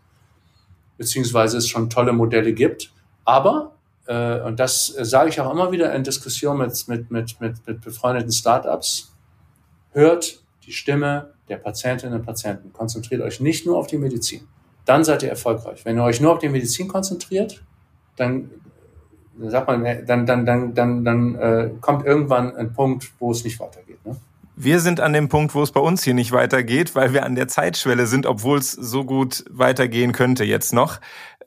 beziehungsweise 0.98 1.58
es 1.58 1.70
schon 1.70 1.90
tolle 1.90 2.12
Modelle 2.12 2.52
gibt. 2.52 2.92
Aber, 3.24 3.78
äh, 4.08 4.42
und 4.42 4.60
das 4.60 4.88
sage 4.88 5.30
ich 5.30 5.40
auch 5.40 5.50
immer 5.50 5.72
wieder 5.72 5.96
in 5.96 6.04
Diskussionen 6.04 6.60
mit, 6.60 6.88
mit, 6.90 7.12
mit, 7.12 7.40
mit, 7.40 7.66
mit 7.66 7.80
befreundeten 7.80 8.34
Startups, 8.34 9.16
hört 9.94 10.44
die 10.66 10.74
Stimme 10.74 11.34
der 11.48 11.60
Patientinnen 11.60 12.20
und 12.20 12.26
Patienten. 12.26 12.74
Konzentriert 12.74 13.22
euch 13.22 13.40
nicht 13.40 13.66
nur 13.66 13.78
auf 13.78 13.88
die 13.88 13.98
Medizin. 13.98 14.50
dann 14.84 15.06
seid 15.06 15.24
ihr 15.24 15.30
erfolgreich. 15.30 15.86
Wenn 15.86 15.98
ihr 15.98 16.04
euch 16.04 16.20
nur 16.20 16.34
auf 16.34 16.40
die 16.40 16.50
Medizin 16.50 16.90
konzentriert, 16.90 17.64
dann 18.18 18.50
sagt 19.50 19.68
man, 19.68 19.84
dann, 20.06 20.26
dann, 20.26 20.46
dann, 20.46 20.74
dann, 20.74 21.06
dann 21.06 21.36
äh, 21.36 21.70
kommt 21.82 22.06
irgendwann 22.06 22.56
ein 22.56 22.74
Punkt, 22.74 23.12
wo 23.20 23.32
es 23.32 23.44
nicht 23.44 23.60
weitergeht. 23.60 24.06
Ne? 24.06 24.16
Wir 24.56 24.80
sind 24.80 25.00
an 25.00 25.14
dem 25.14 25.30
Punkt, 25.30 25.56
wo 25.56 25.64
es 25.64 25.72
bei 25.72 25.80
uns 25.80 26.04
hier 26.04 26.14
nicht 26.14 26.32
weitergeht, 26.32 26.94
weil 26.96 27.14
wir 27.14 27.26
an 27.26 27.36
der 27.36 27.48
Zeitschwelle 27.48 28.06
sind, 28.06 28.26
obwohl 28.26 28.60
es 28.60 28.72
so 28.72 29.06
gut 29.06 29.44
weitergehen 29.50 30.12
könnte 30.12 30.44
jetzt 30.44 30.74
noch. 30.74 31.00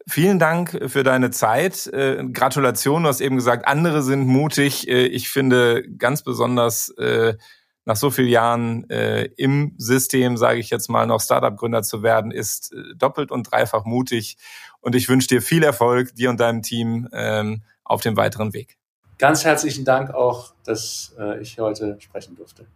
Vielen 0.06 0.38
Dank 0.38 0.78
für 0.88 1.02
deine 1.02 1.30
Zeit. 1.30 1.86
Äh, 1.86 2.24
Gratulation, 2.32 3.04
du 3.04 3.08
hast 3.08 3.20
eben 3.20 3.36
gesagt, 3.36 3.66
andere 3.66 4.02
sind 4.02 4.26
mutig. 4.26 4.88
Äh, 4.88 5.06
ich 5.06 5.28
finde 5.28 5.84
ganz 5.96 6.22
besonders 6.22 6.90
äh, 6.98 7.34
nach 7.84 7.96
so 7.96 8.10
vielen 8.10 8.28
Jahren 8.28 8.88
äh, 8.90 9.24
im 9.36 9.74
System, 9.78 10.36
sage 10.36 10.58
ich 10.58 10.70
jetzt 10.70 10.88
mal, 10.88 11.06
noch 11.06 11.20
Startup-Gründer 11.20 11.82
zu 11.82 12.02
werden, 12.02 12.30
ist 12.30 12.72
äh, 12.72 12.94
doppelt 12.96 13.30
und 13.30 13.50
dreifach 13.50 13.84
mutig. 13.84 14.36
Und 14.80 14.94
ich 14.94 15.08
wünsche 15.08 15.28
dir 15.28 15.42
viel 15.42 15.62
Erfolg, 15.62 16.14
dir 16.14 16.30
und 16.30 16.40
deinem 16.40 16.62
Team 16.62 17.08
ähm, 17.12 17.62
auf 17.84 18.00
dem 18.00 18.16
weiteren 18.16 18.52
Weg. 18.52 18.76
Ganz 19.18 19.44
herzlichen 19.44 19.84
Dank 19.84 20.12
auch, 20.12 20.54
dass 20.64 21.14
äh, 21.18 21.40
ich 21.40 21.58
heute 21.58 21.96
sprechen 22.00 22.34
durfte. 22.36 22.66